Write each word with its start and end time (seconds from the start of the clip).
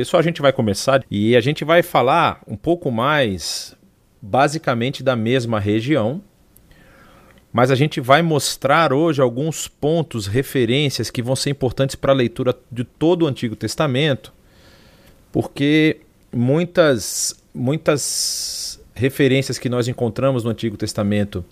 Pessoal, 0.00 0.18
a 0.18 0.24
gente 0.24 0.40
vai 0.40 0.50
começar 0.50 1.04
e 1.10 1.36
a 1.36 1.42
gente 1.42 1.62
vai 1.62 1.82
falar 1.82 2.40
um 2.48 2.56
pouco 2.56 2.90
mais 2.90 3.76
basicamente 4.22 5.02
da 5.02 5.14
mesma 5.14 5.60
região, 5.60 6.22
mas 7.52 7.70
a 7.70 7.74
gente 7.74 8.00
vai 8.00 8.22
mostrar 8.22 8.94
hoje 8.94 9.20
alguns 9.20 9.68
pontos, 9.68 10.26
referências 10.26 11.10
que 11.10 11.20
vão 11.20 11.36
ser 11.36 11.50
importantes 11.50 11.96
para 11.96 12.12
a 12.12 12.14
leitura 12.14 12.56
de 12.72 12.82
todo 12.82 13.24
o 13.24 13.26
Antigo 13.26 13.54
Testamento, 13.54 14.32
porque 15.30 16.00
muitas 16.32 17.38
muitas 17.52 18.82
referências 18.94 19.58
que 19.58 19.68
nós 19.68 19.86
encontramos 19.86 20.44
no 20.44 20.50
Antigo 20.50 20.78
Testamento 20.78 21.44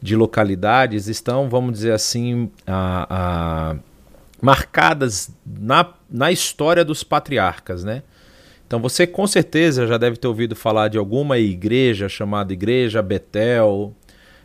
de 0.00 0.16
localidades 0.16 1.06
estão, 1.06 1.50
vamos 1.50 1.74
dizer 1.74 1.92
assim, 1.92 2.50
a, 2.66 3.06
a, 3.10 3.76
marcadas 4.40 5.30
na, 5.44 5.94
na 6.10 6.32
história 6.32 6.84
dos 6.84 7.02
patriarcas, 7.02 7.84
né? 7.84 8.02
Então 8.66 8.80
você 8.80 9.06
com 9.06 9.26
certeza 9.26 9.86
já 9.86 9.98
deve 9.98 10.16
ter 10.16 10.28
ouvido 10.28 10.54
falar 10.54 10.88
de 10.88 10.96
alguma 10.96 11.38
igreja 11.38 12.08
chamada 12.08 12.52
Igreja 12.52 13.02
Betel, 13.02 13.92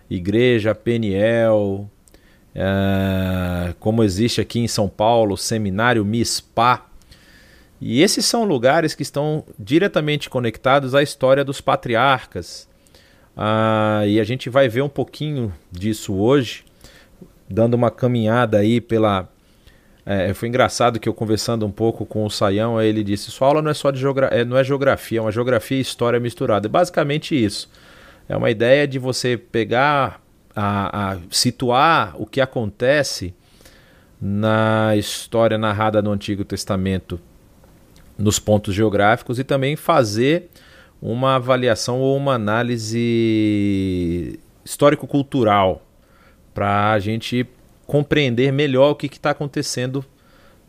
Igreja 0.10 0.74
Peniel, 0.74 1.90
é, 2.56 3.74
como 3.80 4.04
existe 4.04 4.42
aqui 4.42 4.60
em 4.60 4.68
São 4.68 4.88
Paulo, 4.88 5.38
Seminário 5.38 6.04
Mispá. 6.04 6.88
E 7.80 8.02
esses 8.02 8.26
são 8.26 8.46
lugares 8.46 8.96
que 8.96 9.04
estão 9.04 9.44
diretamente 9.60 10.30
conectados 10.30 10.96
à 10.96 11.04
história 11.04 11.44
dos 11.44 11.62
patriarcas. 11.62 12.68
Ah, 13.38 14.04
e 14.08 14.20
a 14.20 14.24
gente 14.24 14.50
vai 14.50 14.70
ver 14.70 14.82
um 14.82 14.90
pouquinho 14.90 15.54
disso 15.70 16.16
hoje, 16.16 16.64
dando 17.50 17.74
uma 17.74 17.92
caminhada 17.92 18.60
aí 18.60 18.80
pela, 18.80 19.30
é, 20.06 20.32
foi 20.36 20.48
engraçado 20.48 21.00
que 21.00 21.10
eu 21.10 21.14
conversando 21.14 21.66
um 21.66 21.72
pouco 21.72 22.06
com 22.06 22.24
o 22.24 22.30
Saião, 22.30 22.80
ele 22.80 23.04
disse: 23.04 23.32
sua 23.32 23.48
aula 23.48 23.62
não 23.62 23.72
é 23.72 23.74
só 23.74 23.90
de 23.90 24.00
geogra 24.00 24.28
é, 24.28 24.46
não 24.46 24.56
é 24.56 24.64
geografia, 24.64 25.18
é 25.18 25.22
uma 25.22 25.32
geografia 25.32 25.78
e 25.78 25.82
história 25.82 26.20
misturada. 26.20 26.68
É 26.68 26.70
basicamente 26.70 27.36
isso. 27.36 27.70
É 28.30 28.38
uma 28.38 28.52
ideia 28.52 28.88
de 28.88 29.00
você 29.00 29.36
pegar, 29.36 30.22
a, 30.56 31.14
a 31.14 31.18
situar 31.32 32.16
o 32.22 32.26
que 32.26 32.40
acontece 32.40 33.34
na 34.22 34.96
história 34.96 35.58
narrada 35.58 36.02
no 36.02 36.12
Antigo 36.12 36.46
Testamento 36.46 37.20
nos 38.18 38.40
pontos 38.40 38.74
geográficos 38.74 39.40
e 39.40 39.44
também 39.44 39.76
fazer 39.76 40.50
uma 41.02 41.36
avaliação 41.36 42.00
ou 42.00 42.16
uma 42.16 42.36
análise 42.36 44.40
histórico-cultural 44.64 45.82
para 46.54 46.94
a 46.94 47.00
gente 47.00 47.46
compreender 47.86 48.52
melhor 48.52 48.92
o 48.92 48.96
que 48.96 49.08
está 49.08 49.32
acontecendo 49.32 50.04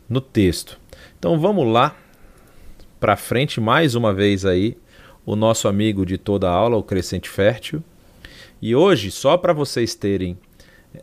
no 0.07 0.21
texto. 0.21 0.79
Então 1.17 1.39
vamos 1.39 1.67
lá 1.67 1.95
para 2.99 3.15
frente 3.15 3.59
mais 3.59 3.95
uma 3.95 4.13
vez 4.13 4.45
aí 4.45 4.77
o 5.25 5.35
nosso 5.35 5.67
amigo 5.67 6.05
de 6.05 6.17
toda 6.17 6.49
a 6.49 6.53
aula, 6.53 6.77
o 6.77 6.83
Crescente 6.83 7.29
Fértil. 7.29 7.83
E 8.61 8.75
hoje, 8.75 9.11
só 9.11 9.37
para 9.37 9.53
vocês 9.53 9.93
terem 9.93 10.37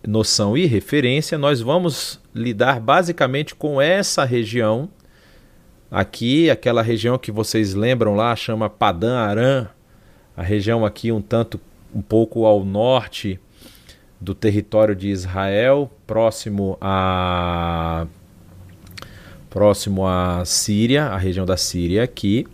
noção 0.07 0.57
e 0.57 0.67
referência, 0.67 1.37
nós 1.37 1.61
vamos 1.61 2.21
lidar 2.35 2.81
basicamente 2.81 3.55
com 3.55 3.81
essa 3.81 4.25
região 4.25 4.89
aqui, 5.91 6.51
aquela 6.51 6.83
região 6.83 7.19
que 7.19 7.31
vocês 7.31 7.75
lembram 7.75 8.17
lá, 8.17 8.35
chama 8.35 8.69
Padã 8.69 9.19
Aram, 9.19 9.69
a 10.37 10.43
região 10.43 10.85
aqui 10.85 11.13
um 11.13 11.21
tanto 11.21 11.61
um 11.95 12.03
pouco 12.03 12.45
ao 12.45 12.65
norte 12.65 13.39
do 14.21 14.35
território 14.35 14.95
de 14.95 15.09
Israel, 15.09 15.91
próximo 16.07 16.79
a 16.81 18.07
próximo 19.51 20.05
à 20.07 20.45
Síria, 20.45 21.05
a 21.05 21.17
região 21.17 21.47
da 21.47 21.57
Síria 21.57 22.03
aqui, 22.03 22.45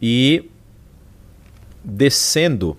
e 0.00 0.50
descendo 1.82 2.76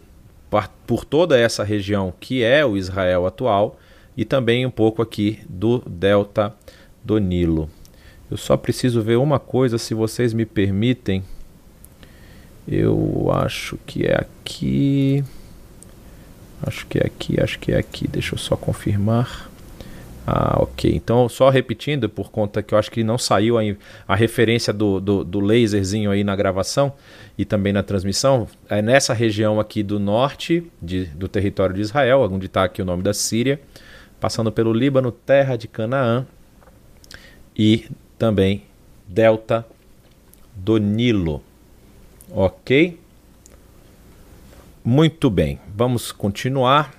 por 0.86 1.04
toda 1.04 1.38
essa 1.38 1.64
região 1.64 2.14
que 2.20 2.44
é 2.44 2.64
o 2.66 2.78
Israel 2.78 3.26
atual 3.26 3.80
e 4.16 4.24
também 4.24 4.66
um 4.66 4.72
pouco 4.72 5.02
aqui 5.02 5.40
do 5.50 5.80
delta 5.80 6.54
do 7.04 7.18
Nilo. 7.18 7.70
Eu 8.30 8.38
só 8.38 8.56
preciso 8.58 9.02
ver 9.02 9.18
uma 9.18 9.40
coisa, 9.40 9.78
se 9.78 9.94
vocês 9.94 10.34
me 10.34 10.46
permitem. 10.46 11.24
Eu 12.68 13.30
acho 13.32 13.78
que 13.86 14.06
é 14.06 14.16
aqui. 14.16 15.24
Acho 16.62 16.86
que 16.88 16.98
é 16.98 17.06
aqui, 17.06 17.40
acho 17.42 17.60
que 17.60 17.72
é 17.72 17.78
aqui. 17.78 18.08
Deixa 18.08 18.36
eu 18.36 18.40
só 18.40 18.56
confirmar. 18.56 19.50
Ah, 20.28 20.58
ok. 20.60 20.92
Então, 20.96 21.30
só 21.30 21.50
repetindo, 21.50 22.10
por 22.10 22.32
conta 22.32 22.64
que 22.64 22.74
eu 22.74 22.78
acho 22.80 22.90
que 22.90 23.04
não 23.04 23.18
saiu 23.18 23.60
a, 23.60 23.62
a 24.08 24.16
referência 24.16 24.74
do, 24.74 25.00
do, 25.00 25.24
do, 25.24 25.40
laserzinho 25.40 26.10
aí 26.10 26.24
na 26.24 26.36
gravação 26.36 26.94
e 27.38 27.46
também 27.46 27.72
na 27.72 27.84
transmissão, 27.84 28.48
é 28.68 28.82
nessa 28.82 29.14
região 29.14 29.60
aqui 29.60 29.84
do 29.84 30.00
norte 30.00 30.66
de, 30.82 31.06
do 31.06 31.28
território 31.28 31.76
de 31.76 31.82
Israel, 31.82 32.28
onde 32.32 32.48
está 32.48 32.64
aqui 32.64 32.82
o 32.82 32.86
nome 32.86 33.04
da 33.04 33.14
Síria, 33.14 33.62
passando 34.20 34.52
pelo 34.52 34.74
Líbano, 34.74 35.12
terra 35.12 35.56
de 35.56 35.68
Canaã 35.68 36.26
e 37.56 37.86
também 38.18 38.64
delta 39.08 39.64
do 40.56 40.78
Nilo. 40.78 41.44
Ok? 42.32 42.98
Muito 44.88 45.32
bem, 45.32 45.60
vamos 45.76 46.12
continuar. 46.12 46.94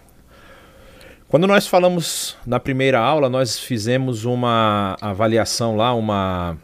Quando 1.29 1.47
nós 1.47 1.69
falamos 1.69 2.37
na 2.45 2.59
primeira 2.59 2.99
aula, 2.99 3.29
nós 3.29 3.61
fizemos 3.61 4.25
uma 4.25 4.97
avaliação 5.01 5.77
lá, 5.77 5.95
uma, 5.95 6.59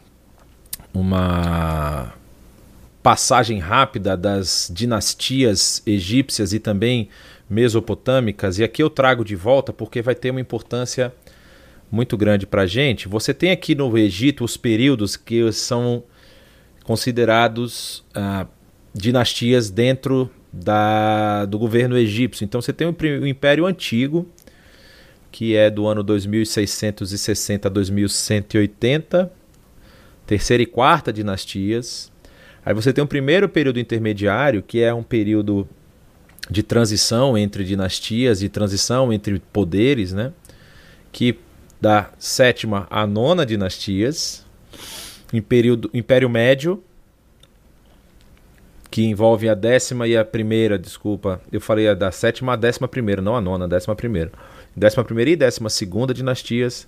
uma 0.93 2.13
passagem 3.01 3.57
rápida 3.57 4.17
das 4.17 4.69
dinastias 4.69 5.81
egípcias 5.87 6.51
e 6.51 6.59
também 6.59 7.07
mesopotâmicas, 7.49 8.59
e 8.59 8.63
aqui 8.65 8.83
eu 8.83 8.89
trago 8.89 9.23
de 9.23 9.37
volta 9.37 9.71
porque 9.71 10.01
vai 10.01 10.15
ter 10.15 10.29
uma 10.29 10.41
importância 10.41 11.13
muito 11.89 12.17
grande 12.17 12.45
para 12.45 12.63
a 12.63 12.67
gente. 12.67 13.07
Você 13.07 13.33
tem 13.33 13.51
aqui 13.51 13.73
no 13.73 13.97
Egito 13.97 14.43
os 14.43 14.57
períodos 14.57 15.15
que 15.15 15.49
são 15.53 16.03
considerados 16.83 18.03
ah, 18.13 18.45
dinastias 18.93 19.69
dentro 19.69 20.29
da, 20.53 21.45
do 21.45 21.57
governo 21.57 21.97
egípcio. 21.97 22.45
Então 22.45 22.61
você 22.61 22.71
tem 22.71 22.87
o, 22.87 23.27
Império 23.27 23.65
Antigo, 23.65 24.27
que 25.31 25.55
é 25.55 25.69
do 25.71 25.87
ano 25.87 26.03
2660 26.03 27.67
a 27.67 27.71
2180, 27.71 29.31
terceira 30.27 30.61
e 30.61 30.65
quarta 30.67 31.11
dinastias. 31.11 32.11
Aí 32.63 32.73
você 32.73 32.93
tem 32.93 33.03
o 33.03 33.07
primeiro 33.07 33.49
período 33.49 33.79
intermediário, 33.79 34.61
que 34.61 34.79
é 34.79 34.93
um 34.93 35.03
período 35.03 35.67
de 36.49 36.61
transição 36.61 37.35
entre 37.37 37.63
dinastias 37.63 38.43
e 38.43 38.49
transição 38.49 39.11
entre 39.11 39.41
poderes, 39.51 40.13
né? 40.13 40.31
Que 41.11 41.39
da 41.81 42.11
sétima 42.17 42.87
à 42.89 43.05
nona 43.07 43.45
dinastias, 43.45 44.45
período 45.47 45.89
Império 45.93 46.29
Médio, 46.29 46.81
que 48.93 49.03
envolve 49.03 49.49
a 49.49 49.55
décima 49.55 50.07
e 50.07 50.15
a 50.15 50.23
primeira, 50.23 50.77
desculpa, 50.77 51.41
eu 51.51 51.59
falei 51.59 51.87
a 51.87 51.95
da 51.95 52.11
sétima 52.11 52.53
à 52.53 52.55
décima 52.55 52.87
primeira, 52.87 53.23
não 53.23 53.35
a 53.35 53.41
nona, 53.41 53.65
a 53.65 53.67
décima 53.67 53.95
primeira. 53.95 54.31
Décima 54.75 55.03
primeira 55.03 55.31
e 55.31 55.35
décima 55.35 55.67
segunda 55.67 56.13
dinastias. 56.13 56.87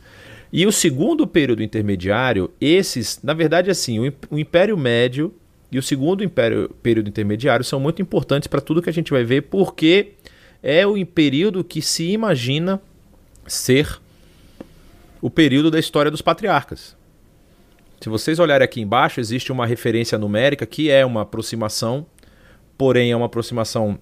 E 0.53 0.67
o 0.67 0.71
segundo 0.71 1.25
período 1.25 1.63
intermediário, 1.63 2.51
esses, 2.61 3.19
na 3.23 3.33
verdade, 3.33 3.71
assim, 3.71 4.13
o 4.29 4.38
Império 4.38 4.77
Médio 4.77 5.33
e 5.71 5.79
o 5.79 5.81
segundo 5.81 6.23
império, 6.23 6.69
período 6.83 7.09
intermediário 7.09 7.65
são 7.65 7.79
muito 7.79 8.03
importantes 8.03 8.45
para 8.45 8.61
tudo 8.61 8.83
que 8.83 8.89
a 8.91 8.94
gente 8.94 9.11
vai 9.11 9.23
ver, 9.23 9.41
porque 9.41 10.11
é 10.61 10.85
o 10.85 11.03
período 11.07 11.63
que 11.63 11.81
se 11.81 12.11
imagina 12.11 12.80
ser 13.47 14.00
o 15.19 15.31
período 15.31 15.71
da 15.71 15.80
história 15.80 16.12
dos 16.12 16.21
patriarcas. 16.21 16.94
Se 18.00 18.09
vocês 18.09 18.39
olharem 18.39 18.65
aqui 18.65 18.81
embaixo, 18.81 19.19
existe 19.19 19.51
uma 19.51 19.65
referência 19.65 20.18
numérica 20.18 20.65
que 20.65 20.89
é 20.89 21.06
uma 21.06 21.21
aproximação, 21.21 22.06
porém 22.77 23.12
é 23.12 23.15
uma 23.15 23.25
aproximação 23.25 23.97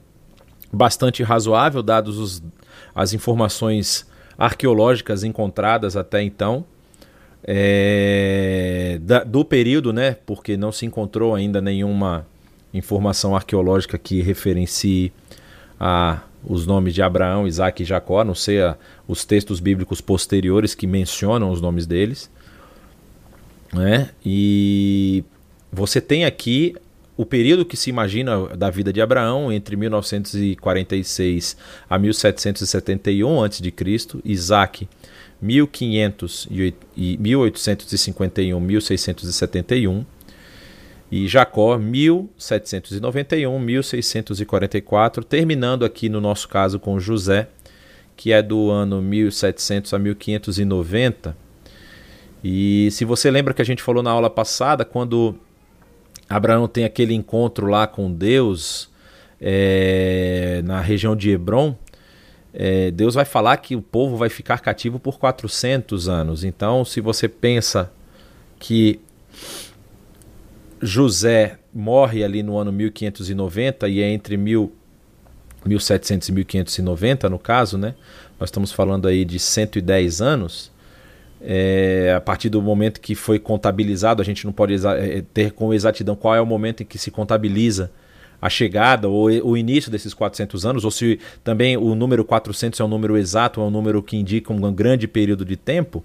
bastante 0.72 1.22
razoável, 1.22 1.84
dados 1.84 2.18
os, 2.18 2.44
as 2.96 3.14
informações 3.14 4.08
arqueológicas 4.38 5.24
encontradas 5.24 5.96
até 5.96 6.22
então. 6.22 6.66
É, 7.46 9.00
da, 9.02 9.24
do 9.24 9.44
período, 9.44 9.92
né? 9.92 10.16
Porque 10.26 10.56
não 10.56 10.72
se 10.72 10.86
encontrou 10.86 11.36
ainda 11.36 11.62
nenhuma 11.62 12.26
informação 12.74 13.36
arqueológica 13.36 13.98
que 13.98 14.22
referencie 14.22 15.12
a, 15.80 16.22
os 16.44 16.66
nomes 16.66 16.94
de 16.94 17.02
Abraão, 17.02 17.46
Isaac 17.46 17.84
e 17.84 17.86
Jacó, 17.86 18.22
a 18.22 18.24
não 18.24 18.34
ser 18.34 18.64
a, 18.64 18.78
os 19.08 19.26
textos 19.26 19.60
bíblicos 19.60 20.02
posteriores 20.02 20.74
que 20.74 20.88
mencionam 20.88 21.52
os 21.52 21.62
nomes 21.62 21.86
deles. 21.86 22.32
Né? 23.74 24.10
E 24.26 25.24
você 25.72 26.00
tem 26.00 26.26
aqui 26.26 26.76
o 27.18 27.26
período 27.26 27.66
que 27.66 27.78
se 27.78 27.90
imagina 27.90 28.48
da 28.56 28.70
vida 28.70 28.92
de 28.92 29.02
Abraão 29.02 29.52
entre 29.52 29.76
1946 29.76 31.58
a 31.90 31.98
1771 32.00 33.44
a.C., 33.44 33.74
Isaac 34.26 34.88
1500 35.42 36.48
e 36.52 37.18
1851 37.18 38.60
1671 38.60 40.06
e 41.16 41.28
Jacó 41.28 41.78
1791, 41.78 43.60
1644, 43.60 45.24
terminando 45.24 45.86
aqui 45.86 46.10
no 46.10 46.20
nosso 46.20 46.50
caso 46.50 46.80
com 46.80 47.00
José, 47.00 47.48
que 48.18 48.32
é 48.32 48.42
do 48.42 48.72
ano 48.72 49.00
1700 49.00 49.94
a 49.94 50.00
1590. 50.00 51.43
E 52.44 52.90
se 52.92 53.06
você 53.06 53.32
lembra 53.32 53.54
que 53.54 53.62
a 53.62 53.66
gente 53.66 53.82
falou 53.82 54.04
na 54.04 54.12
aula 54.12 54.30
passada, 54.30 54.84
quando 54.84 55.36
Abraão 56.28 56.68
tem 56.68 56.84
aquele 56.84 57.14
encontro 57.14 57.68
lá 57.68 57.88
com 57.88 58.12
Deus 58.12 58.90
é, 59.40 60.62
na 60.66 60.82
região 60.82 61.16
de 61.16 61.30
Hebron, 61.30 61.76
é, 62.54 62.92
Deus 62.92 63.16
vai 63.16 63.26
falar 63.26 63.58
que 63.58 63.76
o 63.76 63.82
povo 63.82 64.18
vai 64.18 64.30
ficar 64.30 64.60
cativo 64.60 65.00
por 65.00 65.18
400 65.18 66.10
anos. 66.10 66.44
Então, 66.44 66.84
se 66.86 67.02
você 67.02 67.28
pensa 67.28 67.92
que 68.60 69.00
José 70.82 71.58
morre 71.74 72.24
ali 72.24 72.44
no 72.44 72.58
ano 72.58 72.72
1590 72.72 73.88
e 73.88 74.02
é 74.02 74.10
entre 74.10 74.38
mil, 74.38 74.74
1700 75.66 76.28
e 76.28 76.32
1590, 76.32 77.30
no 77.30 77.40
caso, 77.40 77.78
né? 77.78 77.96
Nós 78.40 78.50
estamos 78.50 78.72
falando 78.72 79.08
aí 79.08 79.24
de 79.24 79.40
110 79.40 80.22
anos. 80.22 80.73
É, 81.46 82.14
a 82.16 82.22
partir 82.22 82.48
do 82.50 82.62
momento 82.62 83.02
que 83.02 83.16
foi 83.16 83.38
contabilizado, 83.38 84.22
a 84.22 84.26
gente 84.26 84.46
não 84.46 84.54
pode 84.54 84.76
é, 84.88 85.22
ter 85.34 85.52
com 85.52 85.74
exatidão 85.74 86.16
qual 86.16 86.34
é 86.34 86.40
o 86.42 86.46
momento 86.46 86.84
em 86.84 86.86
que 86.86 86.98
se 86.98 87.12
contabiliza 87.12 87.92
a 88.42 88.50
chegada 88.50 89.08
ou 89.08 89.26
o 89.26 89.58
início 89.58 89.92
desses 89.92 90.14
400 90.14 90.66
anos, 90.66 90.84
ou 90.84 90.92
se 90.92 91.18
também 91.44 91.78
o 91.78 91.96
número 91.96 92.26
400 92.26 92.78
é 92.80 92.84
um 92.84 92.90
número 92.90 93.18
exato, 93.18 93.62
é 93.62 93.64
um 93.64 93.70
número 93.70 94.04
que 94.04 94.18
indica 94.18 94.52
um 94.52 94.74
grande 94.74 95.08
período 95.08 95.46
de 95.46 95.56
tempo. 95.56 96.04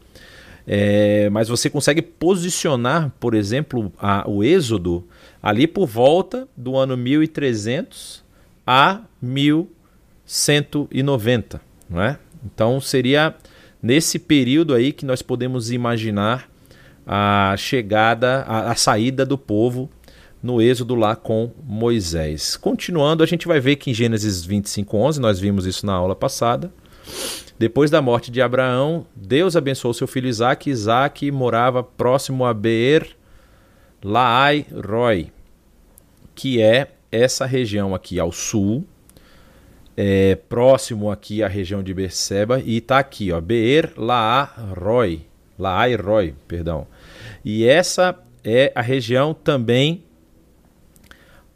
É, 0.64 1.28
mas 1.30 1.48
você 1.48 1.68
consegue 1.70 2.02
posicionar, 2.02 3.10
por 3.18 3.34
exemplo, 3.34 3.92
a, 3.98 4.22
o 4.28 4.44
Êxodo 4.44 5.04
ali 5.42 5.66
por 5.66 5.86
volta 5.86 6.46
do 6.56 6.76
ano 6.76 6.96
1300 6.96 8.22
a 8.66 9.00
1190, 9.20 11.60
não 11.88 12.02
é? 12.02 12.18
Então 12.44 12.80
seria 12.80 13.34
nesse 13.82 14.18
período 14.18 14.74
aí 14.74 14.92
que 14.92 15.06
nós 15.06 15.22
podemos 15.22 15.70
imaginar 15.70 16.48
a 17.06 17.54
chegada, 17.56 18.42
a, 18.42 18.72
a 18.72 18.74
saída 18.74 19.24
do 19.24 19.38
povo 19.38 19.88
no 20.42 20.60
êxodo 20.62 20.94
lá 20.94 21.16
com 21.16 21.50
Moisés. 21.64 22.56
Continuando, 22.56 23.22
a 23.22 23.26
gente 23.26 23.48
vai 23.48 23.60
ver 23.60 23.76
que 23.76 23.90
em 23.90 23.94
Gênesis 23.94 24.44
25, 24.44 24.96
11, 24.96 25.20
nós 25.20 25.40
vimos 25.40 25.66
isso 25.66 25.84
na 25.84 25.94
aula 25.94 26.14
passada, 26.14 26.72
depois 27.58 27.90
da 27.90 28.00
morte 28.00 28.30
de 28.30 28.40
Abraão, 28.40 29.04
Deus 29.16 29.56
abençoou 29.56 29.92
seu 29.92 30.06
filho 30.06 30.28
Isaac. 30.28 30.70
Isaac 30.70 31.30
morava 31.32 31.82
próximo 31.82 32.44
a 32.44 32.54
Beer 32.54 33.16
Laai 34.02 34.64
Roy, 34.86 35.32
que 36.36 36.62
é 36.62 36.92
essa 37.10 37.46
região 37.46 37.94
aqui 37.94 38.20
ao 38.20 38.30
sul, 38.30 38.86
é, 40.00 40.36
próximo 40.36 41.10
aqui 41.10 41.42
à 41.42 41.48
região 41.48 41.82
de 41.82 41.92
Berseba, 41.92 42.62
e 42.64 42.76
está 42.76 43.00
aqui, 43.00 43.32
ó, 43.32 43.40
Beer 43.40 43.92
Laai 43.96 45.96
Roy, 45.96 46.36
perdão. 46.46 46.86
E 47.44 47.66
essa 47.66 48.16
é 48.44 48.70
a 48.76 48.80
região 48.80 49.34
também 49.34 50.04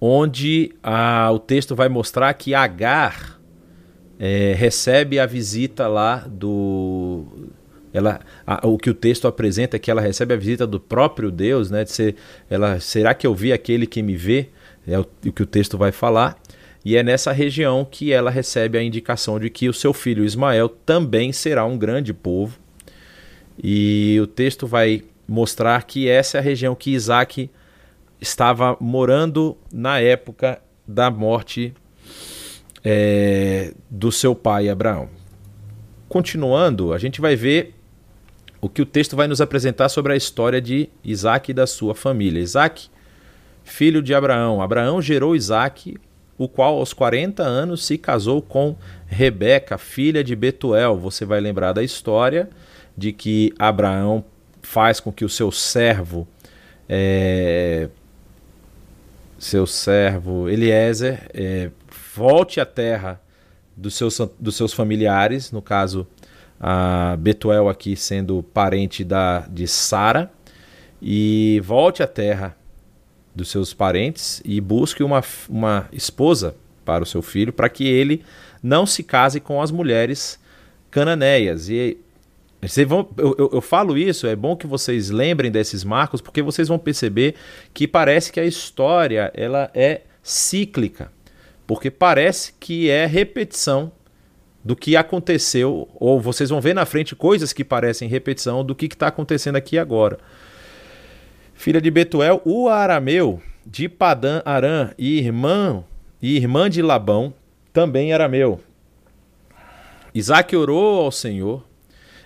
onde 0.00 0.74
a, 0.82 1.30
o 1.30 1.38
texto 1.38 1.76
vai 1.76 1.88
mostrar 1.88 2.34
que 2.34 2.52
Agar 2.52 3.40
é, 4.18 4.54
recebe 4.54 5.20
a 5.20 5.26
visita 5.26 5.86
lá 5.86 6.26
do. 6.28 7.48
Ela, 7.92 8.22
a, 8.44 8.66
o 8.66 8.76
que 8.76 8.90
o 8.90 8.94
texto 8.94 9.28
apresenta 9.28 9.76
é 9.76 9.78
que 9.78 9.88
ela 9.88 10.00
recebe 10.00 10.34
a 10.34 10.36
visita 10.36 10.66
do 10.66 10.80
próprio 10.80 11.30
Deus, 11.30 11.70
né? 11.70 11.84
De 11.84 11.92
ser, 11.92 12.16
ela, 12.50 12.80
será 12.80 13.14
que 13.14 13.24
eu 13.24 13.36
vi 13.36 13.52
aquele 13.52 13.86
que 13.86 14.02
me 14.02 14.16
vê? 14.16 14.48
É 14.84 14.98
o, 14.98 15.06
o 15.26 15.32
que 15.32 15.44
o 15.44 15.46
texto 15.46 15.78
vai 15.78 15.92
falar. 15.92 16.41
E 16.84 16.96
é 16.96 17.02
nessa 17.02 17.32
região 17.32 17.86
que 17.88 18.12
ela 18.12 18.30
recebe 18.30 18.76
a 18.76 18.82
indicação 18.82 19.38
de 19.38 19.48
que 19.48 19.68
o 19.68 19.72
seu 19.72 19.92
filho 19.92 20.24
Ismael 20.24 20.68
também 20.68 21.32
será 21.32 21.64
um 21.64 21.78
grande 21.78 22.12
povo. 22.12 22.58
E 23.62 24.18
o 24.20 24.26
texto 24.26 24.66
vai 24.66 25.04
mostrar 25.28 25.84
que 25.84 26.08
essa 26.08 26.38
é 26.38 26.40
a 26.40 26.42
região 26.42 26.74
que 26.74 26.90
Isaac 26.90 27.48
estava 28.20 28.76
morando 28.80 29.56
na 29.72 30.00
época 30.00 30.60
da 30.86 31.10
morte 31.10 31.72
é, 32.84 33.72
do 33.88 34.10
seu 34.10 34.34
pai 34.34 34.68
Abraão. 34.68 35.08
Continuando, 36.08 36.92
a 36.92 36.98
gente 36.98 37.20
vai 37.20 37.36
ver 37.36 37.74
o 38.60 38.68
que 38.68 38.82
o 38.82 38.86
texto 38.86 39.16
vai 39.16 39.26
nos 39.26 39.40
apresentar 39.40 39.88
sobre 39.88 40.12
a 40.12 40.16
história 40.16 40.60
de 40.60 40.88
Isaac 41.02 41.50
e 41.50 41.54
da 41.54 41.66
sua 41.66 41.94
família. 41.94 42.40
Isaac, 42.40 42.88
filho 43.64 44.02
de 44.02 44.14
Abraão. 44.14 44.60
Abraão 44.60 45.00
gerou 45.00 45.34
Isaac, 45.34 45.96
o 46.38 46.48
qual 46.48 46.78
aos 46.78 46.92
40 46.92 47.42
anos 47.42 47.84
se 47.84 47.98
casou 47.98 48.40
com 48.42 48.76
Rebeca, 49.06 49.78
filha 49.78 50.24
de 50.24 50.34
Betuel. 50.34 50.96
Você 50.98 51.24
vai 51.24 51.40
lembrar 51.40 51.72
da 51.72 51.82
história 51.82 52.48
de 52.96 53.12
que 53.12 53.52
Abraão 53.58 54.24
faz 54.62 55.00
com 55.00 55.12
que 55.12 55.24
o 55.24 55.28
seu 55.28 55.50
servo 55.50 56.26
é, 56.88 57.88
seu 59.38 59.66
servo 59.66 60.48
Eliezer 60.48 61.28
é, 61.34 61.70
volte 62.14 62.60
à 62.60 62.66
terra 62.66 63.20
dos 63.76 63.94
seus, 63.94 64.20
dos 64.38 64.54
seus 64.56 64.72
familiares, 64.72 65.50
no 65.50 65.60
caso, 65.60 66.06
a 66.60 67.16
Betuel 67.18 67.68
aqui 67.68 67.96
sendo 67.96 68.42
parente 68.42 69.02
da, 69.02 69.40
de 69.40 69.66
Sara, 69.66 70.30
e 71.00 71.60
volte 71.64 72.02
à 72.02 72.06
terra 72.06 72.56
dos 73.34 73.50
seus 73.50 73.72
parentes 73.72 74.42
e 74.44 74.60
busque 74.60 75.02
uma, 75.02 75.22
uma 75.48 75.88
esposa 75.92 76.54
para 76.84 77.02
o 77.02 77.06
seu 77.06 77.22
filho, 77.22 77.52
para 77.52 77.68
que 77.68 77.86
ele 77.86 78.24
não 78.62 78.84
se 78.86 79.02
case 79.02 79.40
com 79.40 79.60
as 79.60 79.70
mulheres 79.70 80.38
cananeias. 80.90 81.68
E 81.68 81.98
vocês 82.60 82.86
vão, 82.86 83.08
eu, 83.16 83.34
eu, 83.38 83.50
eu, 83.54 83.60
falo 83.60 83.96
isso, 83.96 84.26
é 84.26 84.36
bom 84.36 84.56
que 84.56 84.66
vocês 84.66 85.10
lembrem 85.10 85.50
desses 85.50 85.84
marcos, 85.84 86.20
porque 86.20 86.42
vocês 86.42 86.68
vão 86.68 86.78
perceber 86.78 87.34
que 87.72 87.88
parece 87.88 88.30
que 88.30 88.40
a 88.40 88.44
história 88.44 89.32
ela 89.34 89.70
é 89.74 90.02
cíclica 90.22 91.10
porque 91.72 91.90
parece 91.90 92.52
que 92.60 92.90
é 92.90 93.06
repetição 93.06 93.92
do 94.64 94.76
que 94.76 94.94
aconteceu, 94.94 95.88
ou 95.94 96.20
vocês 96.20 96.50
vão 96.50 96.60
ver 96.60 96.74
na 96.74 96.84
frente 96.84 97.16
coisas 97.16 97.52
que 97.52 97.64
parecem 97.64 98.08
repetição 98.08 98.64
do 98.64 98.74
que 98.74 98.84
está 98.84 99.08
acontecendo 99.08 99.56
aqui 99.56 99.78
agora. 99.78 100.18
Filha 101.62 101.80
de 101.80 101.92
Betuel, 101.92 102.42
o 102.44 102.68
arameu 102.68 103.40
de 103.64 103.88
Padã 103.88 104.42
Arã 104.44 104.90
e 104.98 105.16
irmã 105.16 105.84
e 106.20 106.36
irmã 106.36 106.68
de 106.68 106.82
Labão, 106.82 107.32
também 107.72 108.12
arameu. 108.12 108.58
Isaac 110.12 110.56
orou 110.56 111.04
ao 111.04 111.12
Senhor 111.12 111.64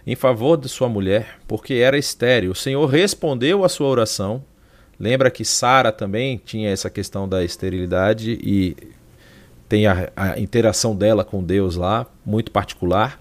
em 0.06 0.16
favor 0.16 0.56
de 0.56 0.70
sua 0.70 0.88
mulher, 0.88 1.38
porque 1.46 1.74
era 1.74 1.98
estéril. 1.98 2.52
O 2.52 2.54
Senhor 2.54 2.86
respondeu 2.86 3.62
à 3.62 3.68
sua 3.68 3.88
oração. 3.88 4.42
Lembra 4.98 5.30
que 5.30 5.44
Sara 5.44 5.92
também 5.92 6.40
tinha 6.42 6.70
essa 6.70 6.88
questão 6.88 7.28
da 7.28 7.44
esterilidade 7.44 8.38
e 8.42 8.74
tem 9.68 9.86
a, 9.86 10.10
a, 10.16 10.40
interação 10.40 10.96
dela 10.96 11.22
com 11.22 11.44
Deus 11.44 11.76
lá, 11.76 12.06
muito 12.24 12.50
particular. 12.50 13.20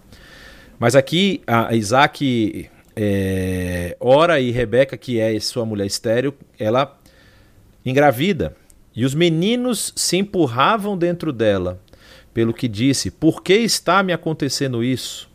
Mas 0.79 0.95
aqui 0.95 1.41
Isaac 1.73 2.69
é, 2.95 3.97
ora 3.99 4.39
e 4.39 4.51
Rebeca, 4.51 4.95
que 4.95 5.19
é 5.19 5.37
sua 5.39 5.65
mulher 5.65 5.85
estéreo, 5.85 6.33
ela 6.57 6.97
engravida. 7.85 8.55
E 8.95 9.03
os 9.03 9.13
meninos 9.13 9.91
se 9.95 10.17
empurravam 10.17 10.97
dentro 10.97 11.33
dela, 11.33 11.81
pelo 12.33 12.53
que 12.53 12.67
disse: 12.67 13.11
Por 13.11 13.43
que 13.43 13.53
está 13.53 14.01
me 14.01 14.13
acontecendo 14.13 14.83
isso? 14.83 15.29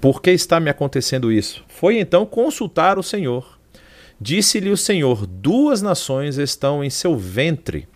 Por 0.00 0.20
que 0.20 0.30
está 0.30 0.58
me 0.58 0.70
acontecendo 0.70 1.30
isso? 1.30 1.62
Foi 1.68 1.98
então 1.98 2.26
consultar 2.26 2.98
o 2.98 3.02
Senhor. 3.02 3.58
Disse-lhe 4.20 4.70
o 4.70 4.76
Senhor: 4.76 5.26
Duas 5.26 5.82
nações 5.82 6.38
estão 6.38 6.82
em 6.82 6.88
seu 6.88 7.16
ventre, 7.16 7.86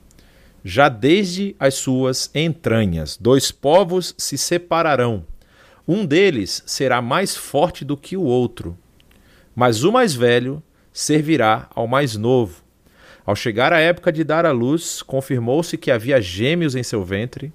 já 0.69 0.89
desde 0.89 1.55
as 1.61 1.75
suas 1.75 2.29
entranhas. 2.35 3.17
Dois 3.17 3.53
povos 3.53 4.17
se 4.19 4.37
separarão. 4.37 5.25
Um 5.87 6.05
deles 6.05 6.61
será 6.67 7.01
mais 7.01 7.37
forte 7.37 7.85
do 7.85 7.97
que 7.97 8.17
o 8.17 8.25
outro, 8.25 8.77
mas 9.55 9.85
o 9.85 9.93
mais 9.93 10.13
velho 10.13 10.61
servirá 10.93 11.69
ao 11.73 11.87
mais 11.87 12.17
novo. 12.17 12.65
Ao 13.25 13.37
chegar 13.37 13.73
a 13.73 13.79
época 13.79 14.11
de 14.11 14.25
dar 14.25 14.45
à 14.45 14.51
luz, 14.51 15.03
confirmou-se 15.03 15.79
que 15.79 15.89
havia 15.89 16.21
gêmeos 16.21 16.75
em 16.75 16.83
seu 16.83 17.05
ventre. 17.05 17.53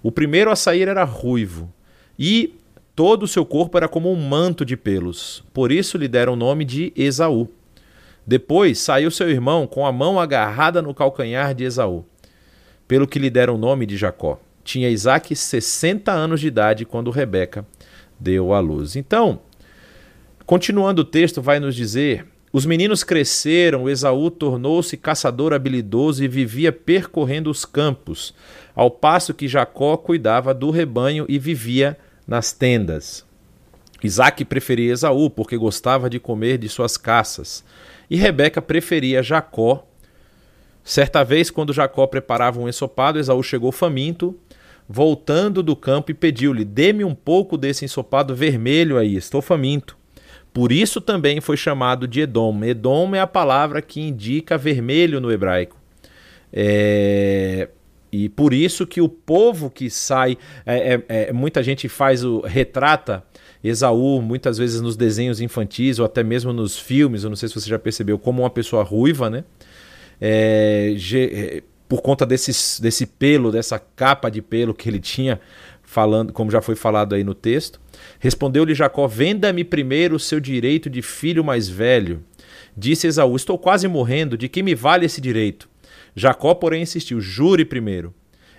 O 0.00 0.12
primeiro 0.12 0.48
a 0.48 0.54
sair 0.54 0.86
era 0.86 1.02
ruivo, 1.02 1.68
e 2.16 2.54
todo 2.94 3.24
o 3.24 3.28
seu 3.28 3.44
corpo 3.44 3.76
era 3.76 3.88
como 3.88 4.08
um 4.08 4.28
manto 4.28 4.64
de 4.64 4.76
pelos. 4.76 5.42
Por 5.52 5.72
isso 5.72 5.98
lhe 5.98 6.06
deram 6.06 6.34
o 6.34 6.36
nome 6.36 6.64
de 6.64 6.92
Esaú. 6.94 7.48
Depois 8.24 8.78
saiu 8.78 9.10
seu 9.10 9.28
irmão 9.28 9.66
com 9.66 9.84
a 9.84 9.90
mão 9.90 10.20
agarrada 10.20 10.80
no 10.80 10.94
calcanhar 10.94 11.56
de 11.56 11.64
Esaú, 11.64 12.04
pelo 12.92 13.08
que 13.08 13.18
lhe 13.18 13.30
deram 13.30 13.54
o 13.54 13.58
nome 13.58 13.86
de 13.86 13.96
Jacó. 13.96 14.38
Tinha 14.62 14.90
Isaac 14.90 15.34
60 15.34 16.12
anos 16.12 16.42
de 16.42 16.48
idade 16.48 16.84
quando 16.84 17.10
Rebeca 17.10 17.66
deu 18.20 18.52
à 18.52 18.60
luz. 18.60 18.96
Então, 18.96 19.40
Continuando 20.44 21.00
o 21.00 21.04
texto, 21.06 21.40
vai 21.40 21.58
nos 21.58 21.74
dizer: 21.74 22.26
Os 22.52 22.66
meninos 22.66 23.02
cresceram, 23.02 23.88
Esaú 23.88 24.30
tornou-se 24.30 24.94
caçador 24.98 25.54
habilidoso 25.54 26.22
e 26.22 26.28
vivia 26.28 26.70
percorrendo 26.70 27.50
os 27.50 27.64
campos, 27.64 28.34
ao 28.74 28.90
passo 28.90 29.32
que 29.32 29.48
Jacó 29.48 29.96
cuidava 29.96 30.52
do 30.52 30.70
rebanho 30.70 31.24
e 31.30 31.38
vivia 31.38 31.96
nas 32.26 32.52
tendas. 32.52 33.24
Isaac 34.04 34.44
preferia 34.44 34.92
Esaú 34.92 35.30
porque 35.30 35.56
gostava 35.56 36.10
de 36.10 36.20
comer 36.20 36.58
de 36.58 36.68
suas 36.68 36.98
caças, 36.98 37.64
e 38.10 38.16
Rebeca 38.16 38.60
preferia 38.60 39.22
Jacó. 39.22 39.86
Certa 40.84 41.22
vez, 41.22 41.50
quando 41.50 41.72
Jacó 41.72 42.06
preparava 42.06 42.60
um 42.60 42.68
ensopado, 42.68 43.18
Esaú 43.18 43.42
chegou 43.42 43.70
faminto, 43.70 44.36
voltando 44.88 45.62
do 45.62 45.76
campo 45.76 46.10
e 46.10 46.14
pediu-lhe: 46.14 46.64
Dê-me 46.64 47.04
um 47.04 47.14
pouco 47.14 47.56
desse 47.56 47.84
ensopado 47.84 48.34
vermelho 48.34 48.98
aí, 48.98 49.16
estou 49.16 49.40
faminto. 49.40 49.96
Por 50.52 50.70
isso 50.70 51.00
também 51.00 51.40
foi 51.40 51.56
chamado 51.56 52.06
de 52.06 52.20
Edom. 52.20 52.62
Edom 52.64 53.14
é 53.14 53.20
a 53.20 53.26
palavra 53.26 53.80
que 53.80 54.00
indica 54.00 54.58
vermelho 54.58 55.20
no 55.20 55.32
hebraico. 55.32 55.76
É... 56.52 57.68
E 58.12 58.28
por 58.28 58.52
isso 58.52 58.86
que 58.86 59.00
o 59.00 59.08
povo 59.08 59.70
que 59.70 59.88
sai, 59.88 60.36
é, 60.66 60.94
é, 60.94 61.04
é, 61.08 61.32
muita 61.32 61.62
gente 61.62 61.88
faz 61.88 62.22
o 62.22 62.40
retrata 62.42 63.24
Esaú 63.64 64.20
muitas 64.20 64.58
vezes 64.58 64.82
nos 64.82 64.94
desenhos 64.94 65.40
infantis 65.40 65.98
ou 65.98 66.04
até 66.04 66.22
mesmo 66.22 66.52
nos 66.52 66.78
filmes, 66.78 67.24
eu 67.24 67.30
não 67.30 67.36
sei 67.36 67.48
se 67.48 67.54
você 67.54 67.70
já 67.70 67.78
percebeu, 67.78 68.18
como 68.18 68.42
uma 68.42 68.50
pessoa 68.50 68.82
ruiva, 68.82 69.30
né? 69.30 69.44
É, 70.24 70.94
é 71.14 71.62
por 71.88 72.00
conta 72.00 72.24
desse, 72.24 72.80
desse 72.80 73.04
pelo, 73.04 73.50
dessa 73.50 73.78
capa 73.78 74.30
de 74.30 74.40
pelo 74.40 74.72
que 74.72 74.88
ele 74.88 75.00
tinha, 75.00 75.40
falando, 75.82 76.32
como 76.32 76.50
já 76.50 76.62
foi 76.62 76.76
falado 76.76 77.14
aí 77.14 77.24
no 77.24 77.34
texto. 77.34 77.80
Respondeu-lhe 78.20 78.74
Jacó: 78.74 79.06
Venda-me 79.08 79.64
primeiro 79.64 80.16
o 80.16 80.20
seu 80.20 80.38
direito 80.38 80.88
de 80.88 81.02
filho 81.02 81.44
mais 81.44 81.68
velho. 81.68 82.24
Disse 82.76 83.08
Esaú: 83.08 83.34
Estou 83.36 83.58
quase 83.58 83.88
morrendo, 83.88 84.38
de 84.38 84.48
que 84.48 84.62
me 84.62 84.74
vale 84.74 85.04
esse 85.04 85.20
direito? 85.20 85.68
Jacó, 86.14 86.54
porém, 86.54 86.82
insistiu: 86.82 87.20
Jure 87.20 87.64
primeiro. 87.64 88.14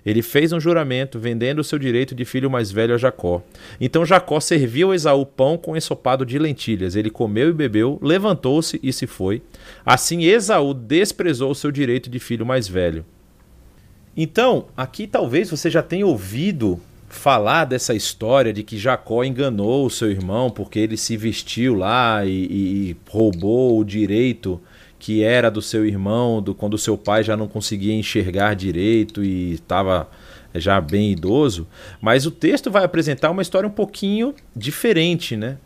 Ele 0.05 0.21
fez 0.21 0.51
um 0.51 0.59
juramento, 0.59 1.19
vendendo 1.19 1.59
o 1.59 1.63
seu 1.63 1.79
direito 1.79 2.13
de 2.13 2.25
filho 2.25 2.49
mais 2.49 2.71
velho 2.71 2.93
a 2.93 2.97
Jacó. 2.97 3.41
Então 3.79 4.05
Jacó 4.05 4.39
serviu 4.39 4.91
a 4.91 4.95
Esaú 4.95 5.25
pão 5.25 5.57
com 5.57 5.77
ensopado 5.77 6.25
de 6.25 6.37
lentilhas. 6.37 6.95
Ele 6.95 7.09
comeu 7.09 7.49
e 7.49 7.53
bebeu, 7.53 7.99
levantou-se 8.01 8.79
e 8.83 8.91
se 8.91 9.07
foi. 9.07 9.41
Assim 9.85 10.23
Esaú 10.23 10.73
desprezou 10.73 11.51
o 11.51 11.55
seu 11.55 11.71
direito 11.71 12.09
de 12.09 12.19
filho 12.19 12.45
mais 12.45 12.67
velho. 12.67 13.05
Então, 14.15 14.65
aqui 14.77 15.07
talvez 15.07 15.49
você 15.49 15.69
já 15.69 15.81
tenha 15.81 16.05
ouvido 16.05 16.79
falar 17.13 17.65
dessa 17.65 17.93
história 17.93 18.51
de 18.51 18.63
que 18.63 18.77
Jacó 18.77 19.23
enganou 19.23 19.85
o 19.85 19.89
seu 19.89 20.09
irmão 20.09 20.49
porque 20.49 20.79
ele 20.79 20.97
se 20.97 21.15
vestiu 21.15 21.75
lá 21.75 22.25
e, 22.25 22.31
e 22.31 22.97
roubou 23.09 23.79
o 23.79 23.85
direito 23.85 24.59
que 25.03 25.21
era 25.21 25.51
do 25.51 25.61
seu 25.61 25.85
irmão, 25.85 26.41
do 26.41 26.55
quando 26.55 26.77
seu 26.77 26.97
pai 26.97 27.25
já 27.25 27.35
não 27.35 27.45
conseguia 27.45 27.93
enxergar 27.93 28.53
direito 28.53 29.21
e 29.21 29.51
estava 29.51 30.09
já 30.55 30.79
bem 30.79 31.11
idoso, 31.11 31.67
mas 31.99 32.25
o 32.25 32.31
texto 32.31 32.71
vai 32.71 32.85
apresentar 32.85 33.29
uma 33.29 33.41
história 33.41 33.67
um 33.67 33.71
pouquinho 33.71 34.33
diferente, 34.55 35.35
né? 35.35 35.57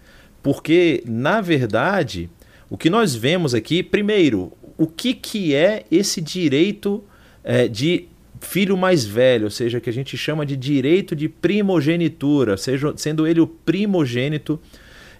Porque 0.41 1.03
na 1.05 1.39
verdade, 1.39 2.31
o 2.67 2.75
que 2.75 2.89
nós 2.89 3.13
vemos 3.13 3.53
aqui, 3.53 3.83
primeiro, 3.83 4.51
o 4.75 4.87
que 4.87 5.13
que 5.13 5.53
é 5.53 5.85
esse 5.91 6.19
direito 6.19 7.03
é, 7.43 7.67
de 7.67 8.07
filho 8.41 8.75
mais 8.75 9.05
velho, 9.05 9.43
ou 9.43 9.51
seja, 9.51 9.79
que 9.79 9.87
a 9.91 9.93
gente 9.93 10.17
chama 10.17 10.47
de 10.47 10.57
direito 10.57 11.15
de 11.15 11.29
primogenitura, 11.29 12.57
seja, 12.57 12.91
sendo 12.97 13.27
ele 13.27 13.39
o 13.39 13.45
primogênito, 13.45 14.59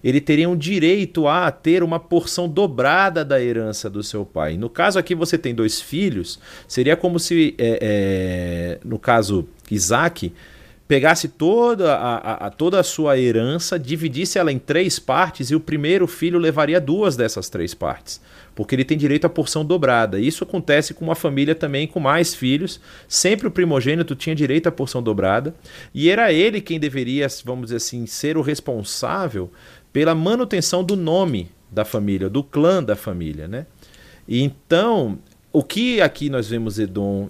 ele 0.08 0.22
teria 0.22 0.48
um 0.48 0.56
direito 0.56 1.28
a 1.28 1.52
ter 1.52 1.84
uma 1.84 2.00
porção 2.00 2.48
dobrada 2.48 3.26
da 3.26 3.42
herança 3.42 3.90
do 3.90 4.02
seu 4.02 4.26
pai. 4.26 4.56
No 4.56 4.70
caso 4.70 4.98
aqui 4.98 5.14
você 5.14 5.38
tem 5.38 5.54
dois 5.54 5.82
filhos, 5.82 6.40
seria 6.66 6.96
como 6.96 7.20
se, 7.20 7.54
é, 7.58 7.80
é, 7.82 8.80
no 8.86 8.98
caso 8.98 9.46
Isaac, 9.70 10.32
pegasse 10.88 11.28
toda 11.28 11.94
a, 11.96 12.48
a, 12.48 12.50
toda 12.50 12.80
a 12.80 12.84
sua 12.84 13.20
herança, 13.20 13.78
dividisse 13.78 14.40
ela 14.40 14.50
em 14.50 14.58
três 14.58 14.98
partes 14.98 15.52
e 15.52 15.56
o 15.56 15.60
primeiro 15.60 16.08
filho 16.08 16.40
levaria 16.40 16.80
duas 16.80 17.18
dessas 17.18 17.50
três 17.50 17.74
partes 17.74 18.22
porque 18.58 18.74
ele 18.74 18.84
tem 18.84 18.98
direito 18.98 19.26
à 19.26 19.30
porção 19.30 19.64
dobrada. 19.64 20.20
Isso 20.20 20.44
acontece 20.44 20.92
com 20.92 21.06
uma 21.06 21.14
família 21.14 21.54
também 21.54 21.86
com 21.86 22.00
mais 22.00 22.34
filhos. 22.34 22.82
Sempre 23.08 23.48
o 23.48 23.52
primogênito 23.52 24.16
tinha 24.16 24.36
direito 24.36 24.66
à 24.66 24.72
porção 24.72 25.02
dobrada 25.02 25.54
e 25.94 26.10
era 26.10 26.34
ele 26.34 26.60
quem 26.60 26.80
deveria, 26.80 27.28
vamos 27.46 27.66
dizer 27.66 27.76
assim, 27.76 28.08
ser 28.08 28.36
o 28.36 28.42
responsável 28.42 29.52
pela 29.91 30.13
manutenção 30.13 30.84
do 30.84 30.96
nome 30.96 31.50
da 31.72 31.84
família, 31.84 32.29
do 32.29 32.44
clã 32.44 32.84
da 32.84 32.96
família, 32.96 33.48
né? 33.48 33.65
E 34.27 34.41
então, 34.41 35.17
o 35.51 35.63
que 35.63 36.01
aqui 36.01 36.29
nós 36.29 36.50
vemos 36.50 36.77
Edom, 36.77 37.27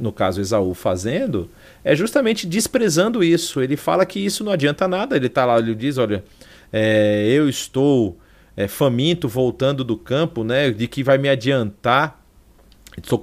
no 0.00 0.12
caso 0.12 0.40
Esaú, 0.40 0.74
fazendo, 0.74 1.48
é 1.84 1.94
justamente 1.94 2.46
desprezando 2.46 3.22
isso. 3.22 3.60
Ele 3.60 3.76
fala 3.76 4.04
que 4.04 4.18
isso 4.18 4.44
não 4.44 4.52
adianta 4.52 4.86
nada. 4.86 5.16
Ele 5.16 5.28
está 5.28 5.44
lá, 5.44 5.58
ele 5.58 5.74
diz: 5.74 5.96
olha, 5.96 6.24
é, 6.72 7.26
eu 7.28 7.48
estou 7.48 8.18
é, 8.56 8.68
faminto 8.68 9.28
voltando 9.28 9.84
do 9.84 9.96
campo, 9.96 10.44
né? 10.44 10.70
De 10.70 10.86
que 10.86 11.02
vai 11.02 11.16
me 11.16 11.28
adiantar. 11.28 12.20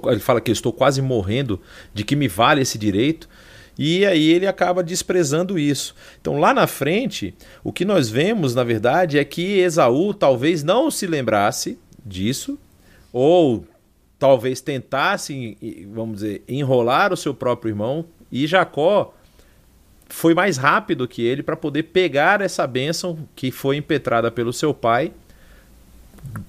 Ele 0.06 0.18
fala 0.18 0.40
que 0.40 0.50
eu 0.50 0.54
estou 0.54 0.72
quase 0.72 1.00
morrendo, 1.00 1.60
de 1.94 2.02
que 2.02 2.16
me 2.16 2.26
vale 2.26 2.62
esse 2.62 2.78
direito. 2.78 3.28
E 3.78 4.04
aí 4.04 4.28
ele 4.28 4.46
acaba 4.46 4.82
desprezando 4.82 5.56
isso. 5.56 5.94
Então 6.20 6.38
lá 6.40 6.52
na 6.52 6.66
frente, 6.66 7.32
o 7.62 7.72
que 7.72 7.84
nós 7.84 8.10
vemos, 8.10 8.52
na 8.52 8.64
verdade, 8.64 9.18
é 9.18 9.24
que 9.24 9.60
Esaú 9.60 10.12
talvez 10.12 10.64
não 10.64 10.90
se 10.90 11.06
lembrasse 11.06 11.78
disso, 12.04 12.58
ou 13.12 13.64
talvez 14.18 14.60
tentasse, 14.60 15.56
vamos 15.92 16.16
dizer, 16.16 16.42
enrolar 16.48 17.12
o 17.12 17.16
seu 17.16 17.32
próprio 17.32 17.70
irmão, 17.70 18.04
e 18.32 18.46
Jacó 18.48 19.14
foi 20.08 20.34
mais 20.34 20.56
rápido 20.56 21.06
que 21.06 21.22
ele 21.22 21.42
para 21.42 21.56
poder 21.56 21.84
pegar 21.84 22.40
essa 22.40 22.66
bênção 22.66 23.18
que 23.36 23.50
foi 23.52 23.76
impetrada 23.76 24.30
pelo 24.30 24.52
seu 24.52 24.74
pai, 24.74 25.12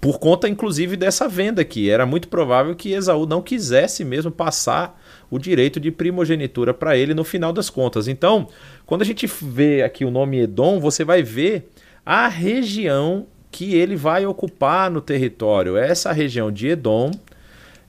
por 0.02 0.18
conta 0.18 0.50
inclusive 0.50 0.98
dessa 0.98 1.28
venda 1.28 1.62
aqui. 1.62 1.90
Era 1.90 2.06
muito 2.06 2.28
provável 2.28 2.76
que 2.76 2.92
Esaú 2.92 3.26
não 3.26 3.42
quisesse 3.42 4.04
mesmo 4.04 4.32
passar 4.32 5.00
o 5.30 5.38
direito 5.38 5.80
de 5.80 5.92
primogenitura 5.92 6.74
para 6.74 6.98
ele 6.98 7.14
no 7.14 7.24
final 7.24 7.54
das 7.54 7.70
contas. 7.70 8.08
Então, 8.08 8.48
quando 8.86 9.02
a 9.02 9.06
gente 9.06 9.28
vê 9.28 9.84
aqui 9.84 10.04
o 10.04 10.12
nome 10.12 10.40
Edom, 10.40 10.80
você 10.80 11.04
vai 11.04 11.22
ver 11.22 11.70
a 12.06 12.28
região 12.28 13.28
que 13.52 13.76
ele 13.76 13.96
vai 13.96 14.26
ocupar 14.26 14.90
no 14.90 15.02
território. 15.02 15.78
Essa 15.78 16.12
região 16.12 16.52
de 16.52 16.68
Edom, 16.68 17.12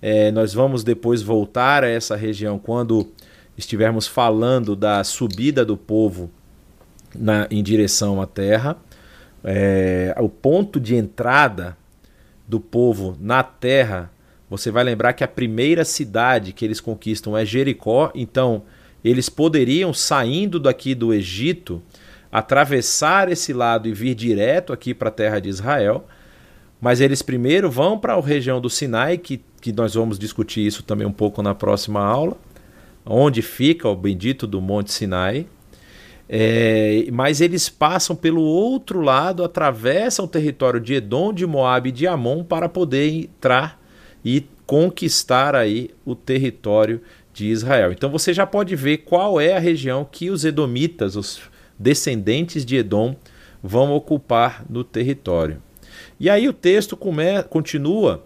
é, 0.01 0.31
nós 0.31 0.53
vamos 0.53 0.83
depois 0.83 1.23
voltar 1.23 1.85
a 1.85 1.89
essa 1.89 2.17
região 2.17 2.59
quando 2.59 3.11
estivermos 3.57 4.07
falando 4.07 4.75
da 4.75 5.05
subida 5.05 5.65
do 5.65 5.77
povo 5.77 6.31
na, 7.15 7.47
em 7.51 7.63
direção 7.63 8.21
à 8.21 8.27
terra, 8.27 8.77
é, 9.45 10.15
o 10.19 10.29
ponto 10.29 10.81
de 10.81 10.97
entrada 10.97 11.77
do 12.47 12.59
povo 12.59 13.17
na 13.21 13.43
terra, 13.43 14.11
você 14.51 14.71
vai 14.71 14.83
lembrar 14.85 15.13
que 15.13 15.25
a 15.25 15.29
primeira 15.29 15.85
cidade 15.85 16.53
que 16.53 16.65
eles 16.65 16.81
conquistam 16.81 17.37
é 17.37 17.45
Jericó, 17.47 18.11
então 18.15 18.65
eles 19.03 19.29
poderiam, 19.29 19.95
saindo 19.95 20.59
daqui 20.59 20.95
do 20.95 21.15
Egito, 21.15 21.81
atravessar 22.31 23.31
esse 23.31 23.53
lado 23.53 23.89
e 23.89 23.95
vir 23.95 24.15
direto 24.15 24.73
aqui 24.73 24.93
para 24.93 25.09
a 25.09 25.13
terra 25.13 25.39
de 25.39 25.49
Israel. 25.49 26.05
Mas 26.81 27.01
eles 27.01 27.23
primeiro 27.23 27.71
vão 27.71 27.99
para 27.99 28.15
a 28.15 28.21
região 28.21 28.61
do 28.61 28.69
Sinai, 28.69 29.17
que, 29.17 29.43
que 29.61 29.73
nós 29.73 29.95
vamos 29.95 30.19
discutir 30.19 30.67
isso 30.67 30.83
também 30.83 31.07
um 31.07 31.13
pouco 31.13 31.43
na 31.43 31.55
próxima 31.55 32.05
aula 32.05 32.37
onde 33.05 33.43
fica 33.43 33.89
o 33.89 33.97
bendito 33.97 34.47
do 34.47 34.61
Monte 34.61 34.93
Sinai. 34.93 35.47
É, 36.29 37.07
mas 37.13 37.41
eles 37.41 37.69
passam 37.69 38.15
pelo 38.15 38.43
outro 38.43 39.01
lado, 39.01 39.43
atravessam 39.43 40.25
o 40.25 40.29
território 40.29 40.79
de 40.79 40.95
Edom, 40.95 41.33
de 41.33 41.45
Moab 41.45 41.89
e 41.89 41.93
de 41.93 42.07
Amon 42.07 42.45
para 42.45 42.69
poder 42.69 43.25
entrar 43.25 43.80
e 44.25 44.45
conquistar 44.67 45.55
aí 45.55 45.91
o 46.05 46.15
território 46.15 47.01
de 47.33 47.47
Israel. 47.47 47.93
Então 47.93 48.11
você 48.11 48.33
já 48.33 48.47
pode 48.47 48.77
ver 48.77 48.99
qual 48.99 49.41
é 49.41 49.57
a 49.57 49.59
região 49.59 50.07
que 50.11 50.31
os 50.31 50.45
edomitas, 50.45 51.17
os 51.17 51.41
descendentes 51.79 52.65
de 52.65 52.77
Edom, 52.77 53.17
vão 53.63 53.93
ocupar 53.93 54.65
no 54.69 54.85
território. 54.85 55.63
E 56.19 56.29
aí 56.29 56.49
o 56.49 56.53
texto 56.53 56.97
come, 56.97 57.43
continua 57.49 58.25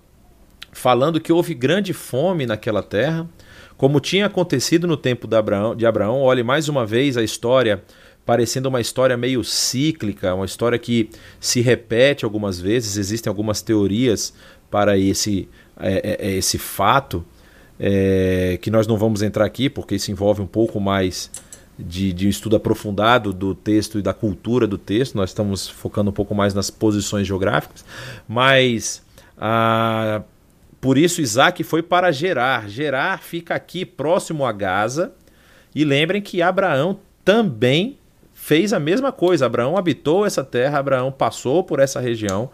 falando 0.73 1.21
que 1.21 1.33
houve 1.33 1.55
grande 1.55 1.93
fome 1.93 2.47
naquela 2.47 2.83
terra, 2.83 3.29
como 3.77 4.01
tinha 4.01 4.27
acontecido 4.27 4.87
no 4.87 4.97
tempo 4.97 5.27
de 5.27 5.37
Abraão, 5.37 5.75
de 5.75 5.87
Abraão, 5.87 6.21
olhe 6.21 6.43
mais 6.43 6.69
uma 6.69 6.87
vez 6.87 7.17
a 7.17 7.23
história 7.23 7.83
parecendo 8.25 8.69
uma 8.69 8.81
história 8.81 9.17
meio 9.17 9.45
cíclica, 9.45 10.35
uma 10.35 10.47
história 10.47 10.79
que 10.79 11.11
se 11.39 11.61
repete 11.61 12.25
algumas 12.25 12.59
vezes. 12.59 12.97
Existem 12.97 13.31
algumas 13.31 13.61
teorias 13.61 14.33
para 14.71 14.97
esse, 14.97 15.49
é, 15.79 16.19
é, 16.23 16.29
é 16.29 16.33
esse 16.33 16.59
fato, 16.59 17.25
é, 17.79 18.59
que 18.63 18.71
nós 18.71 18.87
não 18.87 18.97
vamos 18.97 19.23
entrar 19.23 19.45
aqui, 19.45 19.69
porque 19.69 19.97
isso 19.97 20.11
envolve 20.11 20.41
um 20.41 20.47
pouco 20.47 20.81
mais 20.81 21.31
de, 21.79 22.13
de 22.13 22.29
estudo 22.29 22.57
aprofundado 22.57 23.33
do 23.33 23.55
texto 23.55 23.99
e 23.99 24.03
da 24.03 24.15
cultura 24.15 24.67
do 24.67 24.79
texto, 24.79 25.17
nós 25.17 25.31
estamos 25.31 25.69
focando 25.69 26.11
um 26.11 26.13
pouco 26.13 26.35
mais 26.35 26.55
nas 26.55 26.71
posições 26.71 27.27
geográficas, 27.27 27.85
mas 28.29 29.03
ah, 29.37 30.23
por 30.81 30.97
isso 30.97 31.21
Isaac 31.21 31.65
foi 31.65 31.83
para 31.83 32.13
Gerar. 32.13 32.69
Gerar 32.69 33.21
fica 33.21 33.55
aqui 33.55 33.85
próximo 33.85 34.45
a 34.45 34.53
Gaza, 34.53 35.13
e 35.75 35.85
lembrem 35.85 36.23
que 36.23 36.41
Abraão 36.41 37.01
também 37.25 37.99
fez 38.33 38.73
a 38.73 38.79
mesma 38.79 39.11
coisa. 39.11 39.47
Abraão 39.47 39.77
habitou 39.77 40.25
essa 40.25 40.45
terra, 40.45 40.79
Abraão 40.79 41.11
passou 41.11 41.65
por 41.65 41.81
essa 41.81 42.01
região. 42.01 42.51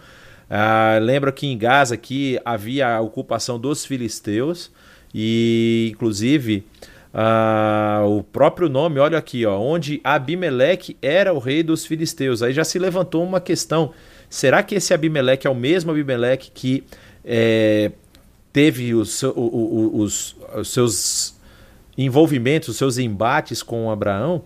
Ah, 0.51 0.99
lembra 1.01 1.31
que 1.31 1.47
em 1.47 1.57
Gaza 1.57 1.95
aqui 1.95 2.41
havia 2.45 2.97
a 2.97 3.01
ocupação 3.01 3.59
dos 3.59 3.87
filisteus 3.87 4.71
e 5.15 5.91
inclusive 5.93 6.65
ah, 7.15 8.03
o 8.05 8.23
próprio 8.23 8.69
nome, 8.69 8.99
olha 8.99 9.19
aqui, 9.19 9.45
ó, 9.47 9.59
onde 9.59 10.01
Abimeleque 10.03 10.97
era 11.01 11.33
o 11.33 11.39
rei 11.39 11.63
dos 11.63 11.87
filisteus. 11.87 12.43
Aí 12.43 12.53
já 12.53 12.65
se 12.65 12.79
levantou 12.79 13.23
uma 13.23 13.41
questão: 13.41 13.93
será 14.29 14.63
que 14.63 14.75
esse 14.75 14.95
Abimeleque 14.95 15.47
é 15.47 15.51
o 15.51 15.55
mesmo 15.55 15.91
Abimeleque 15.91 16.51
que 16.53 16.85
é, 17.25 17.91
teve 18.53 18.95
os, 18.95 19.23
os, 19.23 20.37
os 20.55 20.69
seus 20.69 21.39
envolvimentos, 21.99 22.69
os 22.69 22.77
seus 22.77 22.99
embates 22.99 23.63
com 23.63 23.91
Abraão? 23.91 24.45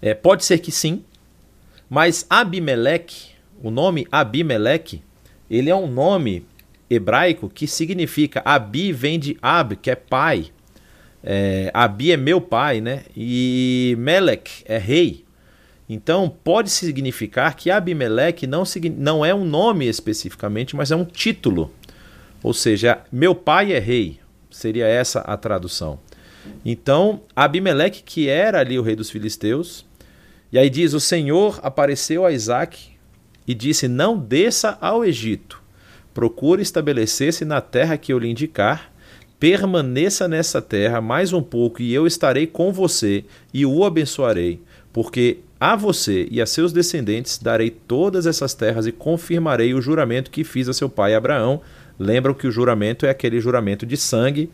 É, 0.00 0.14
pode 0.14 0.44
ser 0.44 0.58
que 0.58 0.70
sim, 0.70 1.04
mas 1.88 2.24
Abimeleque, 2.30 3.35
o 3.66 3.70
nome 3.70 4.06
Abimeleque, 4.12 5.02
ele 5.50 5.68
é 5.68 5.74
um 5.74 5.88
nome 5.88 6.46
hebraico 6.88 7.50
que 7.52 7.66
significa 7.66 8.40
Abi 8.44 8.92
vem 8.92 9.18
de 9.18 9.36
Ab, 9.42 9.74
que 9.74 9.90
é 9.90 9.96
pai. 9.96 10.52
É, 11.20 11.68
Abi 11.74 12.12
é 12.12 12.16
meu 12.16 12.40
pai, 12.40 12.80
né? 12.80 13.02
E 13.16 13.96
Melech 13.98 14.62
é 14.66 14.78
rei. 14.78 15.24
Então 15.88 16.28
pode 16.28 16.70
significar 16.70 17.56
que 17.56 17.68
Abimeleque 17.68 18.46
não, 18.46 18.62
não 18.96 19.24
é 19.24 19.34
um 19.34 19.44
nome 19.44 19.88
especificamente, 19.88 20.76
mas 20.76 20.92
é 20.92 20.96
um 20.96 21.04
título. 21.04 21.72
Ou 22.44 22.54
seja, 22.54 23.00
meu 23.10 23.34
pai 23.34 23.72
é 23.72 23.80
rei. 23.80 24.20
Seria 24.48 24.86
essa 24.86 25.22
a 25.22 25.36
tradução. 25.36 25.98
Então, 26.64 27.22
Abimeleque, 27.34 28.04
que 28.04 28.28
era 28.28 28.60
ali 28.60 28.78
o 28.78 28.82
rei 28.82 28.94
dos 28.94 29.10
filisteus, 29.10 29.84
e 30.52 30.58
aí 30.58 30.70
diz: 30.70 30.92
O 30.92 31.00
Senhor 31.00 31.58
apareceu 31.64 32.24
a 32.24 32.30
Isaac 32.30 32.95
e 33.46 33.54
disse: 33.54 33.88
Não 33.88 34.18
desça 34.18 34.76
ao 34.80 35.04
Egito, 35.04 35.62
procure 36.12 36.62
estabelecer-se 36.62 37.44
na 37.44 37.60
terra 37.60 37.96
que 37.96 38.12
eu 38.12 38.18
lhe 38.18 38.30
indicar. 38.30 38.92
Permaneça 39.38 40.26
nessa 40.26 40.62
terra 40.62 40.98
mais 40.98 41.34
um 41.34 41.42
pouco 41.42 41.82
e 41.82 41.92
eu 41.92 42.06
estarei 42.06 42.46
com 42.46 42.72
você 42.72 43.22
e 43.52 43.66
o 43.66 43.84
abençoarei, 43.84 44.62
porque 44.94 45.40
a 45.60 45.76
você 45.76 46.26
e 46.30 46.40
a 46.40 46.46
seus 46.46 46.72
descendentes 46.72 47.38
darei 47.38 47.70
todas 47.70 48.26
essas 48.26 48.54
terras 48.54 48.86
e 48.86 48.92
confirmarei 48.92 49.74
o 49.74 49.80
juramento 49.80 50.30
que 50.30 50.42
fiz 50.42 50.68
a 50.68 50.72
seu 50.72 50.88
pai 50.88 51.14
Abraão. 51.14 51.60
Lembram 51.98 52.32
que 52.32 52.46
o 52.46 52.50
juramento 52.50 53.04
é 53.04 53.10
aquele 53.10 53.38
juramento 53.38 53.84
de 53.84 53.96
sangue 53.96 54.50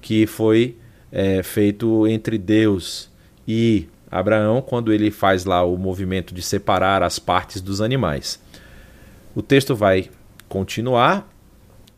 que 0.00 0.26
foi 0.26 0.76
é, 1.10 1.42
feito 1.42 2.06
entre 2.08 2.38
Deus 2.38 3.08
e 3.46 3.86
Abraão 4.12 4.60
quando 4.60 4.92
ele 4.92 5.10
faz 5.10 5.46
lá 5.46 5.64
o 5.64 5.78
movimento 5.78 6.34
de 6.34 6.42
separar 6.42 7.02
as 7.02 7.18
partes 7.18 7.62
dos 7.62 7.80
animais. 7.80 8.38
O 9.34 9.40
texto 9.40 9.74
vai 9.74 10.10
continuar 10.50 11.32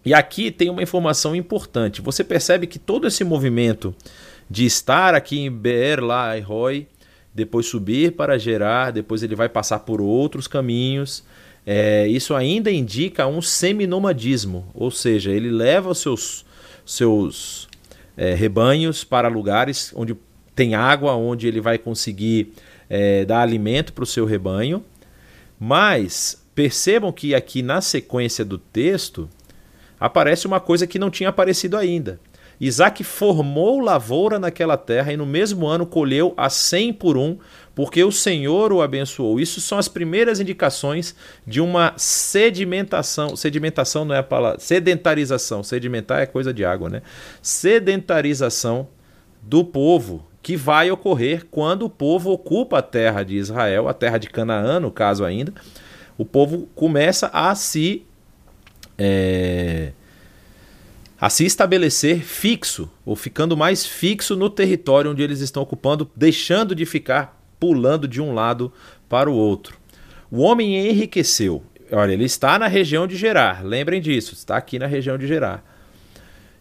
e 0.05 0.15
aqui 0.15 0.53
tem 0.53 0.71
uma 0.71 0.83
informação 0.83 1.35
importante. 1.35 2.01
Você 2.01 2.23
percebe 2.23 2.69
que 2.69 2.79
todo 2.79 3.09
esse 3.09 3.25
movimento 3.25 3.93
de 4.49 4.65
estar 4.65 5.13
aqui 5.13 5.41
em 5.41 5.51
Beer 5.51 5.99
Roy, 6.45 6.87
depois 7.35 7.67
subir 7.67 8.13
para 8.13 8.39
Gerar, 8.39 8.93
depois 8.93 9.25
ele 9.25 9.35
vai 9.35 9.49
passar 9.49 9.81
por 9.81 10.01
outros 10.01 10.47
caminhos. 10.47 11.25
É, 11.67 12.07
isso 12.07 12.35
ainda 12.35 12.71
indica 12.71 13.27
um 13.27 13.43
seminomadismo, 13.43 14.71
ou 14.75 14.91
seja, 14.91 15.31
ele 15.33 15.51
leva 15.51 15.91
os 15.91 15.99
seus, 15.99 16.45
seus 16.85 17.69
é, 18.17 18.35
rebanhos 18.35 19.03
para 19.03 19.27
lugares 19.29 19.93
onde 19.97 20.15
tem 20.55 20.75
água, 20.75 21.15
onde 21.15 21.47
ele 21.47 21.61
vai 21.61 21.79
conseguir 21.79 22.53
é, 22.89 23.25
dar 23.25 23.41
alimento 23.41 23.93
para 23.93 24.05
o 24.05 24.07
seu 24.07 24.25
rebanho. 24.25 24.85
Mas 25.59 26.43
percebam 26.55 27.13
que 27.13 27.35
aqui 27.35 27.63
na 27.63 27.81
sequência 27.81 28.45
do 28.45 28.59
texto 28.59 29.29
aparece 29.99 30.47
uma 30.47 30.61
coisa 30.61 30.87
que 30.87 30.99
não 30.99 31.11
tinha 31.11 31.29
aparecido 31.29 31.77
ainda. 31.77 32.21
Isaac 32.61 33.03
formou 33.03 33.81
lavoura 33.81 34.39
naquela 34.39 34.77
terra 34.77 35.13
e 35.13 35.17
no 35.17 35.27
mesmo 35.27 35.67
ano 35.67 35.85
colheu 35.85 36.33
a 36.37 36.49
cem 36.49 36.93
por 36.93 37.17
um, 37.17 37.37
porque 37.75 38.03
o 38.05 38.13
Senhor 38.13 38.73
o 38.73 38.81
abençoou. 38.81 39.41
Isso 39.41 39.61
são 39.61 39.77
as 39.77 39.89
primeiras 39.89 40.39
indicações 40.39 41.17
de 41.45 41.61
uma 41.61 41.93
sedimentação. 41.97 43.35
Sedimentação 43.35 44.05
não 44.05 44.15
é 44.15 44.19
a 44.19 44.23
palavra. 44.23 44.61
Sedentarização. 44.61 45.65
Sedimentar 45.65 46.21
é 46.21 46.27
coisa 46.27 46.55
de 46.55 46.65
água, 46.65 46.89
né? 46.89 47.03
Sedentarização 47.43 48.87
do 49.43 49.65
povo 49.65 50.25
que 50.45 50.59
vai 50.59 50.91
ocorrer 50.91 51.47
quando 51.51 51.87
o 51.87 51.91
povo 51.91 52.31
ocupa 52.31 52.79
a 52.79 52.83
terra 52.83 53.23
de 53.23 53.35
Israel, 53.35 53.89
a 53.89 53.95
terra 53.95 54.19
de 54.19 54.29
Canaã, 54.29 54.79
no 54.79 54.91
caso 54.91 55.25
ainda. 55.25 55.55
O 56.19 56.25
povo 56.27 56.69
começa 56.75 57.31
a 57.33 57.55
se 57.55 58.05
é, 58.99 59.93
a 61.19 61.31
se 61.31 61.47
estabelecer 61.47 62.21
fixo, 62.21 62.91
ou 63.07 63.17
ficando 63.17 63.57
mais 63.57 63.87
fixo 63.87 64.37
no 64.37 64.51
território 64.51 65.13
onde 65.13 65.23
eles 65.23 65.41
estão 65.41 65.63
ocupando, 65.63 66.11
deixando 66.15 66.75
de 66.75 66.85
ficar 66.85 67.43
pulando 67.59 68.07
de 68.07 68.21
um 68.21 68.35
lado 68.35 68.71
para 69.09 69.31
o 69.31 69.35
outro. 69.35 69.79
O 70.31 70.43
homem 70.43 70.77
enriqueceu. 70.91 71.65
Olha, 71.91 72.13
ele 72.13 72.25
está 72.25 72.59
na 72.59 72.67
região 72.67 73.07
de 73.07 73.17
Gerar, 73.17 73.65
lembrem 73.65 73.99
disso, 73.99 74.35
está 74.35 74.59
aqui 74.59 74.79
na 74.79 74.87
região 74.87 75.17
de 75.17 75.27
Gerar. 75.27 75.65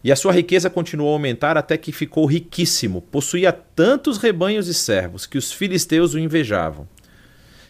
E 0.04 0.12
a 0.12 0.16
sua 0.16 0.32
riqueza 0.32 0.68
continuou 0.68 1.08
a 1.08 1.12
aumentar 1.14 1.56
até 1.56 1.78
que 1.78 1.90
ficou 1.90 2.26
riquíssimo. 2.26 3.00
Possuía 3.00 3.50
tantos 3.50 4.18
rebanhos 4.18 4.68
e 4.68 4.74
servos 4.74 5.24
que 5.24 5.38
os 5.38 5.50
filisteus 5.50 6.12
o 6.12 6.18
invejavam. 6.18 6.86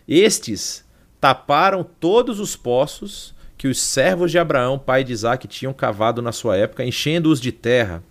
Estes 0.09 0.85
taparam 1.21 1.85
todos 1.85 2.41
os 2.41 2.57
poços 2.57 3.33
que 3.57 3.69
os 3.69 3.81
servos 3.81 4.33
de 4.33 4.39
Abraão, 4.39 4.77
pai 4.81 5.05
de 5.05 5.13
Isaac, 5.13 5.47
tinham 5.47 5.73
cavado 5.73 6.21
na 6.21 6.33
sua 6.33 6.57
época, 6.57 6.85
enchendo-os 6.85 7.41
de 7.41 7.53
terra. 7.53 8.03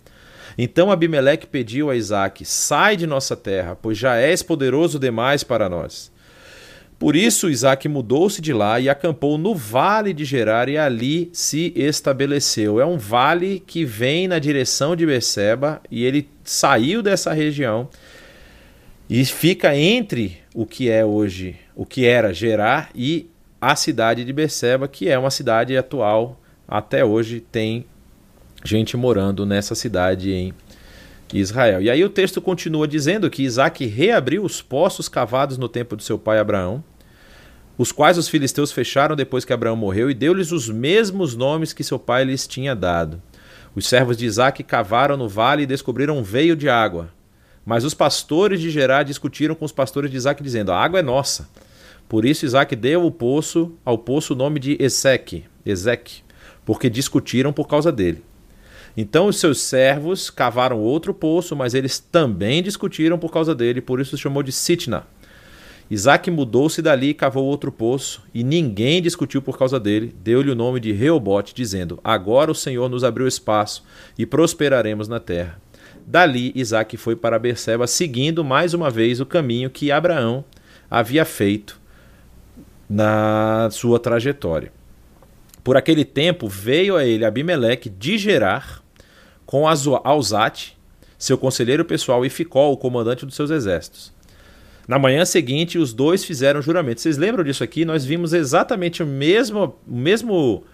Então 0.56 0.90
Abimeleque 0.90 1.46
pediu 1.46 1.90
a 1.90 1.94
Isaac: 1.94 2.46
Sai 2.46 2.96
de 2.96 3.06
nossa 3.06 3.36
terra, 3.36 3.76
pois 3.76 3.98
já 3.98 4.16
és 4.16 4.42
poderoso 4.42 4.98
demais 4.98 5.44
para 5.44 5.68
nós. 5.68 6.10
Por 7.04 7.16
isso 7.16 7.50
Isaac 7.50 7.86
mudou-se 7.86 8.40
de 8.40 8.54
lá 8.54 8.80
e 8.80 8.88
acampou 8.88 9.36
no 9.36 9.54
vale 9.54 10.14
de 10.14 10.24
Gerar 10.24 10.70
e 10.70 10.78
ali 10.78 11.28
se 11.34 11.70
estabeleceu. 11.76 12.80
É 12.80 12.86
um 12.86 12.96
vale 12.96 13.62
que 13.66 13.84
vem 13.84 14.26
na 14.26 14.38
direção 14.38 14.96
de 14.96 15.04
Beceba 15.04 15.82
e 15.90 16.02
ele 16.02 16.26
saiu 16.42 17.02
dessa 17.02 17.34
região 17.34 17.90
e 19.06 19.22
fica 19.26 19.76
entre 19.76 20.38
o 20.54 20.64
que 20.64 20.88
é 20.88 21.04
hoje, 21.04 21.56
o 21.76 21.84
que 21.84 22.06
era 22.06 22.32
Gerar 22.32 22.88
e 22.94 23.28
a 23.60 23.76
cidade 23.76 24.24
de 24.24 24.32
Beceba, 24.32 24.88
que 24.88 25.06
é 25.10 25.18
uma 25.18 25.30
cidade 25.30 25.76
atual, 25.76 26.40
até 26.66 27.04
hoje 27.04 27.38
tem 27.38 27.84
gente 28.64 28.96
morando 28.96 29.44
nessa 29.44 29.74
cidade 29.74 30.32
em 30.32 30.54
Israel. 31.34 31.82
E 31.82 31.90
aí 31.90 32.02
o 32.02 32.08
texto 32.08 32.40
continua 32.40 32.88
dizendo 32.88 33.28
que 33.28 33.42
Isaac 33.42 33.84
reabriu 33.84 34.42
os 34.42 34.62
poços 34.62 35.06
cavados 35.06 35.58
no 35.58 35.68
tempo 35.68 35.98
de 35.98 36.02
seu 36.02 36.18
pai 36.18 36.38
Abraão, 36.38 36.82
os 37.76 37.90
quais 37.90 38.16
os 38.16 38.28
filisteus 38.28 38.70
fecharam 38.70 39.16
depois 39.16 39.44
que 39.44 39.52
Abraão 39.52 39.76
morreu, 39.76 40.10
e 40.10 40.14
deu-lhes 40.14 40.52
os 40.52 40.68
mesmos 40.68 41.34
nomes 41.34 41.72
que 41.72 41.82
seu 41.82 41.98
pai 41.98 42.24
lhes 42.24 42.46
tinha 42.46 42.74
dado. 42.74 43.20
Os 43.74 43.86
servos 43.86 44.16
de 44.16 44.24
Isaac 44.24 44.62
cavaram 44.62 45.16
no 45.16 45.28
vale 45.28 45.64
e 45.64 45.66
descobriram 45.66 46.18
um 46.18 46.22
veio 46.22 46.54
de 46.54 46.68
água. 46.68 47.10
Mas 47.66 47.84
os 47.84 47.94
pastores 47.94 48.60
de 48.60 48.70
Gerar 48.70 49.02
discutiram 49.02 49.54
com 49.54 49.64
os 49.64 49.72
pastores 49.72 50.10
de 50.10 50.16
Isaac, 50.16 50.42
dizendo: 50.42 50.70
A 50.70 50.78
água 50.78 51.00
é 51.00 51.02
nossa. 51.02 51.48
Por 52.08 52.24
isso 52.24 52.44
Isaac 52.44 52.76
deu 52.76 53.04
o 53.04 53.10
poço, 53.10 53.72
ao 53.84 53.98
poço 53.98 54.34
o 54.34 54.36
nome 54.36 54.60
de 54.60 54.76
Ezeque, 54.78 55.44
Ezeque, 55.64 56.22
porque 56.64 56.90
discutiram 56.90 57.52
por 57.52 57.66
causa 57.66 57.90
dele. 57.90 58.22
Então 58.96 59.26
os 59.26 59.38
seus 59.40 59.60
servos 59.60 60.30
cavaram 60.30 60.78
outro 60.78 61.12
poço, 61.12 61.56
mas 61.56 61.74
eles 61.74 61.98
também 61.98 62.62
discutiram 62.62 63.18
por 63.18 63.32
causa 63.32 63.54
dele, 63.54 63.80
por 63.80 64.00
isso 64.00 64.16
chamou 64.16 64.42
de 64.42 64.52
Sitna. 64.52 65.04
Isaac 65.90 66.30
mudou-se 66.30 66.80
dali 66.80 67.10
e 67.10 67.14
cavou 67.14 67.44
outro 67.44 67.70
poço, 67.70 68.22
e 68.32 68.42
ninguém 68.42 69.02
discutiu 69.02 69.42
por 69.42 69.58
causa 69.58 69.78
dele. 69.78 70.14
Deu-lhe 70.22 70.50
o 70.50 70.54
nome 70.54 70.80
de 70.80 70.92
Reobote, 70.92 71.54
dizendo: 71.54 72.00
Agora 72.02 72.50
o 72.50 72.54
Senhor 72.54 72.88
nos 72.88 73.04
abriu 73.04 73.28
espaço 73.28 73.84
e 74.18 74.24
prosperaremos 74.24 75.08
na 75.08 75.20
terra. 75.20 75.60
Dali 76.06 76.52
Isaac 76.54 76.96
foi 76.96 77.16
para 77.16 77.38
Berseba, 77.38 77.86
seguindo 77.86 78.44
mais 78.44 78.74
uma 78.74 78.90
vez 78.90 79.20
o 79.20 79.26
caminho 79.26 79.70
que 79.70 79.90
Abraão 79.90 80.44
havia 80.90 81.24
feito 81.24 81.80
na 82.88 83.68
sua 83.70 83.98
trajetória. 83.98 84.72
Por 85.62 85.76
aquele 85.76 86.04
tempo 86.04 86.46
veio 86.46 86.96
a 86.96 87.04
ele 87.04 87.24
Abimeleque 87.24 87.88
de 87.88 88.18
Gerar 88.18 88.82
com 89.46 89.66
Alzate, 89.66 90.76
seu 91.18 91.38
conselheiro 91.38 91.84
pessoal, 91.84 92.24
e 92.24 92.30
Ficol, 92.30 92.72
o 92.72 92.76
comandante 92.76 93.24
dos 93.24 93.34
seus 93.34 93.50
exércitos. 93.50 94.13
Na 94.86 94.98
manhã 94.98 95.24
seguinte, 95.24 95.78
os 95.78 95.92
dois 95.92 96.24
fizeram 96.24 96.60
juramento. 96.60 97.00
Vocês 97.00 97.16
lembram 97.16 97.42
disso 97.42 97.64
aqui? 97.64 97.84
Nós 97.84 98.04
vimos 98.04 98.32
exatamente 98.32 99.02
o 99.02 99.06
mesmo, 99.06 99.74
o 99.86 99.96
mesmo, 99.96 100.64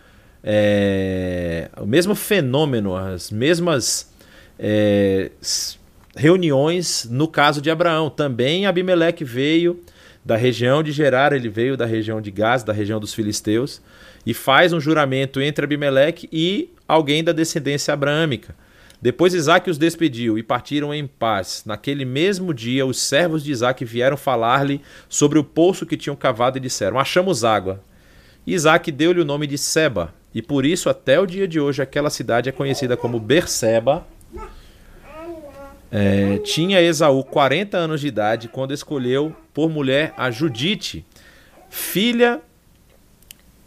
é, 0.42 1.70
o 1.76 1.86
mesmo 1.86 2.14
fenômeno, 2.14 2.96
as 2.96 3.30
mesmas 3.30 4.12
é, 4.58 5.30
reuniões 6.16 7.06
no 7.08 7.28
caso 7.28 7.62
de 7.62 7.70
Abraão. 7.70 8.10
Também 8.10 8.66
Abimeleque 8.66 9.24
veio 9.24 9.80
da 10.24 10.36
região 10.36 10.82
de 10.82 10.90
Gerar, 10.90 11.32
ele 11.32 11.48
veio 11.48 11.76
da 11.76 11.86
região 11.86 12.20
de 12.20 12.30
Gás, 12.30 12.62
da 12.64 12.72
região 12.72 12.98
dos 12.98 13.14
filisteus, 13.14 13.80
e 14.26 14.34
faz 14.34 14.72
um 14.72 14.80
juramento 14.80 15.40
entre 15.40 15.64
Abimeleque 15.64 16.28
e 16.32 16.70
alguém 16.86 17.22
da 17.22 17.32
descendência 17.32 17.94
abraâmica. 17.94 18.54
Depois 19.02 19.32
Isaac 19.32 19.70
os 19.70 19.78
despediu 19.78 20.36
e 20.36 20.42
partiram 20.42 20.92
em 20.92 21.06
paz. 21.06 21.62
Naquele 21.64 22.04
mesmo 22.04 22.52
dia, 22.52 22.84
os 22.84 23.00
servos 23.00 23.42
de 23.42 23.50
Isaac 23.50 23.82
vieram 23.84 24.16
falar-lhe 24.16 24.82
sobre 25.08 25.38
o 25.38 25.44
poço 25.44 25.86
que 25.86 25.96
tinham 25.96 26.16
cavado 26.16 26.58
e 26.58 26.60
disseram: 26.60 26.98
Achamos 26.98 27.42
água. 27.42 27.82
Isaac 28.46 28.92
deu-lhe 28.92 29.20
o 29.20 29.24
nome 29.24 29.46
de 29.46 29.56
Seba, 29.56 30.12
e 30.34 30.42
por 30.42 30.66
isso 30.66 30.90
até 30.90 31.18
o 31.18 31.26
dia 31.26 31.48
de 31.48 31.58
hoje 31.58 31.80
aquela 31.82 32.10
cidade 32.10 32.48
é 32.48 32.52
conhecida 32.52 32.96
como 32.96 33.18
Berseba. 33.18 34.06
É, 35.92 36.38
tinha 36.38 36.80
Esaú 36.80 37.24
40 37.24 37.76
anos 37.76 38.00
de 38.00 38.06
idade 38.06 38.48
quando 38.48 38.72
escolheu 38.72 39.34
por 39.52 39.68
mulher 39.68 40.14
a 40.16 40.30
Judite, 40.30 41.04
filha 41.68 42.40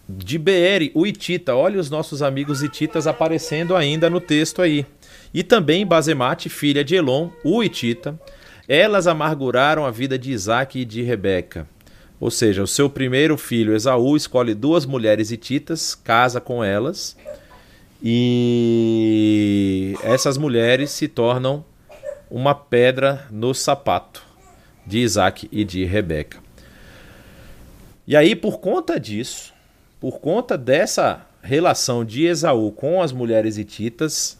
de 0.08 0.38
Beere, 0.38 0.92
o 0.94 1.06
Itita. 1.08 1.56
Olha 1.56 1.80
os 1.80 1.89
nossos 1.89 2.22
amigos 2.22 2.62
Ititas 2.62 3.08
aparecendo 3.08 3.76
ainda 3.76 4.10
no 4.10 4.20
texto 4.20 4.62
aí 4.62 4.86
e 5.34 5.44
também 5.44 5.86
Basemate, 5.86 6.50
filha 6.50 6.84
de 6.84 6.96
Elon, 6.96 7.30
o 7.44 7.63
Itita. 7.63 8.20
Elas 8.68 9.08
amarguraram 9.08 9.86
a 9.86 9.92
vida 9.92 10.18
de 10.18 10.32
Isaac 10.32 10.80
e 10.80 10.86
de 10.86 11.02
Rebeca. 11.02 11.68
Ou 12.20 12.32
seja, 12.32 12.63
o 12.63 12.68
seu 12.68 12.89
primeiro 12.89 13.38
filho, 13.38 13.76
Esaú, 13.76 14.16
escolhe 14.16 14.54
duas 14.54 14.86
mulheres 14.86 15.32
hititas, 15.32 15.94
casa 15.94 16.39
com 16.39 16.63
elas, 16.63 17.18
e 18.02 19.94
essas 20.04 20.38
mulheres 20.38 20.92
se 20.92 21.10
tornam 21.10 21.66
uma 22.30 22.56
pedra 22.56 23.28
no 23.30 23.54
sapato 23.54 24.24
de 24.86 25.00
Isaac 25.00 25.50
e 25.52 25.66
de 25.66 25.84
Rebeca. 25.84 26.39
E 28.08 28.16
aí, 28.16 28.36
por 28.36 28.60
conta 28.60 29.00
disso, 29.00 29.53
por 30.04 30.20
conta 30.20 30.58
dessa 30.58 31.26
relação 31.42 32.04
de 32.04 32.26
Esaú 32.26 32.74
com 32.74 33.02
as 33.02 33.13
mulheres 33.13 33.58
hititas, 33.58 34.38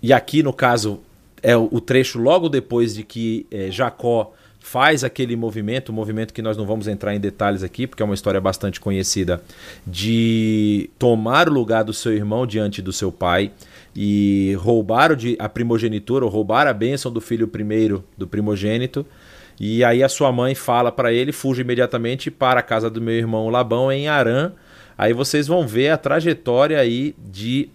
e 0.00 0.12
aqui, 0.12 0.44
no 0.44 0.52
caso, 0.52 1.00
é 1.42 1.56
o 1.56 1.80
trecho 1.80 2.20
logo 2.20 2.48
depois 2.48 2.94
de 2.94 3.02
que 3.02 3.48
é, 3.50 3.68
Jacó 3.68 4.32
faz 4.60 5.02
aquele 5.02 5.34
movimento, 5.34 5.90
um 5.90 5.94
movimento 5.94 6.32
que 6.32 6.40
nós 6.40 6.56
não 6.56 6.64
vamos 6.64 6.86
entrar 6.86 7.12
em 7.12 7.18
detalhes 7.18 7.64
aqui, 7.64 7.84
porque 7.84 8.00
é 8.00 8.06
uma 8.06 8.14
história 8.14 8.40
bastante 8.40 8.78
conhecida, 8.78 9.42
de 9.84 10.88
tomar 10.96 11.48
o 11.48 11.52
lugar 11.52 11.82
do 11.82 11.92
seu 11.92 12.12
irmão 12.12 12.46
diante 12.46 12.80
do 12.80 12.92
seu 12.92 13.10
pai 13.10 13.50
e 13.92 14.54
roubar 14.60 15.10
a 15.36 15.48
primogenitura, 15.48 16.24
ou 16.24 16.30
roubar 16.30 16.68
a 16.68 16.72
bênção 16.72 17.10
do 17.10 17.20
filho 17.20 17.48
primeiro 17.48 18.04
do 18.16 18.28
primogênito. 18.28 19.04
E 19.60 19.84
aí 19.84 20.02
a 20.02 20.08
sua 20.08 20.32
mãe 20.32 20.54
fala 20.54 20.90
para 20.90 21.12
ele, 21.12 21.32
fuja 21.32 21.60
imediatamente 21.60 22.30
para 22.30 22.60
a 22.60 22.62
casa 22.62 22.88
do 22.88 22.98
meu 22.98 23.14
irmão 23.14 23.50
Labão 23.50 23.92
em 23.92 24.08
Arã. 24.08 24.52
Aí 24.96 25.12
vocês 25.12 25.46
vão 25.46 25.68
ver 25.68 25.90
a 25.90 25.98
trajetória 25.98 26.78
aí 26.80 27.14
de 27.18 27.68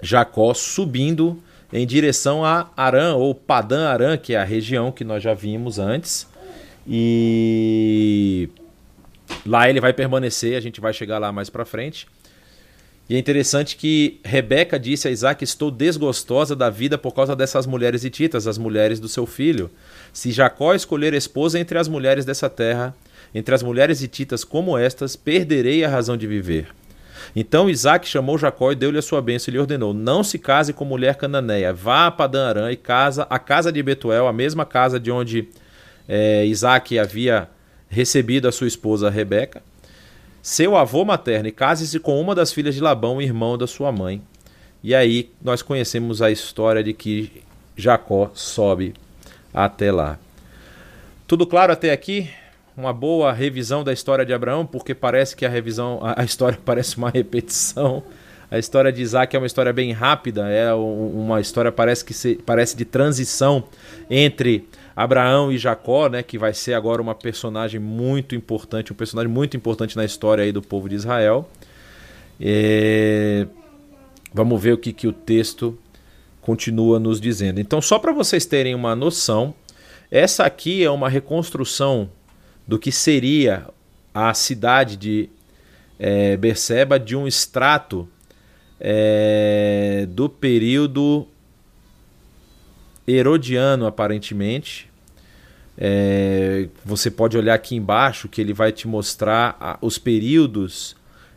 Jacó 0.00 0.54
subindo 0.54 1.38
em 1.70 1.86
direção 1.86 2.42
a 2.42 2.70
Arã 2.74 3.14
ou 3.14 3.34
Padã 3.34 3.88
Arã, 3.88 4.16
que 4.16 4.34
é 4.34 4.38
a 4.38 4.44
região 4.44 4.90
que 4.90 5.04
nós 5.04 5.22
já 5.22 5.34
vimos 5.34 5.78
antes. 5.78 6.26
E 6.88 8.48
lá 9.44 9.68
ele 9.68 9.80
vai 9.80 9.92
permanecer, 9.92 10.56
a 10.56 10.60
gente 10.60 10.80
vai 10.80 10.94
chegar 10.94 11.18
lá 11.18 11.30
mais 11.30 11.50
para 11.50 11.66
frente. 11.66 12.06
E 13.08 13.16
é 13.16 13.18
interessante 13.18 13.76
que 13.76 14.20
Rebeca 14.24 14.78
disse 14.78 15.08
a 15.08 15.10
Isaac: 15.10 15.42
Estou 15.42 15.70
desgostosa 15.70 16.54
da 16.54 16.70
vida 16.70 16.96
por 16.96 17.12
causa 17.12 17.34
dessas 17.34 17.66
mulheres 17.66 18.04
hititas, 18.04 18.46
as 18.46 18.58
mulheres 18.58 19.00
do 19.00 19.08
seu 19.08 19.26
filho. 19.26 19.70
Se 20.12 20.30
Jacó 20.30 20.74
escolher 20.74 21.12
esposa 21.14 21.58
entre 21.58 21.78
as 21.78 21.88
mulheres 21.88 22.24
dessa 22.24 22.48
terra, 22.48 22.94
entre 23.34 23.54
as 23.54 23.62
mulheres 23.62 24.02
hititas 24.02 24.44
como 24.44 24.78
estas, 24.78 25.16
perderei 25.16 25.84
a 25.84 25.88
razão 25.88 26.16
de 26.16 26.26
viver. 26.26 26.68
Então 27.34 27.70
Isaac 27.70 28.06
chamou 28.06 28.36
Jacó 28.36 28.72
e 28.72 28.76
deu-lhe 28.76 28.98
a 28.98 29.02
sua 29.02 29.22
bênção 29.22 29.50
e 29.50 29.52
lhe 29.52 29.58
ordenou: 29.58 29.92
Não 29.92 30.22
se 30.22 30.38
case 30.38 30.72
com 30.72 30.84
mulher 30.84 31.16
cananeia, 31.16 31.72
vá 31.72 32.06
a 32.06 32.10
Padã 32.10 32.48
Arã 32.48 32.72
e 32.72 32.76
casa 32.76 33.26
a 33.28 33.38
casa 33.38 33.72
de 33.72 33.82
Betuel, 33.82 34.26
a 34.26 34.32
mesma 34.32 34.64
casa 34.64 34.98
de 34.98 35.10
onde 35.10 35.48
é, 36.08 36.44
Isaac 36.46 36.98
havia 36.98 37.48
recebido 37.88 38.48
a 38.48 38.52
sua 38.52 38.66
esposa 38.66 39.10
Rebeca, 39.10 39.62
seu 40.42 40.76
avô 40.76 41.04
materno, 41.04 41.48
e 41.48 41.52
case-se 41.52 41.98
com 41.98 42.20
uma 42.20 42.34
das 42.34 42.52
filhas 42.52 42.74
de 42.74 42.80
Labão, 42.80 43.22
irmão 43.22 43.56
da 43.56 43.66
sua 43.66 43.92
mãe. 43.92 44.20
E 44.82 44.94
aí 44.94 45.30
nós 45.40 45.62
conhecemos 45.62 46.20
a 46.20 46.30
história 46.30 46.82
de 46.82 46.92
que 46.92 47.42
Jacó 47.76 48.30
sobe 48.34 48.94
até 49.54 49.92
lá. 49.92 50.18
Tudo 51.26 51.46
claro 51.46 51.72
até 51.72 51.92
aqui? 51.92 52.28
uma 52.76 52.92
boa 52.92 53.32
revisão 53.32 53.84
da 53.84 53.92
história 53.92 54.24
de 54.24 54.32
Abraão, 54.32 54.64
porque 54.64 54.94
parece 54.94 55.36
que 55.36 55.44
a 55.44 55.48
revisão, 55.48 56.00
a, 56.02 56.24
história 56.24 56.58
parece 56.64 56.96
uma 56.96 57.10
repetição. 57.10 58.02
A 58.50 58.58
história 58.58 58.92
de 58.92 59.00
Isaac 59.00 59.34
é 59.34 59.38
uma 59.38 59.46
história 59.46 59.72
bem 59.72 59.92
rápida, 59.92 60.48
é 60.48 60.72
uma 60.74 61.40
história 61.40 61.72
parece 61.72 62.04
que 62.04 62.12
se, 62.12 62.34
parece 62.44 62.76
de 62.76 62.84
transição 62.84 63.64
entre 64.10 64.68
Abraão 64.94 65.50
e 65.50 65.58
Jacó, 65.58 66.08
né, 66.08 66.22
que 66.22 66.38
vai 66.38 66.52
ser 66.52 66.74
agora 66.74 67.00
uma 67.00 67.14
personagem 67.14 67.80
muito 67.80 68.34
importante, 68.34 68.92
um 68.92 68.96
personagem 68.96 69.30
muito 69.30 69.56
importante 69.56 69.96
na 69.96 70.04
história 70.04 70.44
aí 70.44 70.52
do 70.52 70.62
povo 70.62 70.88
de 70.88 70.94
Israel. 70.94 71.48
É... 72.40 73.46
Vamos 74.34 74.62
ver 74.62 74.72
o 74.72 74.78
que, 74.78 74.92
que 74.92 75.06
o 75.06 75.12
texto 75.12 75.78
continua 76.40 76.98
nos 76.98 77.20
dizendo. 77.20 77.60
Então, 77.60 77.80
só 77.80 77.98
para 77.98 78.12
vocês 78.12 78.44
terem 78.44 78.74
uma 78.74 78.96
noção, 78.96 79.54
essa 80.10 80.44
aqui 80.44 80.84
é 80.84 80.90
uma 80.90 81.08
reconstrução 81.08 82.10
do 82.66 82.78
que 82.78 82.90
seria 82.90 83.66
a 84.14 84.34
cidade 84.34 84.96
de 84.96 85.30
é, 85.98 86.36
Berseba 86.36 86.98
de 86.98 87.16
um 87.16 87.26
extrato 87.26 88.08
é, 88.80 90.06
do 90.08 90.28
período 90.28 91.26
herodiano, 93.06 93.86
aparentemente. 93.86 94.90
É, 95.76 96.68
você 96.84 97.10
pode 97.10 97.36
olhar 97.36 97.54
aqui 97.54 97.74
embaixo 97.74 98.28
que 98.28 98.40
ele 98.40 98.52
vai 98.52 98.70
te 98.72 98.86
mostrar 98.86 99.56
a, 99.58 99.78
os 99.80 99.98
períodos 99.98 100.94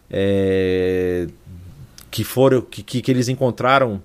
é, 0.10 1.28
que 2.12 2.24
foram 2.24 2.62
que, 2.62 2.84
que, 2.84 3.12
eles 3.12 3.30
encontraram 3.30 4.02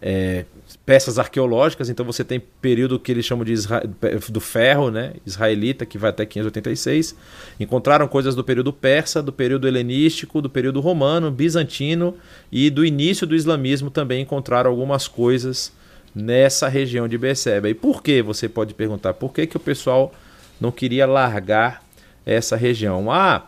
é, 0.00 0.44
peças 0.84 1.16
arqueológicas, 1.18 1.88
então 1.88 2.04
você 2.04 2.24
tem 2.24 2.40
período 2.40 2.98
que 2.98 3.12
eles 3.12 3.24
chamam 3.24 3.44
de 3.44 3.52
Isra... 3.52 3.82
do 4.28 4.40
ferro, 4.40 4.90
né, 4.90 5.14
israelita, 5.24 5.86
que 5.86 5.96
vai 5.96 6.10
até 6.10 6.26
586. 6.26 7.14
Encontraram 7.60 8.08
coisas 8.08 8.34
do 8.34 8.42
período 8.42 8.72
persa, 8.72 9.22
do 9.22 9.32
período 9.32 9.68
helenístico, 9.68 10.42
do 10.42 10.50
período 10.50 10.80
romano, 10.80 11.30
bizantino 11.30 12.16
e 12.50 12.68
do 12.68 12.84
início 12.84 13.26
do 13.26 13.36
islamismo 13.36 13.90
também 13.90 14.22
encontraram 14.22 14.70
algumas 14.70 15.06
coisas 15.06 15.72
nessa 16.14 16.68
região 16.68 17.08
de 17.08 17.16
Beceba. 17.16 17.68
E 17.68 17.74
por 17.74 18.02
que, 18.02 18.22
você 18.22 18.48
pode 18.48 18.74
perguntar, 18.74 19.14
por 19.14 19.32
que, 19.32 19.46
que 19.46 19.56
o 19.56 19.60
pessoal 19.60 20.12
não 20.60 20.70
queria 20.70 21.06
largar 21.06 21.82
essa 22.24 22.56
região? 22.56 23.10
Ah, 23.10 23.46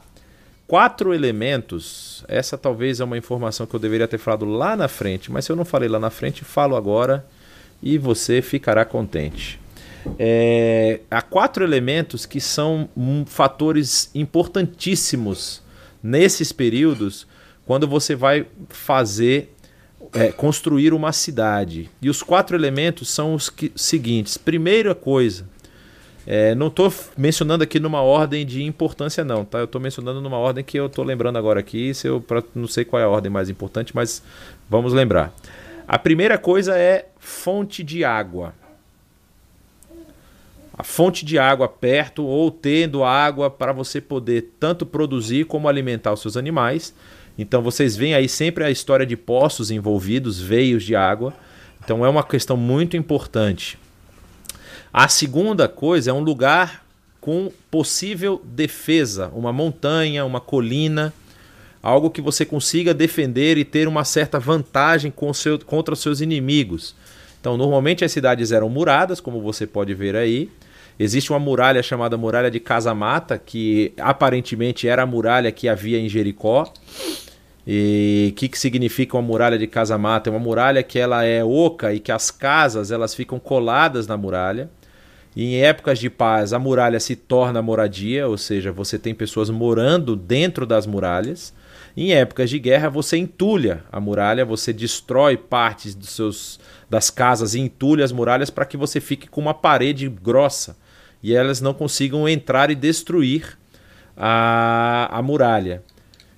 quatro 0.66 1.12
elementos. 1.14 2.24
Essa 2.28 2.56
talvez 2.56 3.00
é 3.00 3.04
uma 3.04 3.18
informação 3.18 3.66
que 3.66 3.74
eu 3.74 3.80
deveria 3.80 4.08
ter 4.08 4.18
falado 4.18 4.44
lá 4.44 4.76
na 4.76 4.88
frente, 4.88 5.30
mas 5.30 5.44
se 5.44 5.52
eu 5.52 5.56
não 5.56 5.64
falei 5.64 5.88
lá 5.88 5.98
na 5.98 6.10
frente, 6.10 6.44
falo 6.44 6.76
agora 6.76 7.24
e 7.82 7.98
você 7.98 8.40
ficará 8.40 8.84
contente. 8.84 9.60
É, 10.18 11.00
há 11.10 11.22
quatro 11.22 11.64
elementos 11.64 12.26
que 12.26 12.40
são 12.40 12.88
um, 12.96 13.24
fatores 13.24 14.10
importantíssimos 14.14 15.62
nesses 16.02 16.52
períodos 16.52 17.26
quando 17.64 17.88
você 17.88 18.14
vai 18.14 18.46
fazer 18.68 19.53
é, 20.14 20.30
construir 20.30 20.94
uma 20.94 21.12
cidade. 21.12 21.90
E 22.00 22.08
os 22.08 22.22
quatro 22.22 22.56
elementos 22.56 23.08
são 23.08 23.34
os 23.34 23.50
que, 23.50 23.72
seguintes: 23.74 24.36
primeira 24.36 24.94
coisa, 24.94 25.46
é, 26.26 26.54
não 26.54 26.68
estou 26.68 26.92
mencionando 27.16 27.64
aqui 27.64 27.78
numa 27.78 28.00
ordem 28.00 28.46
de 28.46 28.62
importância, 28.62 29.24
não, 29.24 29.44
tá? 29.44 29.58
Eu 29.58 29.64
estou 29.64 29.80
mencionando 29.80 30.20
numa 30.20 30.38
ordem 30.38 30.64
que 30.64 30.78
eu 30.78 30.86
estou 30.86 31.04
lembrando 31.04 31.36
agora 31.36 31.60
aqui. 31.60 31.92
Se 31.92 32.06
eu 32.06 32.20
pra, 32.20 32.42
não 32.54 32.68
sei 32.68 32.84
qual 32.84 33.00
é 33.00 33.04
a 33.04 33.08
ordem 33.08 33.30
mais 33.30 33.50
importante, 33.50 33.94
mas 33.94 34.22
vamos 34.70 34.92
lembrar. 34.92 35.34
A 35.86 35.98
primeira 35.98 36.38
coisa 36.38 36.78
é 36.78 37.06
fonte 37.18 37.82
de 37.82 38.04
água. 38.04 38.54
A 40.76 40.82
fonte 40.82 41.24
de 41.24 41.38
água 41.38 41.68
perto 41.68 42.24
ou 42.24 42.50
tendo 42.50 43.04
água 43.04 43.50
para 43.50 43.72
você 43.72 44.00
poder 44.00 44.54
tanto 44.58 44.84
produzir 44.84 45.44
como 45.44 45.68
alimentar 45.68 46.12
os 46.12 46.20
seus 46.20 46.36
animais. 46.36 46.94
Então 47.36 47.62
vocês 47.62 47.96
veem 47.96 48.14
aí 48.14 48.28
sempre 48.28 48.64
a 48.64 48.70
história 48.70 49.04
de 49.04 49.16
poços 49.16 49.70
envolvidos, 49.70 50.40
veios 50.40 50.84
de 50.84 50.94
água 50.94 51.34
Então 51.82 52.04
é 52.04 52.08
uma 52.08 52.22
questão 52.22 52.56
muito 52.56 52.96
importante. 52.96 53.78
A 54.92 55.08
segunda 55.08 55.68
coisa 55.68 56.10
é 56.10 56.14
um 56.14 56.20
lugar 56.20 56.84
com 57.20 57.50
possível 57.70 58.40
defesa, 58.44 59.28
uma 59.34 59.52
montanha, 59.52 60.24
uma 60.24 60.40
colina, 60.40 61.12
algo 61.82 62.10
que 62.10 62.20
você 62.20 62.44
consiga 62.44 62.94
defender 62.94 63.58
e 63.58 63.64
ter 63.64 63.88
uma 63.88 64.04
certa 64.04 64.38
vantagem 64.38 65.12
seu, 65.34 65.58
contra 65.58 65.94
os 65.94 66.00
seus 66.00 66.20
inimigos. 66.20 66.94
Então, 67.40 67.56
normalmente 67.56 68.04
as 68.04 68.12
cidades 68.12 68.52
eram 68.52 68.68
muradas, 68.68 69.20
como 69.20 69.40
você 69.40 69.66
pode 69.66 69.92
ver 69.92 70.16
aí. 70.16 70.50
Existe 70.98 71.32
uma 71.32 71.40
muralha 71.40 71.82
chamada 71.82 72.16
Muralha 72.16 72.50
de 72.50 72.60
Casamata, 72.60 73.36
que 73.36 73.92
aparentemente 73.98 74.86
era 74.86 75.02
a 75.02 75.06
muralha 75.06 75.50
que 75.50 75.68
havia 75.68 75.98
em 75.98 76.08
Jericó. 76.08 76.72
E 77.66 78.28
o 78.30 78.34
que, 78.34 78.48
que 78.48 78.58
significa 78.58 79.16
uma 79.16 79.22
muralha 79.22 79.58
de 79.58 79.66
Casamata? 79.66 80.28
É 80.28 80.32
uma 80.32 80.38
muralha 80.38 80.82
que 80.82 80.98
ela 80.98 81.24
é 81.24 81.42
oca 81.42 81.92
e 81.92 81.98
que 81.98 82.12
as 82.12 82.30
casas 82.30 82.92
elas 82.92 83.14
ficam 83.14 83.40
coladas 83.40 84.06
na 84.06 84.16
muralha. 84.16 84.70
E 85.34 85.56
em 85.56 85.62
épocas 85.62 85.98
de 85.98 86.08
paz, 86.08 86.52
a 86.52 86.60
muralha 86.60 87.00
se 87.00 87.16
torna 87.16 87.60
moradia, 87.60 88.28
ou 88.28 88.38
seja, 88.38 88.70
você 88.70 88.96
tem 88.96 89.12
pessoas 89.12 89.50
morando 89.50 90.14
dentro 90.14 90.64
das 90.64 90.86
muralhas. 90.86 91.52
Em 91.96 92.12
épocas 92.12 92.50
de 92.50 92.58
guerra, 92.58 92.88
você 92.88 93.16
entulha 93.16 93.82
a 93.90 93.98
muralha, 93.98 94.44
você 94.44 94.72
destrói 94.72 95.36
partes 95.36 95.92
dos 95.94 96.10
seus, 96.10 96.60
das 96.88 97.10
casas 97.10 97.54
e 97.54 97.60
entulha 97.60 98.04
as 98.04 98.12
muralhas 98.12 98.50
para 98.50 98.64
que 98.64 98.76
você 98.76 99.00
fique 99.00 99.26
com 99.26 99.40
uma 99.40 99.54
parede 99.54 100.08
grossa 100.08 100.76
e 101.24 101.34
elas 101.34 101.60
não 101.60 101.74
consigam 101.74 102.28
entrar 102.28 102.70
e 102.70 102.76
destruir 102.76 103.58
a, 104.16 105.08
a 105.10 105.20
muralha. 105.20 105.82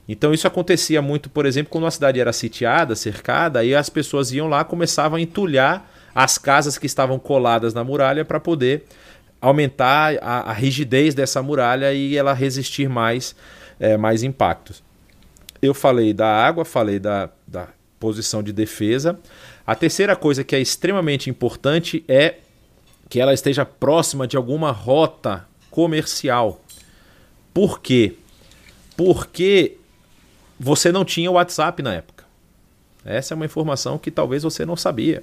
Então 0.09 0.33
isso 0.33 0.46
acontecia 0.46 1.03
muito, 1.03 1.29
por 1.29 1.44
exemplo, 1.44 1.70
quando 1.70 1.87
a 1.87 1.90
cidade 1.90 2.18
era 2.18 2.33
sitiada, 2.33 2.96
cercada, 2.96 3.59
aí 3.59 3.75
as 3.75 3.90
pessoas 3.90 4.33
iam 4.33 4.49
lá 4.49 4.64
começavam 4.64 5.18
a 5.18 5.20
entulhar 5.20 5.92
as 6.14 6.38
casas 6.38 6.79
que 6.79 6.87
estavam 6.87 7.18
coladas 7.18 7.75
na 7.75 7.85
muralha 7.85 8.25
para 8.25 8.40
poder 8.40 8.85
aumentar 9.40 10.16
a, 10.22 10.51
a, 10.51 10.53
rigidez 10.53 11.14
dessa 11.14 11.42
muralha 11.42 11.92
e 11.92 12.16
ela 12.16 12.33
resistir 12.33 12.88
mais, 12.88 13.37
é, 13.79 13.96
mais 13.96 14.22
impactos 14.22 14.87
eu 15.62 15.75
falei 15.75 16.12
da 16.12 16.27
água, 16.29 16.64
falei 16.64 16.99
da, 16.99 17.31
da 17.46 17.68
posição 17.99 18.42
de 18.42 18.53
defesa. 18.53 19.18
A 19.66 19.75
terceira 19.75 20.14
coisa 20.14 20.44
que 20.44 20.55
é 20.55 20.61
extremamente 20.61 21.29
importante 21.29 22.05
é 22.09 22.37
que 23.09 23.21
ela 23.21 23.35
esteja 23.35 23.64
próxima 23.64 24.27
de 24.27 24.37
alguma 24.37 24.71
rota 24.71 25.47
comercial. 25.71 26.61
Por 27.53 27.81
quê? 27.81 28.14
Porque 28.97 29.77
você 30.59 30.90
não 30.90 31.05
tinha 31.05 31.31
WhatsApp 31.31 31.83
na 31.83 31.95
época. 31.95 32.25
Essa 33.05 33.35
é 33.35 33.37
uma 33.37 33.45
informação 33.45 33.99
que 33.99 34.11
talvez 34.11 34.42
você 34.42 34.66
não 34.66 34.77
sabia. 34.77 35.23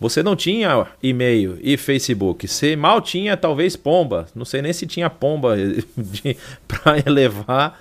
Você 0.00 0.22
não 0.22 0.34
tinha 0.34 0.86
e-mail 1.02 1.58
e 1.62 1.76
Facebook. 1.76 2.46
Você 2.48 2.76
mal 2.76 3.00
tinha, 3.00 3.36
talvez, 3.36 3.76
pomba. 3.76 4.26
Não 4.34 4.44
sei 4.44 4.60
nem 4.60 4.72
se 4.72 4.86
tinha 4.86 5.08
pomba 5.08 5.56
para 6.68 7.10
levar 7.10 7.80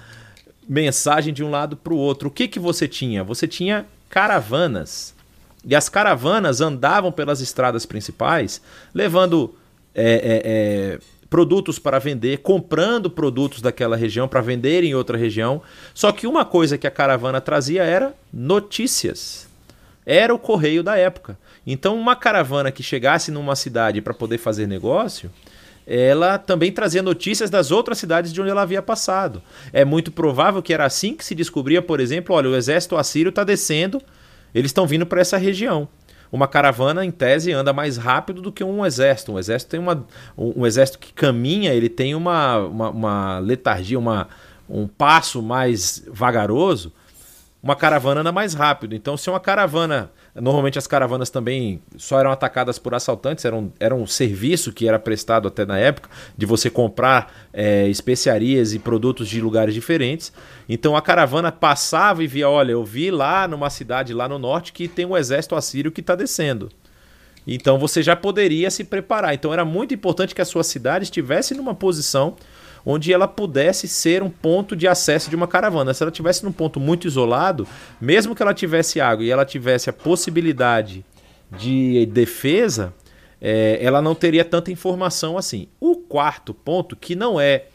mensagem 0.67 1.33
de 1.33 1.43
um 1.43 1.49
lado 1.49 1.75
para 1.75 1.93
o 1.93 1.97
outro. 1.97 2.29
O 2.29 2.31
que, 2.31 2.47
que 2.47 2.59
você 2.59 2.87
tinha? 2.87 3.23
Você 3.23 3.47
tinha 3.47 3.85
caravanas. 4.09 5.14
E 5.65 5.75
as 5.75 5.89
caravanas 5.89 6.61
andavam 6.61 7.11
pelas 7.11 7.41
estradas 7.41 7.85
principais, 7.85 8.61
levando 8.93 9.55
é, 9.93 10.03
é, 10.03 10.41
é, 10.45 10.99
produtos 11.29 11.79
para 11.79 11.97
vender, 11.97 12.37
comprando 12.37 13.09
produtos 13.09 13.61
daquela 13.61 13.95
região 13.95 14.27
para 14.27 14.41
vender 14.41 14.83
em 14.83 14.93
outra 14.93 15.17
região. 15.17 15.61
Só 15.93 16.11
que 16.11 16.27
uma 16.27 16.45
coisa 16.45 16.77
que 16.77 16.85
a 16.85 16.91
caravana 16.91 17.41
trazia 17.41 17.83
era 17.83 18.13
notícias. 18.31 19.47
Era 20.05 20.33
o 20.33 20.39
correio 20.39 20.83
da 20.83 20.97
época. 20.97 21.37
Então, 21.65 21.99
uma 21.99 22.15
caravana 22.15 22.71
que 22.71 22.83
chegasse 22.83 23.31
numa 23.31 23.55
cidade 23.55 24.01
para 24.01 24.13
poder 24.13 24.37
fazer 24.37 24.67
negócio, 24.67 25.31
ela 25.87 26.37
também 26.37 26.71
trazia 26.71 27.01
notícias 27.01 27.49
das 27.49 27.71
outras 27.71 27.97
cidades 27.97 28.31
de 28.31 28.39
onde 28.39 28.49
ela 28.49 28.61
havia 28.61 28.81
passado. 28.81 29.41
É 29.73 29.83
muito 29.83 30.11
provável 30.11 30.61
que 30.61 30.73
era 30.73 30.85
assim 30.85 31.15
que 31.15 31.25
se 31.25 31.33
descobria, 31.33 31.81
por 31.81 31.99
exemplo, 31.99 32.35
olha, 32.35 32.49
o 32.49 32.55
exército 32.55 32.97
assírio 32.97 33.29
está 33.29 33.43
descendo, 33.43 34.01
eles 34.55 34.69
estão 34.69 34.87
vindo 34.87 35.05
para 35.05 35.19
essa 35.19 35.37
região. 35.37 35.87
Uma 36.31 36.47
caravana, 36.47 37.05
em 37.05 37.11
tese, 37.11 37.51
anda 37.51 37.71
mais 37.71 37.97
rápido 37.97 38.41
do 38.41 38.51
que 38.51 38.63
um 38.63 38.85
exército. 38.85 39.33
Um 39.33 39.39
exército 39.39 39.71
tem 39.71 39.79
uma. 39.79 40.05
Um, 40.37 40.65
exército 40.65 40.97
que 40.97 41.13
caminha, 41.13 41.73
ele 41.73 41.89
tem 41.89 42.15
uma, 42.15 42.57
uma, 42.59 42.89
uma 42.89 43.39
letargia, 43.39 43.99
uma, 43.99 44.27
um 44.69 44.87
passo 44.87 45.41
mais 45.41 46.03
vagaroso. 46.07 46.91
Uma 47.61 47.75
caravana 47.75 48.21
anda 48.21 48.31
mais 48.31 48.53
rápido. 48.53 48.95
Então, 48.95 49.17
se 49.17 49.29
uma 49.29 49.39
caravana 49.39 50.11
Normalmente 50.35 50.77
as 50.77 50.85
caravanas 50.85 51.29
também 51.29 51.81
só 51.95 52.19
eram 52.19 52.29
atacadas 52.29 52.77
por 52.77 52.93
assaltantes, 52.93 53.45
era 53.45 53.55
um, 53.55 53.71
era 53.79 53.95
um 53.95 54.05
serviço 54.05 54.73
que 54.73 54.85
era 54.85 54.99
prestado 54.99 55.47
até 55.47 55.65
na 55.65 55.79
época, 55.79 56.09
de 56.37 56.45
você 56.45 56.69
comprar 56.69 57.33
é, 57.53 57.87
especiarias 57.87 58.73
e 58.73 58.79
produtos 58.79 59.29
de 59.29 59.39
lugares 59.39 59.73
diferentes. 59.73 60.33
Então 60.67 60.93
a 60.93 61.01
caravana 61.01 61.53
passava 61.53 62.21
e 62.21 62.27
via: 62.27 62.49
olha, 62.49 62.73
eu 62.73 62.83
vi 62.83 63.09
lá 63.11 63.47
numa 63.47 63.69
cidade 63.69 64.13
lá 64.13 64.27
no 64.27 64.37
norte 64.37 64.73
que 64.73 64.89
tem 64.89 65.05
um 65.05 65.15
exército 65.15 65.55
assírio 65.55 65.91
que 65.91 66.01
está 66.01 66.15
descendo. 66.15 66.69
Então 67.47 67.77
você 67.77 68.03
já 68.03 68.15
poderia 68.15 68.69
se 68.69 68.83
preparar. 68.83 69.33
Então 69.33 69.53
era 69.53 69.63
muito 69.63 69.93
importante 69.93 70.35
que 70.35 70.41
a 70.41 70.45
sua 70.45 70.63
cidade 70.63 71.05
estivesse 71.05 71.53
numa 71.53 71.73
posição 71.73 72.35
onde 72.85 73.11
ela 73.11 73.27
pudesse 73.27 73.87
ser 73.87 74.21
um 74.21 74.29
ponto 74.29 74.75
de 74.75 74.87
acesso 74.87 75.29
de 75.29 75.35
uma 75.35 75.47
caravana. 75.47 75.93
Se 75.93 76.03
ela 76.03 76.11
tivesse 76.11 76.43
num 76.43 76.51
ponto 76.51 76.79
muito 76.79 77.07
isolado, 77.07 77.67
mesmo 77.99 78.35
que 78.35 78.43
ela 78.43 78.53
tivesse 78.53 79.01
água 79.01 79.25
e 79.25 79.31
ela 79.31 79.45
tivesse 79.45 79.89
a 79.89 79.93
possibilidade 79.93 81.03
de 81.57 82.05
defesa, 82.07 82.93
é, 83.41 83.79
ela 83.81 84.01
não 84.01 84.13
teria 84.13 84.45
tanta 84.45 84.71
informação 84.71 85.37
assim. 85.37 85.67
O 85.79 85.95
quarto 85.95 86.53
ponto, 86.53 86.95
que 86.95 87.15
não 87.15 87.39
é 87.39 87.65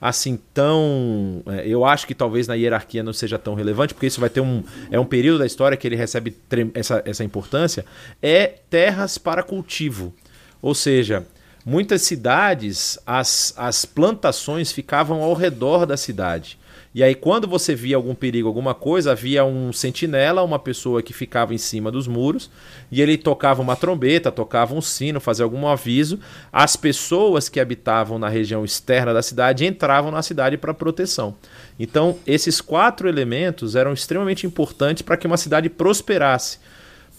assim 0.00 0.38
tão. 0.54 1.42
É, 1.46 1.66
eu 1.66 1.84
acho 1.84 2.06
que 2.06 2.14
talvez 2.14 2.46
na 2.46 2.54
hierarquia 2.54 3.02
não 3.02 3.12
seja 3.12 3.38
tão 3.38 3.54
relevante, 3.54 3.94
porque 3.94 4.06
isso 4.06 4.20
vai 4.20 4.30
ter 4.30 4.40
um. 4.40 4.62
É 4.90 4.98
um 4.98 5.04
período 5.04 5.38
da 5.40 5.46
história 5.46 5.76
que 5.76 5.86
ele 5.86 5.96
recebe 5.96 6.36
essa, 6.74 7.02
essa 7.04 7.24
importância, 7.24 7.84
é 8.22 8.46
terras 8.70 9.18
para 9.18 9.42
cultivo. 9.42 10.14
Ou 10.60 10.74
seja, 10.74 11.26
muitas 11.68 12.00
cidades, 12.00 12.98
as, 13.06 13.52
as 13.54 13.84
plantações 13.84 14.72
ficavam 14.72 15.22
ao 15.22 15.34
redor 15.34 15.84
da 15.84 15.98
cidade. 15.98 16.58
E 16.94 17.02
aí, 17.02 17.14
quando 17.14 17.46
você 17.46 17.74
via 17.74 17.96
algum 17.96 18.14
perigo, 18.14 18.48
alguma 18.48 18.74
coisa, 18.74 19.12
havia 19.12 19.44
um 19.44 19.70
sentinela, 19.70 20.42
uma 20.42 20.58
pessoa 20.58 21.02
que 21.02 21.12
ficava 21.12 21.52
em 21.52 21.58
cima 21.58 21.90
dos 21.90 22.08
muros, 22.08 22.50
e 22.90 23.02
ele 23.02 23.18
tocava 23.18 23.60
uma 23.60 23.76
trombeta, 23.76 24.32
tocava 24.32 24.74
um 24.74 24.80
sino, 24.80 25.20
fazia 25.20 25.44
algum 25.44 25.68
aviso. 25.68 26.18
As 26.50 26.74
pessoas 26.74 27.50
que 27.50 27.60
habitavam 27.60 28.18
na 28.18 28.30
região 28.30 28.64
externa 28.64 29.12
da 29.12 29.20
cidade 29.20 29.66
entravam 29.66 30.10
na 30.10 30.22
cidade 30.22 30.56
para 30.56 30.72
proteção. 30.72 31.36
Então, 31.78 32.16
esses 32.26 32.62
quatro 32.62 33.06
elementos 33.10 33.76
eram 33.76 33.92
extremamente 33.92 34.46
importantes 34.46 35.02
para 35.02 35.18
que 35.18 35.26
uma 35.26 35.36
cidade 35.36 35.68
prosperasse. 35.68 36.58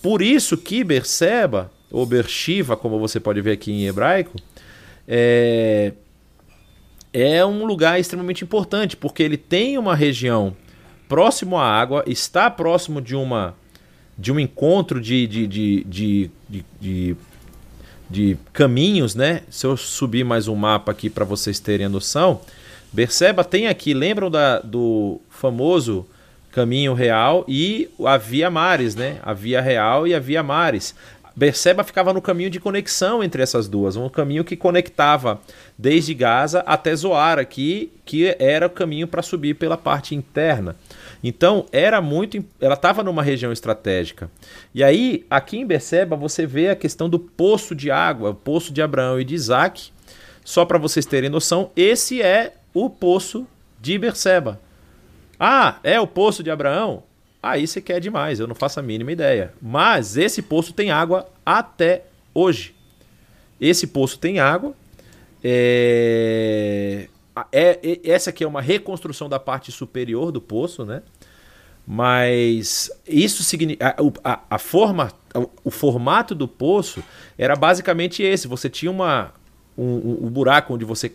Por 0.02 0.24
isso 0.24 0.58
que 0.58 0.84
Berseba 0.84 1.70
ou 1.92 2.06
Bershiva, 2.06 2.78
como 2.78 3.00
você 3.00 3.20
pode 3.20 3.42
ver 3.42 3.52
aqui 3.52 3.72
em 3.72 3.88
hebraico, 3.88 4.38
é, 5.08 5.94
é 7.12 7.46
um 7.46 7.66
lugar 7.66 8.00
extremamente 8.00 8.44
importante, 8.44 8.96
porque 8.96 9.24
ele 9.24 9.38
tem 9.38 9.78
uma 9.78 9.96
região 9.96 10.56
próximo 11.08 11.58
à 11.58 11.66
água, 11.66 12.04
está 12.06 12.50
próximo 12.50 13.02
de 13.02 13.16
uma 13.16 13.56
de 14.18 14.34
um 14.34 14.40
encontro 14.40 15.00
de, 15.00 15.26
de, 15.26 15.48
de, 15.48 16.32
de, 16.82 17.16
de 18.10 18.38
caminhos, 18.52 19.16
né? 19.16 19.44
Se 19.50 19.66
eu 19.66 19.78
subir 19.78 20.26
mais 20.26 20.50
um 20.50 20.56
mapa 20.56 20.92
aqui 20.92 21.10
para 21.10 21.24
vocês 21.24 21.58
terem 21.58 21.86
a 21.86 21.90
noção, 21.90 22.42
Berseba 22.92 23.46
tem 23.46 23.68
aqui, 23.68 23.94
lembram 23.94 24.30
da, 24.30 24.60
do 24.60 25.22
famoso 25.30 26.06
caminho 26.52 26.94
real 26.94 27.46
e 27.48 27.90
a 28.04 28.18
Via 28.18 28.50
Mares, 28.50 28.96
né? 28.96 29.20
A 29.24 29.34
Via 29.34 29.62
Real 29.62 30.08
e 30.08 30.14
a 30.14 30.20
Via 30.20 30.44
Mares. 30.44 30.96
Berseba 31.40 31.86
ficava 31.86 32.12
no 32.12 32.22
caminho 32.22 32.50
de 32.50 32.60
conexão 32.60 33.24
entre 33.24 33.42
essas 33.42 33.70
duas, 33.70 33.96
um 33.96 34.10
caminho 34.10 34.44
que 34.44 34.58
conectava 34.58 35.40
desde 35.78 36.14
Gaza 36.14 36.60
até 36.66 36.94
Zoar 36.94 37.40
aqui, 37.40 37.94
que 38.04 38.36
era 38.38 38.68
o 38.68 38.70
caminho 38.70 39.08
para 39.08 39.22
subir 39.22 39.54
pela 39.54 39.78
parte 39.78 40.14
interna. 40.14 40.76
Então, 41.24 41.66
era 41.72 42.02
muito, 42.02 42.44
ela 42.60 42.74
estava 42.74 43.04
numa 43.04 43.24
região 43.24 43.54
estratégica. 43.54 44.30
E 44.76 44.84
aí, 44.84 45.26
aqui 45.30 45.58
em 45.58 45.66
Berseba, 45.66 46.14
você 46.18 46.46
vê 46.46 46.72
a 46.72 46.76
questão 46.76 47.08
do 47.10 47.18
poço 47.18 47.74
de 47.74 47.90
água, 47.90 48.32
o 48.32 48.36
poço 48.36 48.74
de 48.74 48.82
Abraão 48.82 49.18
e 49.18 49.24
de 49.24 49.34
Isaac. 49.34 49.92
Só 50.44 50.66
para 50.66 50.78
vocês 50.78 51.06
terem 51.06 51.30
noção, 51.30 51.72
esse 51.74 52.22
é 52.22 52.56
o 52.74 52.90
poço 52.90 53.48
de 53.80 53.98
Berseba. 53.98 54.60
Ah, 55.40 55.80
é 55.86 56.02
o 56.02 56.06
poço 56.06 56.44
de 56.44 56.52
Abraão? 56.52 57.04
Aí 57.42 57.66
você 57.66 57.82
quer 57.82 58.00
demais, 58.00 58.40
eu 58.40 58.48
não 58.48 58.56
faço 58.56 58.80
a 58.80 58.84
mínima 58.84 59.12
ideia. 59.12 59.54
Mas 59.62 60.18
esse 60.18 60.42
poço 60.42 60.74
tem 60.74 60.92
água 60.92 61.28
até 61.46 62.04
hoje. 62.34 62.76
Esse 63.60 63.88
poço 63.88 64.20
tem 64.20 64.40
água. 64.40 64.74
É... 65.44 67.08
É, 67.52 67.80
é, 67.82 68.00
essa 68.04 68.32
aqui 68.32 68.44
é 68.44 68.48
uma 68.48 68.62
reconstrução 68.62 69.30
da 69.30 69.40
parte 69.40 69.72
superior 69.72 70.32
do 70.32 70.42
poço, 70.42 70.86
né? 70.86 71.02
Mas 71.88 72.92
isso 73.08 73.42
significa. 73.44 73.96
A, 74.24 74.34
a, 74.34 74.40
a, 74.52 74.58
forma, 74.60 75.12
o 75.64 75.72
formato 75.72 76.36
do 76.36 76.48
poço 76.48 77.04
era 77.38 77.56
basicamente 77.56 78.22
esse. 78.22 78.48
Você 78.48 78.70
tinha 78.70 78.92
uma, 78.92 79.34
um, 79.78 80.26
um, 80.26 80.30
buraco 80.30 80.74
onde 80.74 80.86
você 80.86 81.12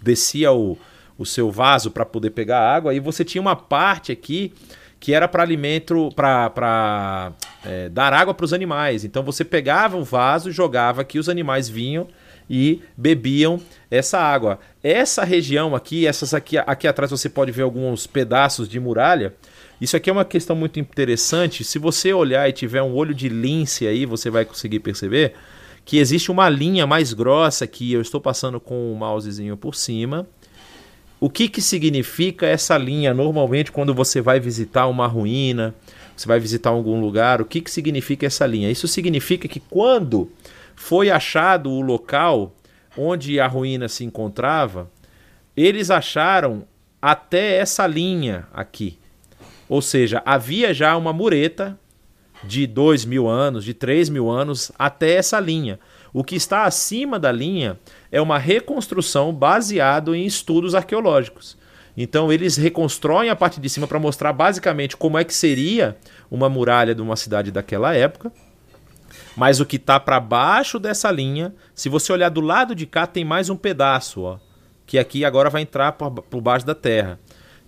descia 0.00 0.52
o, 0.52 0.78
o 1.18 1.26
seu 1.26 1.50
vaso 1.50 1.90
para 1.90 2.06
poder 2.06 2.30
pegar 2.30 2.60
água, 2.60 2.94
e 2.94 3.00
você 3.00 3.24
tinha 3.24 3.42
uma 3.42 3.56
parte 3.56 4.10
aqui 4.10 4.54
que 5.00 5.14
era 5.14 5.26
para 5.26 5.42
alimento, 5.42 6.10
para 6.14 7.32
é, 7.64 7.88
dar 7.88 8.12
água 8.12 8.34
para 8.34 8.44
os 8.44 8.52
animais. 8.52 9.02
Então 9.02 9.22
você 9.22 9.42
pegava 9.42 9.96
o 9.96 10.04
vaso, 10.04 10.52
jogava 10.52 11.00
aqui, 11.00 11.18
os 11.18 11.28
animais 11.28 11.70
vinham 11.70 12.06
e 12.48 12.82
bebiam 12.96 13.58
essa 13.90 14.18
água. 14.18 14.60
Essa 14.82 15.24
região 15.24 15.74
aqui, 15.74 16.06
essas 16.06 16.34
aqui, 16.34 16.58
aqui 16.58 16.86
atrás 16.86 17.10
você 17.10 17.30
pode 17.30 17.50
ver 17.50 17.62
alguns 17.62 18.06
pedaços 18.06 18.68
de 18.68 18.78
muralha. 18.78 19.34
Isso 19.80 19.96
aqui 19.96 20.10
é 20.10 20.12
uma 20.12 20.24
questão 20.24 20.54
muito 20.54 20.78
interessante. 20.78 21.64
Se 21.64 21.78
você 21.78 22.12
olhar 22.12 22.46
e 22.46 22.52
tiver 22.52 22.82
um 22.82 22.94
olho 22.94 23.14
de 23.14 23.30
lince 23.30 23.86
aí, 23.86 24.04
você 24.04 24.28
vai 24.28 24.44
conseguir 24.44 24.80
perceber 24.80 25.32
que 25.82 25.96
existe 25.96 26.30
uma 26.30 26.48
linha 26.50 26.86
mais 26.86 27.14
grossa 27.14 27.66
que 27.66 27.90
eu 27.90 28.02
estou 28.02 28.20
passando 28.20 28.60
com 28.60 28.92
o 28.92 28.96
mousezinho 28.96 29.56
por 29.56 29.74
cima. 29.74 30.26
O 31.20 31.28
que, 31.28 31.48
que 31.48 31.60
significa 31.60 32.46
essa 32.46 32.78
linha 32.78 33.12
normalmente 33.12 33.70
quando 33.70 33.92
você 33.92 34.22
vai 34.22 34.40
visitar 34.40 34.86
uma 34.86 35.06
ruína, 35.06 35.74
você 36.16 36.26
vai 36.26 36.40
visitar 36.40 36.70
algum 36.70 36.98
lugar? 36.98 37.42
O 37.42 37.44
que, 37.44 37.60
que 37.60 37.70
significa 37.70 38.26
essa 38.26 38.46
linha? 38.46 38.70
Isso 38.70 38.88
significa 38.88 39.46
que 39.46 39.60
quando 39.60 40.30
foi 40.74 41.10
achado 41.10 41.70
o 41.70 41.82
local 41.82 42.54
onde 42.96 43.38
a 43.38 43.46
ruína 43.46 43.86
se 43.86 44.02
encontrava, 44.02 44.90
eles 45.54 45.90
acharam 45.90 46.64
até 47.02 47.56
essa 47.56 47.86
linha 47.86 48.46
aqui. 48.52 48.98
Ou 49.68 49.82
seja, 49.82 50.22
havia 50.24 50.72
já 50.72 50.96
uma 50.96 51.12
mureta 51.12 51.78
de 52.42 52.66
2 52.66 53.04
mil 53.04 53.28
anos, 53.28 53.64
de 53.64 53.74
3 53.74 54.08
mil 54.08 54.30
anos, 54.30 54.72
até 54.78 55.12
essa 55.12 55.38
linha. 55.38 55.78
O 56.12 56.24
que 56.24 56.34
está 56.34 56.64
acima 56.64 57.18
da 57.18 57.30
linha 57.30 57.78
é 58.10 58.20
uma 58.20 58.38
reconstrução 58.38 59.32
baseado 59.32 60.14
em 60.14 60.26
estudos 60.26 60.74
arqueológicos. 60.74 61.56
Então 61.96 62.32
eles 62.32 62.56
reconstroem 62.56 63.30
a 63.30 63.36
parte 63.36 63.60
de 63.60 63.68
cima 63.68 63.86
para 63.86 63.98
mostrar 63.98 64.32
basicamente 64.32 64.96
como 64.96 65.18
é 65.18 65.24
que 65.24 65.34
seria 65.34 65.96
uma 66.30 66.48
muralha 66.48 66.94
de 66.94 67.02
uma 67.02 67.16
cidade 67.16 67.50
daquela 67.50 67.94
época. 67.94 68.32
Mas 69.36 69.60
o 69.60 69.66
que 69.66 69.76
está 69.76 69.98
para 69.98 70.20
baixo 70.20 70.78
dessa 70.78 71.10
linha, 71.10 71.54
se 71.74 71.88
você 71.88 72.12
olhar 72.12 72.28
do 72.28 72.40
lado 72.40 72.74
de 72.74 72.86
cá, 72.86 73.06
tem 73.06 73.24
mais 73.24 73.48
um 73.48 73.56
pedaço, 73.56 74.22
ó, 74.22 74.38
que 74.86 74.98
aqui 74.98 75.24
agora 75.24 75.50
vai 75.50 75.62
entrar 75.62 75.92
por 75.92 76.40
baixo 76.40 76.66
da 76.66 76.74
terra. 76.74 77.18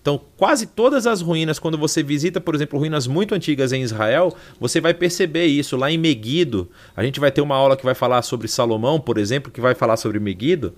Então, 0.02 0.20
quase 0.36 0.66
todas 0.66 1.06
as 1.06 1.20
ruínas, 1.20 1.60
quando 1.60 1.78
você 1.78 2.02
visita, 2.02 2.40
por 2.40 2.56
exemplo, 2.56 2.76
ruínas 2.76 3.06
muito 3.06 3.36
antigas 3.36 3.72
em 3.72 3.82
Israel, 3.82 4.36
você 4.58 4.80
vai 4.80 4.92
perceber 4.92 5.46
isso. 5.46 5.76
Lá 5.76 5.92
em 5.92 5.96
Meguido, 5.96 6.68
a 6.96 7.04
gente 7.04 7.20
vai 7.20 7.30
ter 7.30 7.40
uma 7.40 7.54
aula 7.54 7.76
que 7.76 7.84
vai 7.84 7.94
falar 7.94 8.20
sobre 8.22 8.48
Salomão, 8.48 8.98
por 8.98 9.16
exemplo, 9.16 9.52
que 9.52 9.60
vai 9.60 9.76
falar 9.76 9.96
sobre 9.96 10.18
Meguido. 10.18 10.74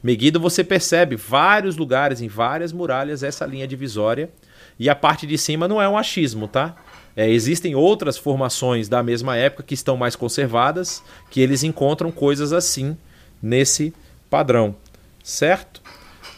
Meguido, 0.00 0.38
você 0.38 0.62
percebe 0.62 1.16
vários 1.16 1.76
lugares, 1.76 2.20
em 2.20 2.28
várias 2.28 2.72
muralhas, 2.72 3.24
essa 3.24 3.44
linha 3.44 3.66
divisória. 3.66 4.30
E 4.78 4.88
a 4.88 4.94
parte 4.94 5.26
de 5.26 5.36
cima 5.36 5.66
não 5.66 5.82
é 5.82 5.88
um 5.88 5.98
achismo, 5.98 6.46
tá? 6.46 6.76
É, 7.16 7.28
existem 7.28 7.74
outras 7.74 8.16
formações 8.16 8.88
da 8.88 9.02
mesma 9.02 9.36
época 9.36 9.64
que 9.64 9.74
estão 9.74 9.96
mais 9.96 10.14
conservadas, 10.14 11.02
que 11.28 11.40
eles 11.40 11.64
encontram 11.64 12.12
coisas 12.12 12.52
assim 12.52 12.96
nesse 13.42 13.92
padrão, 14.30 14.76
certo? 15.24 15.82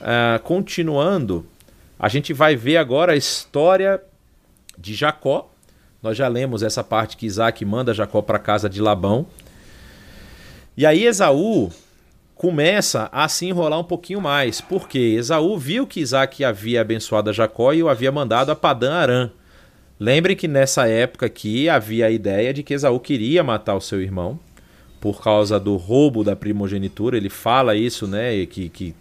Uh, 0.01 0.43
continuando, 0.43 1.47
a 2.03 2.09
gente 2.09 2.33
vai 2.33 2.57
ver 2.57 2.79
agora 2.79 3.13
a 3.13 3.17
história 3.17 4.03
de 4.77 4.93
Jacó. 4.93 5.49
Nós 6.03 6.17
já 6.17 6.27
lemos 6.27 6.65
essa 6.65 6.83
parte 6.83 7.17
que 7.17 7.27
Isaac 7.27 7.65
manda 7.65 7.95
Jacó 7.95 8.21
para 8.21 8.39
a 8.39 8.41
casa 8.41 8.69
de 8.69 8.83
Labão. 8.83 9.25
E 10.77 10.85
aí 10.85 11.05
Esaú 11.07 11.71
começa 12.35 13.09
a 13.13 13.29
se 13.29 13.47
enrolar 13.47 13.79
um 13.79 13.85
pouquinho 13.85 14.21
mais, 14.21 14.61
porque 14.61 14.99
Esaú 14.99 15.57
viu 15.57 15.87
que 15.87 16.01
Isaac 16.01 16.45
havia 16.45 16.81
abençoado 16.81 17.31
a 17.31 17.33
Jacó 17.33 17.73
e 17.73 17.85
o 17.85 17.89
havia 17.89 18.11
mandado 18.11 18.51
a 18.51 18.57
Padã 18.57 18.95
Arã. 18.95 19.31
Lembre 20.01 20.35
que 20.35 20.49
nessa 20.49 20.89
época 20.89 21.27
aqui 21.27 21.69
havia 21.69 22.07
a 22.07 22.11
ideia 22.11 22.53
de 22.53 22.65
que 22.65 22.75
Esaú 22.75 22.99
queria 22.99 23.45
matar 23.45 23.77
o 23.77 23.81
seu 23.81 24.03
irmão 24.03 24.41
por 25.01 25.23
causa 25.23 25.61
do 25.61 25.77
roubo 25.77 26.25
da 26.25 26.35
primogenitura. 26.35 27.17
Ele 27.17 27.31
fala 27.31 27.77
isso, 27.77 28.09
né? 28.09 28.45
Que, 28.47 28.69
que 28.69 28.93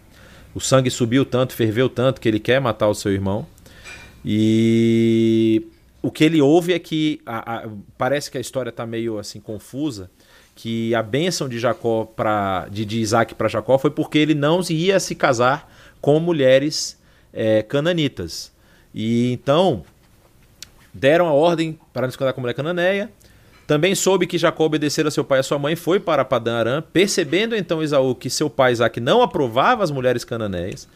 o 0.53 0.59
sangue 0.59 0.89
subiu 0.89 1.25
tanto, 1.25 1.53
ferveu 1.53 1.89
tanto 1.89 2.19
que 2.19 2.27
ele 2.27 2.39
quer 2.39 2.59
matar 2.59 2.87
o 2.87 2.95
seu 2.95 3.11
irmão. 3.11 3.45
E 4.23 5.65
o 6.01 6.11
que 6.11 6.23
ele 6.23 6.41
ouve 6.41 6.73
é 6.73 6.79
que 6.79 7.21
a, 7.25 7.57
a, 7.57 7.69
parece 7.97 8.29
que 8.29 8.37
a 8.37 8.41
história 8.41 8.69
está 8.69 8.85
meio 8.85 9.17
assim 9.17 9.39
confusa, 9.39 10.09
que 10.55 10.93
a 10.93 11.01
bênção 11.01 11.47
de 11.47 11.59
Jacó 11.59 12.05
para 12.05 12.67
de, 12.69 12.85
de 12.85 12.99
Isaac 12.99 13.33
para 13.35 13.47
Jacó 13.47 13.77
foi 13.77 13.91
porque 13.91 14.17
ele 14.17 14.35
não 14.35 14.61
ia 14.69 14.99
se 14.99 15.15
casar 15.15 15.71
com 15.99 16.19
mulheres 16.19 16.99
é, 17.33 17.63
cananitas. 17.63 18.51
E 18.93 19.31
então 19.31 19.83
deram 20.93 21.27
a 21.27 21.33
ordem 21.33 21.79
para 21.93 22.05
não 22.05 22.11
se 22.11 22.17
casar 22.17 22.33
com 22.33 22.41
mulher 22.41 22.53
cananeia. 22.53 23.09
Também 23.71 23.95
soube 23.95 24.27
que 24.27 24.37
Jacó 24.37 24.65
obedecera 24.65 25.09
seu 25.09 25.23
pai 25.23 25.39
e 25.39 25.39
a 25.39 25.43
sua 25.43 25.57
mãe, 25.57 25.77
foi 25.77 25.97
para 25.97 26.25
Padã 26.25 26.57
Aram, 26.57 26.81
percebendo 26.91 27.55
então 27.55 27.81
Esaú 27.81 28.13
que 28.13 28.29
seu 28.29 28.49
pai 28.49 28.73
Isaac 28.73 28.99
não 28.99 29.21
aprovava 29.21 29.81
as 29.81 29.89
mulheres 29.89 30.25
cananeias. 30.25 30.89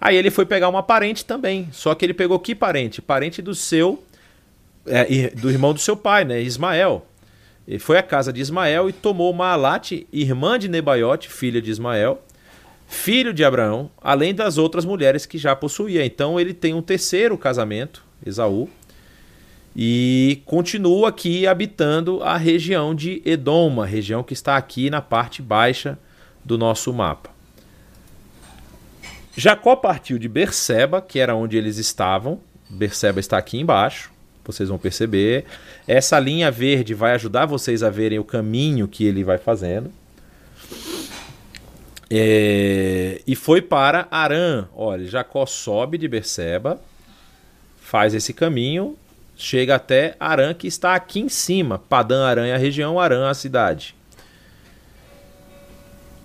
Aí 0.00 0.16
ele 0.16 0.28
foi 0.28 0.44
pegar 0.44 0.68
uma 0.68 0.82
parente 0.82 1.24
também, 1.24 1.68
só 1.70 1.94
que 1.94 2.04
ele 2.04 2.12
pegou 2.12 2.40
que 2.40 2.52
parente? 2.52 3.00
Parente 3.00 3.40
do 3.40 3.54
seu, 3.54 4.02
é, 4.86 5.30
do 5.36 5.48
irmão 5.48 5.72
do 5.72 5.78
seu 5.78 5.96
pai, 5.96 6.24
né, 6.24 6.42
Ismael. 6.42 7.06
Ele 7.64 7.78
foi 7.78 7.96
à 7.96 8.02
casa 8.02 8.32
de 8.32 8.40
Ismael 8.40 8.88
e 8.88 8.92
tomou 8.92 9.32
Maalate, 9.32 10.04
irmã 10.12 10.58
de 10.58 10.66
Nebaiote, 10.66 11.28
filha 11.28 11.62
de 11.62 11.70
Ismael, 11.70 12.20
filho 12.88 13.32
de 13.32 13.44
Abraão, 13.44 13.88
além 14.02 14.34
das 14.34 14.58
outras 14.58 14.84
mulheres 14.84 15.26
que 15.26 15.38
já 15.38 15.54
possuía. 15.54 16.04
Então 16.04 16.40
ele 16.40 16.52
tem 16.52 16.74
um 16.74 16.82
terceiro 16.82 17.38
casamento, 17.38 18.04
Esaú, 18.26 18.68
e 19.78 20.40
continua 20.46 21.10
aqui 21.10 21.46
habitando 21.46 22.22
a 22.22 22.38
região 22.38 22.94
de 22.94 23.20
Edom, 23.26 23.66
uma 23.66 23.84
região 23.84 24.22
que 24.22 24.32
está 24.32 24.56
aqui 24.56 24.88
na 24.88 25.02
parte 25.02 25.42
baixa 25.42 25.98
do 26.42 26.56
nosso 26.56 26.90
mapa. 26.94 27.28
Jacó 29.36 29.76
partiu 29.76 30.18
de 30.18 30.30
Berseba, 30.30 31.02
que 31.02 31.18
era 31.18 31.36
onde 31.36 31.58
eles 31.58 31.76
estavam. 31.76 32.40
Berseba 32.70 33.20
está 33.20 33.36
aqui 33.36 33.58
embaixo, 33.58 34.10
vocês 34.42 34.70
vão 34.70 34.78
perceber. 34.78 35.44
Essa 35.86 36.18
linha 36.18 36.50
verde 36.50 36.94
vai 36.94 37.12
ajudar 37.12 37.44
vocês 37.44 37.82
a 37.82 37.90
verem 37.90 38.18
o 38.18 38.24
caminho 38.24 38.88
que 38.88 39.04
ele 39.04 39.22
vai 39.22 39.36
fazendo. 39.36 39.92
É... 42.10 43.20
E 43.26 43.36
foi 43.36 43.60
para 43.60 44.08
Arã. 44.10 44.68
Olha, 44.74 45.06
Jacó 45.06 45.44
sobe 45.44 45.98
de 45.98 46.08
Berseba, 46.08 46.80
faz 47.76 48.14
esse 48.14 48.32
caminho 48.32 48.96
chega 49.36 49.74
até 49.74 50.16
Arã, 50.18 50.54
que 50.54 50.66
está 50.66 50.94
aqui 50.94 51.20
em 51.20 51.28
cima. 51.28 51.78
Padã 51.78 52.24
Arã 52.24 52.46
é 52.46 52.54
a 52.54 52.58
região, 52.58 52.98
Arã 52.98 53.28
a 53.28 53.34
cidade. 53.34 53.94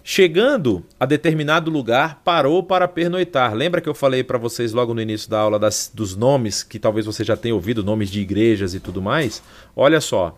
Chegando 0.04 0.84
a 1.00 1.06
determinado 1.06 1.70
lugar, 1.70 2.22
parou 2.24 2.64
para 2.64 2.88
pernoitar. 2.88 3.54
Lembra 3.54 3.80
que 3.80 3.88
eu 3.88 3.94
falei 3.94 4.24
para 4.24 4.38
vocês 4.38 4.74
logo 4.74 4.94
no 4.94 5.02
início 5.02 5.30
da 5.30 5.40
aula 5.40 5.60
das, 5.60 5.92
dos 5.94 6.16
nomes, 6.16 6.64
que 6.64 6.80
talvez 6.80 7.06
você 7.06 7.24
já 7.24 7.38
tenha 7.38 7.54
ouvido, 7.54 7.84
nomes 7.84 8.10
de 8.10 8.20
igrejas 8.20 8.74
e 8.74 8.80
tudo 8.80 9.02
mais? 9.02 9.44
Olha 9.76 10.02
só. 10.02 10.36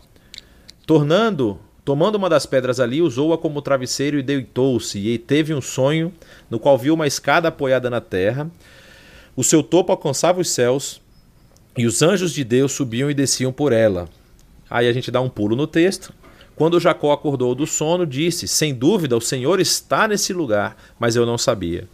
Tornando, 0.86 1.58
tomando 1.86 2.16
uma 2.16 2.30
das 2.30 2.46
pedras 2.46 2.80
ali, 2.82 3.02
usou-a 3.02 3.38
como 3.38 3.62
travesseiro 3.62 4.20
e 4.20 4.24
deitou-se. 4.24 5.00
E 5.00 5.18
teve 5.18 5.54
um 5.54 5.62
sonho 5.62 6.14
no 6.50 6.60
qual 6.60 6.78
viu 6.78 6.94
uma 6.94 7.08
escada 7.08 7.48
apoiada 7.48 7.90
na 7.90 8.02
terra. 8.02 8.52
O 9.34 9.46
seu 9.46 9.64
topo 9.64 9.94
alcançava 9.94 10.42
os 10.42 10.50
céus, 10.50 11.02
e 11.78 11.86
os 11.86 12.02
anjos 12.02 12.34
de 12.34 12.44
Deus 12.44 12.72
subiam 12.72 13.10
e 13.10 13.14
desciam 13.14 13.52
por 13.52 13.72
ela. 13.72 14.08
Aí 14.70 14.88
a 14.88 14.94
gente 14.94 15.12
dá 15.12 15.22
um 15.22 15.30
pulo 15.30 15.56
no 15.56 15.68
texto. 15.68 16.14
Quando 16.56 16.80
Jacó 16.80 17.12
acordou 17.12 17.56
do 17.56 17.66
sono, 17.66 18.06
disse: 18.06 18.48
Sem 18.48 18.74
dúvida, 18.74 19.18
o 19.18 19.22
Senhor 19.22 19.60
está 19.60 20.08
nesse 20.08 20.34
lugar, 20.34 20.78
mas 21.00 21.16
eu 21.16 21.26
não 21.26 21.38
sabia. 21.38 21.88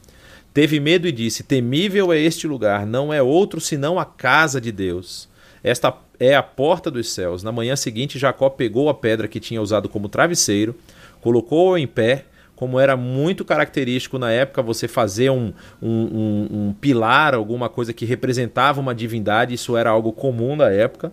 Teve 0.53 0.79
medo 0.79 1.07
e 1.07 1.11
disse: 1.11 1.43
Temível 1.43 2.11
é 2.11 2.19
este 2.19 2.47
lugar, 2.47 2.85
não 2.85 3.13
é 3.13 3.21
outro 3.21 3.61
senão 3.61 3.97
a 3.97 4.05
casa 4.05 4.59
de 4.59 4.71
Deus. 4.71 5.29
Esta 5.63 5.93
é 6.19 6.35
a 6.35 6.43
porta 6.43 6.91
dos 6.91 7.11
céus. 7.11 7.43
Na 7.43 7.51
manhã 7.51 7.75
seguinte, 7.75 8.19
Jacó 8.19 8.49
pegou 8.49 8.89
a 8.89 8.93
pedra 8.93 9.27
que 9.27 9.39
tinha 9.39 9.61
usado 9.61 9.87
como 9.87 10.09
travesseiro, 10.09 10.75
colocou-a 11.21 11.79
em 11.79 11.87
pé 11.87 12.25
como 12.59 12.77
era 12.77 12.97
muito 12.97 13.45
característico 13.45 14.19
na 14.19 14.33
época 14.33 14.61
você 14.61 14.85
fazer 14.85 15.29
um, 15.29 15.53
um, 15.81 15.89
um, 15.89 16.47
um, 16.51 16.73
pilar, 16.73 17.33
alguma 17.33 17.69
coisa 17.69 17.93
que 17.93 18.03
representava 18.03 18.81
uma 18.81 18.93
divindade, 18.93 19.53
isso 19.53 19.77
era 19.77 19.89
algo 19.89 20.11
comum 20.11 20.57
na 20.57 20.69
época. 20.69 21.09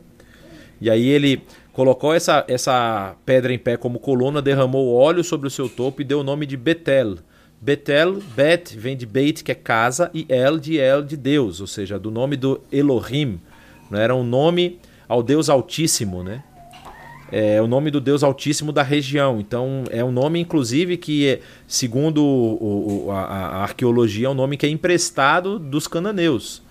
E 0.81 0.91
aí 0.91 1.07
ele 1.07 1.45
colocou 1.73 2.13
essa, 2.13 2.45
essa 2.49 3.15
pedra 3.25 3.55
em 3.55 3.59
pé 3.61 3.77
como 3.77 4.01
coluna, 4.01 4.43
derramou 4.43 4.93
óleo 4.93 5.23
sobre 5.23 5.47
o 5.47 5.51
seu 5.51 5.69
topo 5.69 6.03
e 6.03 6.05
deu 6.05 6.19
o 6.19 6.25
nome 6.25 6.47
de 6.47 6.57
Betel. 6.57 7.19
Betel, 7.61 8.19
Bet 8.35 8.77
vem 8.77 8.97
de 8.97 9.07
Beit, 9.07 9.45
que 9.45 9.53
é 9.53 9.55
casa, 9.55 10.11
e 10.13 10.27
El 10.29 10.59
de 10.59 10.79
El 10.79 11.05
de 11.05 11.17
Deus, 11.17 11.61
ou 11.61 11.69
seja, 11.69 11.97
do 11.97 12.11
nome 12.11 12.37
do 12.37 12.61
Elohim, 12.73 13.41
Né? 13.89 14.03
Era 14.03 14.17
um 14.17 14.25
nome 14.25 14.81
ao 15.09 15.23
Deus 15.23 15.49
Altíssimo, 15.49 16.25
né? 16.25 16.43
É 17.31 17.61
o 17.61 17.66
nome 17.66 17.91
do 17.91 18.01
Deus 18.01 18.22
Altíssimo 18.22 18.70
da 18.70 18.83
região. 18.83 19.41
Então, 19.41 19.85
é 19.91 20.05
um 20.05 20.12
nome, 20.12 20.39
inclusive, 20.39 20.97
que, 20.97 21.41
segundo 21.66 22.22
o, 22.24 23.07
o, 23.07 23.11
a, 23.11 23.20
a, 23.20 23.62
arqueologia, 23.62 24.29
é 24.29 24.31
um 24.31 24.35
nome 24.35 24.57
que 24.57 24.64
é 24.64 24.68
emprestado 24.68 25.59
dos 25.59 25.89
cananeus. 25.89 26.62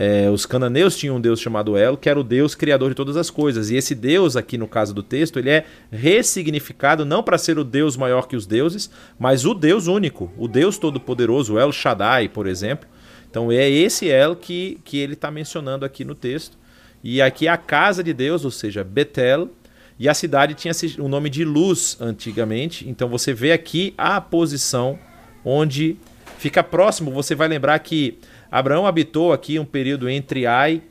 É, 0.00 0.30
os 0.30 0.46
cananeus 0.46 0.96
tinham 0.96 1.16
um 1.16 1.20
deus 1.20 1.40
chamado 1.40 1.76
El, 1.76 1.96
que 1.96 2.08
era 2.08 2.18
o 2.18 2.22
deus 2.22 2.54
criador 2.54 2.90
de 2.90 2.94
todas 2.94 3.16
as 3.16 3.30
coisas. 3.30 3.68
E 3.68 3.76
esse 3.76 3.94
deus, 3.96 4.36
aqui 4.36 4.56
no 4.56 4.68
caso 4.68 4.94
do 4.94 5.02
texto, 5.02 5.40
ele 5.40 5.50
é 5.50 5.66
ressignificado 5.90 7.04
não 7.04 7.20
para 7.20 7.36
ser 7.36 7.58
o 7.58 7.64
deus 7.64 7.96
maior 7.96 8.28
que 8.28 8.36
os 8.36 8.46
deuses, 8.46 8.88
mas 9.18 9.44
o 9.44 9.52
deus 9.52 9.88
único, 9.88 10.32
o 10.38 10.46
deus 10.46 10.78
todo-poderoso, 10.78 11.58
El 11.58 11.72
Shaddai, 11.72 12.28
por 12.28 12.46
exemplo. 12.46 12.88
Então 13.28 13.50
é 13.50 13.68
esse 13.68 14.08
El 14.08 14.36
que, 14.36 14.78
que 14.84 14.98
ele 14.98 15.14
está 15.14 15.30
mencionando 15.32 15.84
aqui 15.84 16.04
no 16.04 16.14
texto. 16.14 16.56
E 17.02 17.20
aqui 17.20 17.48
é 17.48 17.50
a 17.50 17.56
casa 17.56 18.02
de 18.02 18.12
Deus, 18.12 18.44
ou 18.44 18.50
seja, 18.50 18.84
Betel. 18.84 19.50
E 19.98 20.08
a 20.08 20.14
cidade 20.14 20.54
tinha 20.54 20.72
o 20.98 21.08
nome 21.08 21.28
de 21.28 21.44
Luz 21.44 21.96
antigamente. 22.00 22.88
Então 22.88 23.08
você 23.08 23.34
vê 23.34 23.52
aqui 23.52 23.94
a 23.98 24.20
posição 24.20 24.98
onde 25.44 25.96
fica 26.38 26.62
próximo. 26.62 27.10
Você 27.10 27.34
vai 27.34 27.48
lembrar 27.48 27.78
que 27.80 28.18
Abraão 28.50 28.86
habitou 28.86 29.32
aqui 29.32 29.58
um 29.58 29.64
período 29.64 30.08
entre 30.08 30.46
Ai 30.46 30.82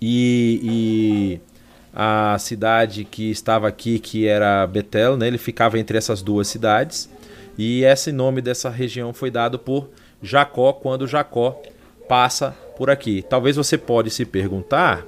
e, 0.00 0.60
e, 0.62 1.40
a 1.94 2.36
cidade 2.38 3.04
que 3.04 3.30
estava 3.30 3.68
aqui, 3.68 3.98
que 3.98 4.26
era 4.26 4.66
Betel, 4.66 5.16
né? 5.16 5.26
ele 5.26 5.38
ficava 5.38 5.78
entre 5.78 5.96
essas 5.96 6.22
duas 6.22 6.48
cidades. 6.48 7.08
E 7.56 7.82
esse 7.82 8.12
nome 8.12 8.40
dessa 8.40 8.70
região 8.70 9.12
foi 9.12 9.30
dado 9.30 9.58
por 9.58 9.90
Jacó 10.22 10.72
quando 10.72 11.06
Jacó 11.06 11.60
passa 12.08 12.56
por 12.76 12.88
aqui. 12.88 13.24
Talvez 13.28 13.56
você 13.56 13.76
pode 13.76 14.10
se 14.10 14.24
perguntar, 14.24 15.04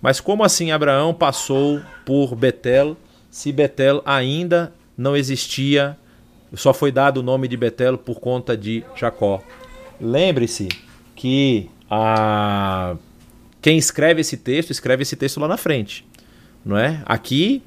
mas 0.00 0.20
como 0.20 0.44
assim 0.44 0.70
Abraão 0.70 1.12
passou 1.12 1.80
por 2.04 2.34
Betel 2.34 2.96
se 3.30 3.52
Betel 3.52 4.02
ainda 4.04 4.72
não 4.96 5.16
existia? 5.16 5.96
Só 6.54 6.72
foi 6.72 6.90
dado 6.90 7.18
o 7.18 7.22
nome 7.22 7.46
de 7.46 7.56
Betel 7.56 7.98
por 7.98 8.20
conta 8.20 8.56
de 8.56 8.84
Jacó. 8.96 9.42
Lembre-se 10.00 10.68
que 11.14 11.68
a 11.90 12.96
quem 13.60 13.76
escreve 13.76 14.20
esse 14.20 14.36
texto 14.36 14.70
escreve 14.70 15.02
esse 15.02 15.16
texto 15.16 15.40
lá 15.40 15.48
na 15.48 15.56
frente, 15.56 16.06
não 16.64 16.78
é? 16.78 17.02
Aqui 17.04 17.62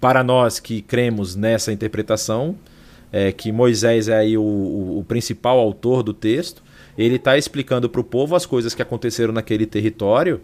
para 0.00 0.24
nós 0.24 0.58
que 0.58 0.80
cremos 0.80 1.36
nessa 1.36 1.72
interpretação, 1.72 2.56
é, 3.12 3.32
que 3.32 3.52
Moisés 3.52 4.08
é 4.08 4.16
aí 4.16 4.38
o, 4.38 4.42
o, 4.42 4.98
o 5.00 5.04
principal 5.04 5.58
autor 5.58 6.02
do 6.02 6.14
texto, 6.14 6.62
ele 6.96 7.16
está 7.16 7.36
explicando 7.36 7.88
para 7.88 8.00
o 8.00 8.04
povo 8.04 8.34
as 8.34 8.46
coisas 8.46 8.74
que 8.74 8.80
aconteceram 8.80 9.32
naquele 9.32 9.66
território 9.66 10.40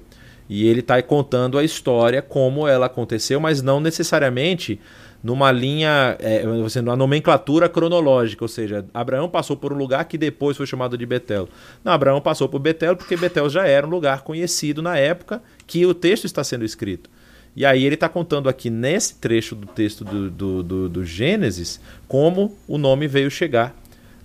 e 0.49 0.67
ele 0.67 0.81
está 0.81 1.01
contando 1.03 1.59
a 1.59 1.65
história 1.65 2.23
como 2.23 2.67
ela 2.67 2.87
aconteceu, 2.87 3.41
mas 3.41 3.63
não 3.63 3.81
necessariamente 3.81 4.81
numa 5.23 5.51
linha, 5.51 6.17
é, 6.21 6.45
numa 6.81 6.95
nomenclatura 6.95 7.69
cronológica, 7.69 8.45
ou 8.45 8.49
seja, 8.49 8.85
Abraão 8.95 9.29
passou 9.29 9.57
por 9.57 9.73
um 9.73 9.77
lugar 9.77 10.05
que 10.05 10.17
depois 10.17 10.57
foi 10.57 10.67
chamado 10.67 10.97
de 10.97 11.05
Betel. 11.05 11.49
Não, 11.83 11.93
Abraão 11.93 12.21
passou 12.21 12.49
por 12.49 12.61
Betel 12.61 12.97
porque 12.97 13.17
Betel 13.17 13.51
já 13.51 13.67
era 13.67 13.87
um 13.87 13.91
lugar 13.91 14.23
conhecido 14.23 14.81
na 14.81 14.97
época 14.97 15.43
que 15.67 15.85
o 15.85 15.93
texto 15.93 16.27
está 16.27 16.45
sendo 16.45 16.65
escrito. 16.65 17.11
E 17.57 17.65
aí 17.65 17.85
ele 17.85 17.95
está 17.95 18.09
contando 18.09 18.49
aqui 18.49 18.69
nesse 18.69 19.17
trecho 19.17 19.55
do 19.55 19.67
texto 19.67 20.05
do, 20.05 20.31
do, 20.31 20.63
do, 20.63 20.89
do 20.91 21.05
Gênesis 21.05 21.81
como 22.07 22.57
o 22.69 22.77
nome 22.77 23.09
veio 23.09 23.31
chegar 23.31 23.75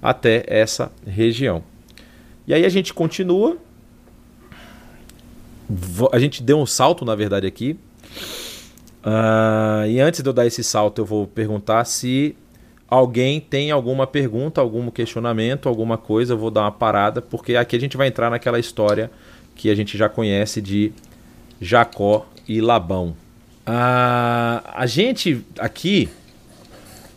até 0.01 0.43
essa 0.47 0.91
região. 1.07 1.63
E 2.45 2.53
aí 2.53 2.65
a 2.65 2.69
gente 2.69 2.93
continua. 2.93 3.57
A 6.11 6.19
gente 6.19 6.41
deu 6.43 6.59
um 6.59 6.65
salto, 6.65 7.05
na 7.05 7.15
verdade, 7.15 7.47
aqui 7.47 7.77
Uh, 9.01 9.87
e 9.87 9.99
antes 9.99 10.21
de 10.21 10.29
eu 10.29 10.33
dar 10.33 10.45
esse 10.45 10.63
salto, 10.63 10.99
eu 11.01 11.05
vou 11.05 11.25
perguntar 11.25 11.85
se 11.85 12.35
alguém 12.87 13.41
tem 13.41 13.71
alguma 13.71 14.05
pergunta, 14.05 14.61
algum 14.61 14.89
questionamento, 14.91 15.67
alguma 15.67 15.97
coisa. 15.97 16.33
Eu 16.33 16.37
vou 16.37 16.51
dar 16.51 16.61
uma 16.61 16.71
parada, 16.71 17.21
porque 17.21 17.55
aqui 17.55 17.75
a 17.75 17.79
gente 17.79 17.97
vai 17.97 18.07
entrar 18.07 18.29
naquela 18.29 18.59
história 18.59 19.09
que 19.55 19.69
a 19.69 19.75
gente 19.75 19.97
já 19.97 20.07
conhece 20.07 20.61
de 20.61 20.91
Jacó 21.59 22.27
e 22.47 22.61
Labão. 22.61 23.15
Uh, 23.67 24.61
a 24.73 24.85
gente 24.85 25.43
aqui 25.57 26.09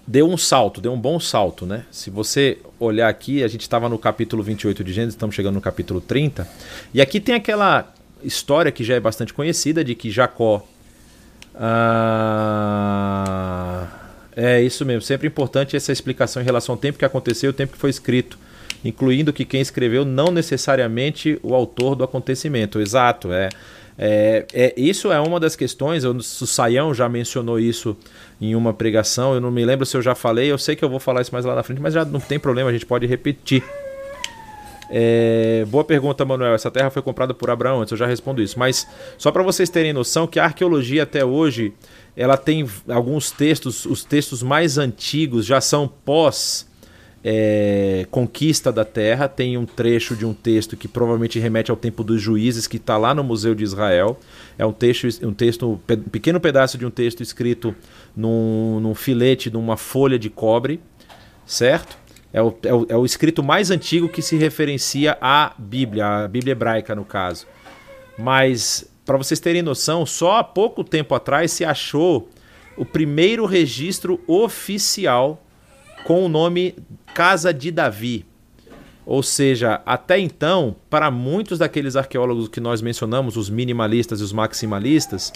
deu 0.07 0.29
um 0.29 0.37
salto, 0.37 0.81
deu 0.81 0.93
um 0.93 1.01
bom 1.01 1.19
salto, 1.21 1.67
né? 1.67 1.85
Se 1.91 2.11
você 2.11 2.59
olhar 2.79 3.09
aqui, 3.09 3.43
a 3.43 3.49
gente 3.49 3.63
estava 3.63 3.89
no 3.89 3.99
capítulo 3.99 4.43
28 4.43 4.85
de 4.85 4.93
Gênesis, 4.93 5.15
estamos 5.15 5.35
chegando 5.35 5.55
no 5.55 5.61
capítulo 5.61 6.01
30, 6.01 6.47
e 6.93 7.01
aqui 7.01 7.21
tem 7.21 7.35
aquela 7.35 7.94
história 8.25 8.73
que 8.73 8.83
já 8.83 8.95
é 8.95 9.01
bastante 9.01 9.33
conhecida 9.33 9.85
de 9.85 9.95
que 9.95 10.11
Jacó 10.11 10.67
ah, 11.57 12.27
é 14.37 14.61
isso 14.61 14.85
mesmo. 14.85 15.03
Sempre 15.03 15.29
importante 15.29 15.77
essa 15.77 15.93
explicação 15.93 16.43
em 16.43 16.45
relação 16.45 16.75
ao 16.75 16.79
tempo 16.79 16.99
que 16.99 17.05
aconteceu 17.05 17.51
e 17.51 17.53
o 17.53 17.55
tempo 17.55 17.75
que 17.75 17.79
foi 17.79 17.91
escrito, 17.91 18.37
incluindo 18.85 19.33
que 19.33 19.45
quem 19.45 19.61
escreveu 19.61 20.05
não 20.05 20.33
necessariamente 20.33 21.39
o 21.43 21.55
autor 21.55 21.95
do 21.95 22.03
acontecimento. 22.05 22.81
Exato, 22.81 23.33
é. 23.33 23.49
É, 23.97 24.45
é, 24.53 24.75
isso 24.77 25.13
é 25.13 25.21
uma 25.21 25.39
das 25.39 25.55
questões. 25.55 26.03
o 26.05 26.21
Saião 26.21 26.93
já 26.93 27.09
mencionou 27.09 27.61
isso 27.61 27.97
em 28.41 28.57
uma 28.57 28.75
pregação. 28.75 29.35
Eu 29.35 29.41
não 29.41 29.53
me 29.53 29.65
lembro 29.65 29.87
se 29.87 29.97
eu 29.97 30.03
já 30.03 30.17
falei. 30.17 30.51
Eu 30.51 30.59
sei 30.59 30.75
que 30.75 30.85
eu 30.85 30.89
vou 30.89 30.99
falar 30.99 31.21
isso 31.21 31.33
mais 31.33 31.45
lá 31.45 31.55
na 31.55 31.63
frente, 31.63 31.81
mas 31.81 31.95
já 31.95 32.05
não 32.05 32.19
tem 32.19 32.41
problema, 32.41 32.71
a 32.71 32.73
gente 32.73 32.87
pode 32.87 33.07
repetir. 33.07 33.63
É, 34.97 35.65
boa 35.71 35.83
pergunta, 35.83 36.25
Manuel. 36.25 36.55
Essa 36.55 36.71
terra 36.71 36.89
foi 36.89 37.03
comprada 37.03 37.35
por 37.35 37.51
Abraão 37.51 37.81
antes, 37.81 37.91
eu 37.91 37.99
já 37.99 38.07
respondo 38.07 38.41
isso. 38.41 38.57
Mas 38.57 38.87
só 39.19 39.33
para 39.33 39.43
vocês 39.43 39.69
terem 39.69 39.93
noção 39.93 40.25
que 40.25 40.39
a 40.39 40.45
arqueologia 40.45 41.03
até 41.03 41.25
hoje 41.25 41.73
ela 42.17 42.37
tem 42.37 42.65
alguns 42.89 43.33
textos, 43.33 43.87
os 43.87 44.05
textos 44.05 44.41
mais 44.41 44.79
antigos 44.79 45.45
já 45.45 45.61
são 45.61 45.89
pós 45.89 46.71
é, 47.25 48.07
conquista 48.09 48.71
da 48.71 48.85
terra. 48.85 49.27
Tem 49.27 49.59
um 49.59 49.67
trecho 49.67 50.15
de 50.15 50.25
um 50.25 50.33
texto 50.33 50.77
que 50.77 50.87
provavelmente 50.87 51.41
remete 51.41 51.73
ao 51.73 51.77
tempo 51.77 52.05
dos 52.05 52.23
juízes, 52.23 52.69
que 52.69 52.77
está 52.77 52.97
lá 52.97 53.13
no 53.13 53.25
Museu 53.25 53.53
de 53.53 53.65
Israel. 53.65 54.17
É 54.57 54.65
um 54.65 54.73
texto, 54.73 55.09
um 55.27 55.35
texto, 55.35 55.73
um 55.73 55.77
pequeno 56.09 56.39
pedaço 56.39 56.79
de 56.79 56.87
um 56.87 56.91
texto 56.91 57.21
escrito 57.21 57.75
num, 58.17 58.79
num 58.79 58.95
filete, 58.95 59.51
numa 59.51 59.77
folha 59.77 60.21
de 60.21 60.31
cobre, 60.31 60.81
certo? 61.45 62.04
É 62.35 62.43
o, 62.43 62.53
é 62.65 62.75
o, 62.75 62.87
é 62.89 62.97
o 62.97 63.05
escrito 63.07 63.45
mais 63.45 63.71
antigo 63.71 64.09
que 64.09 64.21
se 64.21 64.37
referencia 64.37 65.17
à 65.21 65.55
Bíblia, 65.57 66.25
a 66.25 66.29
Bíblia 66.29 66.51
hebraica 66.51 66.93
no 66.93 67.05
caso. 67.05 67.47
Mas, 68.19 68.91
para 69.07 69.17
vocês 69.17 69.39
terem 69.39 69.63
noção, 69.63 70.05
só 70.05 70.39
há 70.39 70.45
pouco 70.45 70.83
tempo 70.83 71.15
atrás 71.15 71.53
se 71.53 71.65
achou 71.65 72.29
o 72.77 72.85
primeiro 72.85 73.47
registro 73.47 74.21
oficial 74.27 75.41
com 76.05 76.27
o 76.27 76.29
nome 76.29 76.75
Casa 77.15 77.55
de 77.55 77.71
Davi. 77.71 78.27
Ou 79.07 79.23
seja, 79.23 79.81
até 79.87 80.19
então, 80.19 80.75
para 80.91 81.13
muitos 81.13 81.61
daqueles 81.61 81.95
arqueólogos 81.95 82.49
que 82.49 82.59
nós 82.59 82.83
mencionamos, 82.83 83.37
os 83.37 83.49
minimalistas 83.49 84.21
e 84.21 84.25
os 84.25 84.33
maximalistas, 84.33 85.33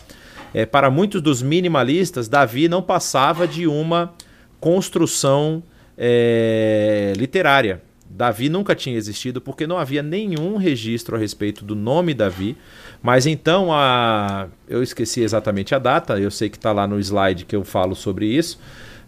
é, 0.53 0.67
para 0.67 0.91
muitos 0.91 1.23
dos 1.23 1.43
minimalistas, 1.43 2.27
Davi 2.27 2.67
não 2.67 2.83
passava 2.83 3.47
de 3.47 3.69
uma 3.69 4.15
construção 4.59 5.63
é, 5.99 7.13
literária. 7.17 7.83
Davi 8.09 8.49
nunca 8.49 8.75
tinha 8.75 8.97
existido 8.97 9.41
porque 9.41 9.67
não 9.67 9.77
havia 9.77 10.03
nenhum 10.03 10.57
registro 10.57 11.17
a 11.17 11.19
respeito 11.19 11.65
do 11.65 11.75
nome 11.75 12.15
Davi. 12.15 12.57
Mas 13.03 13.27
então 13.27 13.73
a. 13.73 14.49
Eu 14.69 14.83
esqueci 14.83 15.21
exatamente 15.21 15.75
a 15.75 15.79
data, 15.79 16.19
eu 16.19 16.31
sei 16.31 16.49
que 16.49 16.57
está 16.57 16.73
lá 16.73 16.87
no 16.87 16.99
slide 16.99 17.45
que 17.45 17.55
eu 17.55 17.65
falo 17.65 17.95
sobre 17.95 18.27
isso. 18.27 18.59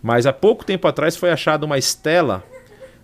Mas 0.02 0.26
há 0.26 0.32
pouco 0.32 0.64
tempo 0.64 0.86
atrás 0.86 1.16
foi 1.16 1.30
achada 1.30 1.64
uma 1.64 1.78
estela 1.78 2.44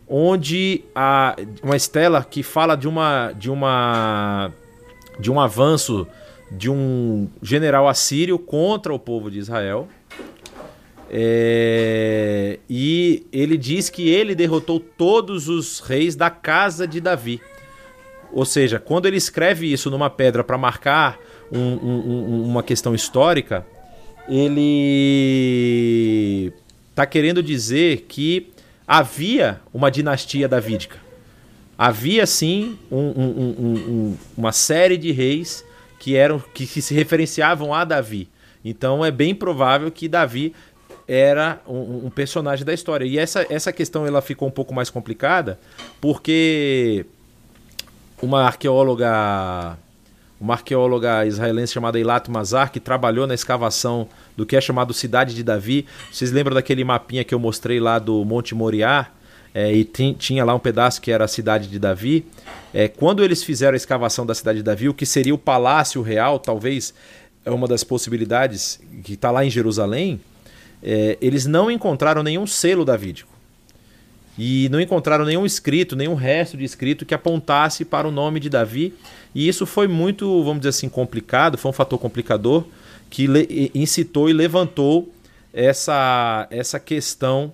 onde 0.08 0.84
a 0.94 1.34
uma 1.62 1.76
estela 1.76 2.22
que 2.22 2.42
fala 2.42 2.76
de 2.76 2.86
uma 2.86 3.32
de 3.32 3.50
uma 3.50 4.52
de 5.18 5.30
um 5.30 5.40
avanço 5.40 6.06
de 6.50 6.70
um 6.70 7.28
general 7.42 7.88
assírio 7.88 8.38
contra 8.38 8.94
o 8.94 8.98
povo 8.98 9.30
de 9.30 9.38
Israel 9.38 9.88
é, 11.10 12.58
e 12.68 13.24
ele 13.32 13.56
diz 13.56 13.88
que 13.88 14.08
ele 14.08 14.34
derrotou 14.34 14.80
todos 14.80 15.48
os 15.48 15.80
reis 15.80 16.16
da 16.16 16.28
casa 16.30 16.86
de 16.86 17.00
Davi. 17.00 17.40
Ou 18.32 18.44
seja, 18.44 18.78
quando 18.78 19.06
ele 19.06 19.16
escreve 19.16 19.72
isso 19.72 19.90
numa 19.90 20.10
pedra 20.10 20.44
para 20.44 20.58
marcar 20.58 21.18
um, 21.50 21.58
um, 21.58 22.42
uma 22.44 22.62
questão 22.62 22.94
histórica, 22.94 23.66
ele 24.28 24.92
está 26.90 27.06
querendo 27.06 27.42
dizer 27.42 28.04
que 28.08 28.50
havia 28.86 29.60
uma 29.72 29.90
dinastia 29.90 30.48
davídica. 30.48 30.98
Havia 31.78 32.26
sim 32.26 32.78
um, 32.90 34.16
uma 34.36 34.50
série 34.50 34.96
de 34.96 35.12
reis 35.12 35.64
que 35.98 36.16
eram 36.16 36.42
que, 36.54 36.66
que 36.66 36.80
se 36.80 36.94
referenciavam 36.94 37.72
a 37.74 37.84
Davi. 37.84 38.28
Então 38.64 39.04
é 39.04 39.10
bem 39.10 39.34
provável 39.34 39.90
que 39.90 40.08
Davi 40.08 40.54
era 41.08 41.60
um, 41.66 42.06
um, 42.06 42.10
personagem 42.10 42.64
da 42.64 42.74
história. 42.74 43.04
E 43.04 43.18
essa, 43.18 43.46
essa 43.48 43.72
questão 43.72 44.06
ela 44.06 44.20
ficou 44.20 44.48
um 44.48 44.50
pouco 44.50 44.74
mais 44.74 44.90
complicada 44.90 45.58
porque 46.00 47.06
uma 48.20 48.44
arqueóloga 48.44 49.78
uma 50.40 50.54
arqueóloga 50.54 51.24
israelense 51.24 51.72
chamada 51.72 51.98
Eilat 51.98 52.28
Mazar, 52.28 52.70
que 52.70 52.78
trabalhou 52.78 53.26
na 53.26 53.34
escavação 53.34 54.06
do 54.36 54.44
que 54.44 54.54
é 54.54 54.60
chamado 54.60 54.92
Cidade 54.92 55.34
de 55.34 55.42
Davi. 55.42 55.86
Vocês 56.12 56.30
lembram 56.30 56.54
daquele 56.54 56.84
mapinha 56.84 57.24
que 57.24 57.34
eu 57.34 57.38
mostrei 57.38 57.80
lá 57.80 57.98
do 57.98 58.22
Monte 58.24 58.54
Moriá? 58.54 59.08
É, 59.54 59.72
e 59.72 59.84
tinha 59.84 60.44
lá 60.44 60.54
um 60.54 60.58
pedaço 60.58 61.00
que 61.00 61.10
era 61.10 61.24
a 61.24 61.28
Cidade 61.28 61.68
de 61.68 61.78
Davi. 61.78 62.26
É, 62.74 62.88
quando 62.88 63.24
eles 63.24 63.42
fizeram 63.42 63.72
a 63.72 63.76
escavação 63.76 64.26
da 64.26 64.34
Cidade 64.34 64.58
de 64.58 64.62
Davi, 64.62 64.90
o 64.90 64.92
que 64.92 65.06
seria 65.06 65.34
o 65.34 65.38
Palácio 65.38 66.02
Real, 66.02 66.38
talvez 66.38 66.92
é 67.42 67.50
uma 67.50 67.66
das 67.66 67.82
possibilidades 67.82 68.78
que 69.02 69.14
está 69.14 69.30
lá 69.30 69.42
em 69.42 69.48
Jerusalém, 69.48 70.20
é, 70.82 71.16
eles 71.20 71.46
não 71.46 71.70
encontraram 71.70 72.22
nenhum 72.22 72.46
selo 72.46 72.84
davídico. 72.84 73.36
E 74.38 74.68
não 74.68 74.80
encontraram 74.80 75.24
nenhum 75.24 75.46
escrito, 75.46 75.96
nenhum 75.96 76.14
resto 76.14 76.56
de 76.56 76.64
escrito 76.64 77.06
que 77.06 77.14
apontasse 77.14 77.84
para 77.84 78.06
o 78.06 78.10
nome 78.10 78.38
de 78.38 78.50
Davi. 78.50 78.92
E 79.34 79.48
isso 79.48 79.64
foi 79.64 79.88
muito, 79.88 80.42
vamos 80.44 80.60
dizer 80.60 80.70
assim, 80.70 80.88
complicado, 80.88 81.56
foi 81.56 81.70
um 81.70 81.74
fator 81.74 81.98
complicador 81.98 82.64
que 83.08 83.70
incitou 83.74 84.28
e 84.28 84.34
levantou 84.34 85.10
essa, 85.54 86.46
essa 86.50 86.78
questão 86.78 87.52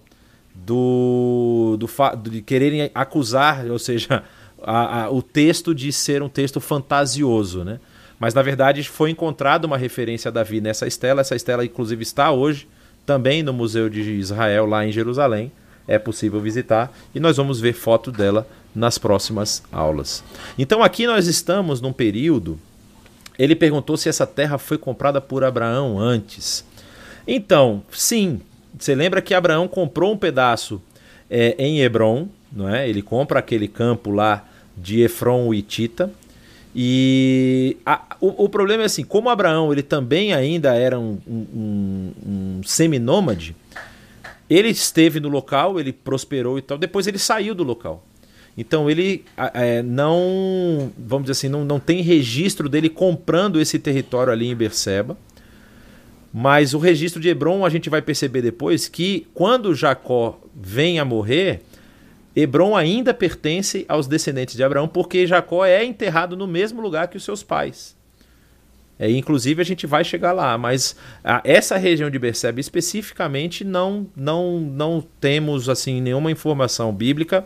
do, 0.54 1.76
do, 1.78 1.88
de 2.28 2.42
quererem 2.42 2.90
acusar, 2.94 3.64
ou 3.70 3.78
seja, 3.78 4.24
a, 4.60 5.04
a, 5.04 5.10
o 5.10 5.22
texto 5.22 5.72
de 5.72 5.92
ser 5.92 6.20
um 6.20 6.28
texto 6.28 6.60
fantasioso, 6.60 7.62
né? 7.62 7.78
Mas 8.18 8.34
na 8.34 8.42
verdade 8.42 8.82
foi 8.84 9.10
encontrada 9.10 9.66
uma 9.66 9.76
referência 9.76 10.28
a 10.28 10.32
Davi 10.32 10.60
nessa 10.60 10.86
estela. 10.86 11.20
Essa 11.20 11.34
estela, 11.34 11.64
inclusive, 11.64 12.02
está 12.02 12.30
hoje 12.30 12.68
também 13.04 13.42
no 13.42 13.52
Museu 13.52 13.88
de 13.88 14.00
Israel, 14.00 14.66
lá 14.66 14.86
em 14.86 14.92
Jerusalém. 14.92 15.50
É 15.86 15.98
possível 15.98 16.40
visitar 16.40 16.92
e 17.14 17.18
nós 17.18 17.36
vamos 17.36 17.60
ver 17.60 17.72
foto 17.72 18.12
dela 18.12 18.46
nas 18.74 18.98
próximas 18.98 19.62
aulas. 19.72 20.22
Então 20.56 20.82
aqui 20.82 21.06
nós 21.06 21.26
estamos 21.26 21.80
num 21.80 21.92
período. 21.92 22.58
Ele 23.38 23.56
perguntou 23.56 23.96
se 23.96 24.08
essa 24.08 24.26
terra 24.26 24.58
foi 24.58 24.78
comprada 24.78 25.20
por 25.20 25.42
Abraão 25.42 25.98
antes. 25.98 26.64
Então, 27.26 27.82
sim. 27.90 28.40
Você 28.78 28.94
lembra 28.94 29.20
que 29.20 29.34
Abraão 29.34 29.68
comprou 29.68 30.12
um 30.12 30.16
pedaço 30.16 30.80
é, 31.28 31.54
em 31.58 31.80
Hebron, 31.80 32.28
não 32.50 32.68
é? 32.68 32.88
Ele 32.88 33.02
compra 33.02 33.38
aquele 33.38 33.68
campo 33.68 34.10
lá 34.10 34.44
de 34.76 35.00
Efron 35.00 35.46
o 35.46 35.54
Itita. 35.54 36.10
E 36.74 37.76
a, 37.84 38.16
o, 38.20 38.44
o, 38.44 38.48
problema 38.48 38.82
é 38.82 38.86
assim, 38.86 39.04
como 39.04 39.28
Abraão 39.28 39.72
ele 39.72 39.82
também 39.82 40.32
ainda 40.32 40.74
era 40.74 40.98
um, 40.98 41.18
um, 41.26 42.12
um 42.26 42.60
seminômade, 42.64 43.54
ele 44.48 44.68
esteve 44.68 45.20
no 45.20 45.28
local, 45.28 45.78
ele 45.78 45.92
prosperou 45.92 46.58
e 46.58 46.62
tal, 46.62 46.78
depois 46.78 47.06
ele 47.06 47.18
saiu 47.18 47.54
do 47.54 47.62
local. 47.62 48.02
Então 48.56 48.90
ele 48.90 49.24
é, 49.36 49.82
não, 49.82 50.92
vamos 50.98 51.24
dizer 51.24 51.32
assim, 51.32 51.48
não, 51.48 51.64
não 51.64 51.80
tem 51.80 52.02
registro 52.02 52.68
dele 52.68 52.88
comprando 52.88 53.60
esse 53.60 53.78
território 53.78 54.32
ali 54.32 54.48
em 54.48 54.54
Berseba. 54.54 55.16
Mas 56.32 56.72
o 56.72 56.78
registro 56.78 57.20
de 57.20 57.28
Hebron 57.28 57.64
a 57.64 57.68
gente 57.68 57.90
vai 57.90 58.00
perceber 58.00 58.40
depois 58.40 58.88
que 58.88 59.26
quando 59.34 59.74
Jacó 59.74 60.40
vem 60.54 60.98
a 60.98 61.04
morrer, 61.04 61.60
Hebron 62.34 62.76
ainda 62.76 63.12
pertence 63.12 63.84
aos 63.88 64.06
descendentes 64.06 64.56
de 64.56 64.64
Abraão, 64.64 64.88
porque 64.88 65.26
Jacó 65.26 65.64
é 65.64 65.84
enterrado 65.84 66.36
no 66.36 66.46
mesmo 66.46 66.80
lugar 66.80 67.08
que 67.08 67.16
os 67.16 67.24
seus 67.24 67.42
pais. 67.42 67.96
É, 68.98 69.10
inclusive 69.10 69.60
a 69.60 69.64
gente 69.64 69.86
vai 69.86 70.04
chegar 70.04 70.32
lá, 70.32 70.56
mas 70.56 70.94
a, 71.24 71.40
essa 71.44 71.76
região 71.76 72.08
de 72.08 72.18
Berseba 72.18 72.60
especificamente 72.60 73.64
não, 73.64 74.06
não, 74.14 74.60
não 74.60 75.04
temos 75.20 75.68
assim 75.68 76.00
nenhuma 76.00 76.30
informação 76.30 76.92
bíblica 76.92 77.44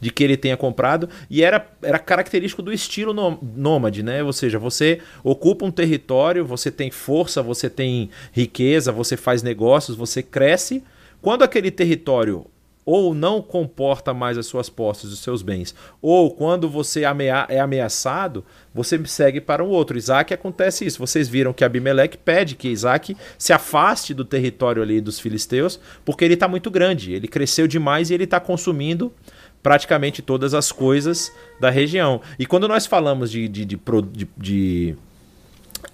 de 0.00 0.10
que 0.10 0.24
ele 0.24 0.36
tenha 0.36 0.56
comprado 0.56 1.08
e 1.28 1.42
era, 1.42 1.64
era 1.82 1.98
característico 1.98 2.62
do 2.62 2.72
estilo 2.72 3.12
nômade, 3.40 4.02
né? 4.02 4.22
Ou 4.24 4.32
seja, 4.32 4.58
você 4.58 5.00
ocupa 5.22 5.64
um 5.64 5.70
território, 5.70 6.44
você 6.44 6.70
tem 6.70 6.90
força, 6.90 7.42
você 7.42 7.68
tem 7.68 8.10
riqueza, 8.32 8.90
você 8.90 9.16
faz 9.16 9.42
negócios, 9.42 9.96
você 9.96 10.22
cresce. 10.22 10.82
Quando 11.20 11.42
aquele 11.42 11.70
território 11.70 12.46
ou 12.90 13.14
não 13.14 13.40
comporta 13.40 14.12
mais 14.12 14.36
as 14.36 14.46
suas 14.46 14.68
posses, 14.68 15.12
os 15.12 15.20
seus 15.20 15.42
bens, 15.42 15.74
ou 16.02 16.28
quando 16.32 16.68
você 16.68 17.02
é 17.48 17.60
ameaçado, 17.60 18.44
você 18.74 19.00
segue 19.06 19.40
para 19.40 19.62
um 19.62 19.68
outro. 19.68 19.96
Isaac 19.96 20.34
acontece 20.34 20.84
isso. 20.84 20.98
Vocês 20.98 21.28
viram 21.28 21.52
que 21.52 21.64
Abimeleque 21.64 22.18
pede 22.18 22.56
que 22.56 22.68
Isaac 22.68 23.16
se 23.38 23.52
afaste 23.52 24.12
do 24.12 24.24
território 24.24 24.82
ali 24.82 25.00
dos 25.00 25.20
filisteus, 25.20 25.78
porque 26.04 26.24
ele 26.24 26.34
está 26.34 26.48
muito 26.48 26.68
grande, 26.68 27.12
ele 27.12 27.28
cresceu 27.28 27.68
demais 27.68 28.10
e 28.10 28.14
ele 28.14 28.24
está 28.24 28.40
consumindo 28.40 29.12
praticamente 29.62 30.20
todas 30.20 30.52
as 30.52 30.72
coisas 30.72 31.32
da 31.60 31.70
região. 31.70 32.20
E 32.40 32.46
quando 32.46 32.66
nós 32.66 32.86
falamos 32.86 33.30
de, 33.30 33.46
de, 33.46 33.64
de, 33.64 33.80
de, 34.12 34.28
de 34.36 34.96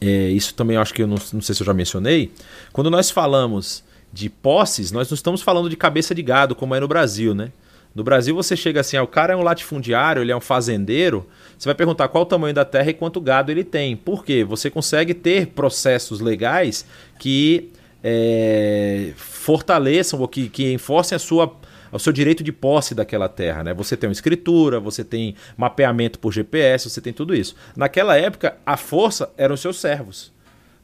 é, 0.01 0.31
isso 0.31 0.55
também 0.55 0.79
acho 0.79 0.95
que 0.95 1.03
eu 1.03 1.07
não, 1.07 1.19
não 1.33 1.43
sei 1.43 1.55
se 1.55 1.61
eu 1.61 1.67
já 1.67 1.75
mencionei, 1.75 2.33
quando 2.73 2.91
nós 2.91 3.11
falamos 3.11 3.85
de 4.17 4.31
posses, 4.31 4.91
nós 4.91 5.11
não 5.11 5.15
estamos 5.15 5.43
falando 5.43 5.69
de 5.69 5.77
cabeça 5.77 6.15
de 6.15 6.23
gado, 6.23 6.55
como 6.55 6.75
é 6.75 6.81
no 6.81 6.89
Brasil, 6.89 7.35
né? 7.35 7.53
No 7.95 8.03
Brasil 8.03 8.35
você 8.35 8.57
chega 8.57 8.81
assim, 8.81 8.97
ah, 8.97 9.03
o 9.03 9.07
cara 9.07 9.35
é 9.35 9.37
um 9.37 9.43
latifundiário, 9.43 10.23
ele 10.23 10.33
é 10.33 10.37
um 10.37 10.41
fazendeiro, 10.41 11.27
você 11.57 11.69
vai 11.69 11.75
perguntar 11.75 12.09
qual 12.09 12.23
o 12.23 12.27
tamanho 12.27 12.55
da 12.55 12.65
terra 12.65 12.89
e 12.89 12.95
quanto 12.95 13.21
gado 13.21 13.53
ele 13.53 13.63
tem. 13.63 13.95
Por 13.95 14.25
quê? 14.25 14.43
Você 14.43 14.71
consegue 14.71 15.13
ter 15.13 15.49
processos 15.49 16.21
legais 16.21 16.87
que 17.19 17.71
é, 18.03 19.13
fortaleçam 19.17 20.19
ou 20.19 20.27
que, 20.27 20.49
que 20.49 20.73
enforcem 20.73 21.15
a 21.15 21.19
sua, 21.19 21.55
o 21.93 21.99
seu 21.99 22.13
direito 22.13 22.43
de 22.43 22.53
posse 22.53 22.95
daquela 22.95 23.29
terra. 23.29 23.65
Né? 23.65 23.75
Você 23.75 23.99
tem 23.99 24.09
uma 24.09 24.15
escritura, 24.15 24.81
você 24.81 25.05
tem 25.05 25.35
mapeamento 25.59 26.19
por 26.19 26.33
GPS, 26.33 26.89
você 26.89 27.03
tem 27.03 27.13
tudo 27.13 27.35
isso. 27.35 27.55
Naquela 27.77 28.17
época, 28.17 28.57
a 28.65 28.79
força 28.79 29.31
eram 29.37 29.55
os 29.55 29.61
seus 29.61 29.79
servos. 29.79 30.36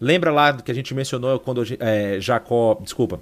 Lembra 0.03 0.32
lá 0.32 0.50
do 0.50 0.64
que 0.64 0.70
a 0.72 0.74
gente 0.74 0.92
mencionou 0.92 1.38
quando 1.38 1.62
é, 1.78 2.18
Jacó, 2.18 2.76
desculpa, 2.82 3.20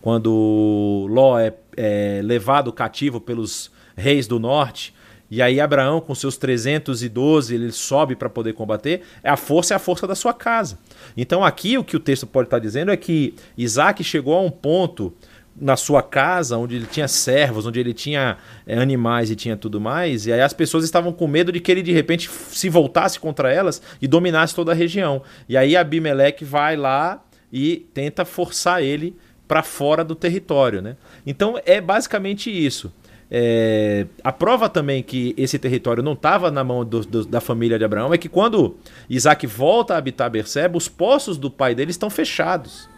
quando 0.00 1.08
Ló 1.10 1.36
é, 1.36 1.52
é 1.76 2.20
levado 2.22 2.72
cativo 2.72 3.20
pelos 3.20 3.68
reis 3.96 4.28
do 4.28 4.38
norte, 4.38 4.94
e 5.28 5.42
aí 5.42 5.60
Abraão, 5.60 6.00
com 6.00 6.14
seus 6.14 6.36
312, 6.36 7.52
ele 7.52 7.72
sobe 7.72 8.14
para 8.14 8.30
poder 8.30 8.52
combater. 8.52 9.02
A 9.24 9.36
força 9.36 9.74
é 9.74 9.76
a 9.76 9.80
força 9.80 10.06
da 10.06 10.14
sua 10.14 10.32
casa. 10.32 10.78
Então 11.16 11.44
aqui 11.44 11.76
o 11.76 11.82
que 11.82 11.96
o 11.96 12.00
texto 12.00 12.28
pode 12.28 12.46
estar 12.46 12.60
dizendo 12.60 12.92
é 12.92 12.96
que 12.96 13.34
Isaac 13.58 14.04
chegou 14.04 14.36
a 14.36 14.40
um 14.40 14.52
ponto 14.52 15.12
na 15.60 15.76
sua 15.76 16.02
casa, 16.02 16.56
onde 16.56 16.76
ele 16.76 16.86
tinha 16.86 17.06
servos, 17.06 17.66
onde 17.66 17.78
ele 17.78 17.92
tinha 17.92 18.38
é, 18.66 18.78
animais 18.78 19.30
e 19.30 19.36
tinha 19.36 19.56
tudo 19.56 19.80
mais, 19.80 20.26
e 20.26 20.32
aí 20.32 20.40
as 20.40 20.52
pessoas 20.52 20.84
estavam 20.84 21.12
com 21.12 21.26
medo 21.26 21.52
de 21.52 21.60
que 21.60 21.70
ele 21.70 21.82
de 21.82 21.92
repente 21.92 22.30
se 22.30 22.68
voltasse 22.68 23.20
contra 23.20 23.52
elas 23.52 23.82
e 24.00 24.08
dominasse 24.08 24.54
toda 24.54 24.72
a 24.72 24.74
região. 24.74 25.22
E 25.48 25.56
aí 25.56 25.76
Abimeleque 25.76 26.44
vai 26.44 26.76
lá 26.76 27.22
e 27.52 27.86
tenta 27.92 28.24
forçar 28.24 28.82
ele 28.82 29.14
para 29.46 29.62
fora 29.62 30.02
do 30.02 30.14
território. 30.14 30.80
Né? 30.80 30.96
Então 31.26 31.60
é 31.66 31.80
basicamente 31.80 32.50
isso. 32.50 32.92
É, 33.32 34.06
a 34.24 34.32
prova 34.32 34.68
também 34.68 35.04
que 35.04 35.34
esse 35.36 35.56
território 35.56 36.02
não 36.02 36.14
estava 36.14 36.50
na 36.50 36.64
mão 36.64 36.84
do, 36.84 37.00
do, 37.00 37.24
da 37.24 37.40
família 37.40 37.78
de 37.78 37.84
Abraão 37.84 38.12
é 38.12 38.18
que 38.18 38.28
quando 38.28 38.76
Isaac 39.08 39.46
volta 39.46 39.94
a 39.94 39.98
habitar 39.98 40.28
Berseba, 40.28 40.76
os 40.76 40.88
poços 40.88 41.38
do 41.38 41.48
pai 41.48 41.74
dele 41.74 41.92
estão 41.92 42.10
fechados. 42.10 42.88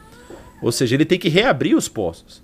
Ou 0.63 0.73
seja, 0.73 0.95
ele 0.95 1.05
tem 1.05 1.19
que 1.19 1.29
reabrir 1.29 1.77
os 1.77 1.89
poços. 1.89 2.43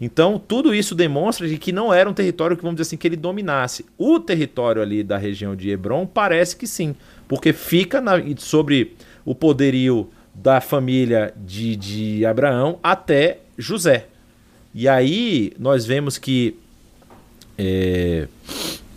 Então, 0.00 0.38
tudo 0.38 0.74
isso 0.74 0.94
demonstra 0.94 1.46
de 1.46 1.58
que 1.58 1.72
não 1.72 1.92
era 1.92 2.08
um 2.08 2.14
território 2.14 2.56
que, 2.56 2.62
vamos 2.62 2.76
dizer 2.76 2.88
assim, 2.88 2.96
que 2.96 3.06
ele 3.06 3.16
dominasse. 3.16 3.84
O 3.98 4.18
território 4.18 4.80
ali 4.80 5.02
da 5.02 5.18
região 5.18 5.54
de 5.54 5.68
Hebron 5.68 6.06
parece 6.06 6.56
que 6.56 6.66
sim, 6.66 6.96
porque 7.28 7.52
fica 7.52 8.00
na, 8.00 8.14
sobre 8.38 8.94
o 9.24 9.34
poderio 9.34 10.08
da 10.34 10.60
família 10.60 11.34
de, 11.36 11.76
de 11.76 12.24
Abraão 12.24 12.78
até 12.82 13.40
José. 13.58 14.06
E 14.74 14.88
aí 14.88 15.52
nós 15.58 15.84
vemos 15.84 16.16
que 16.16 16.56
é, 17.58 18.26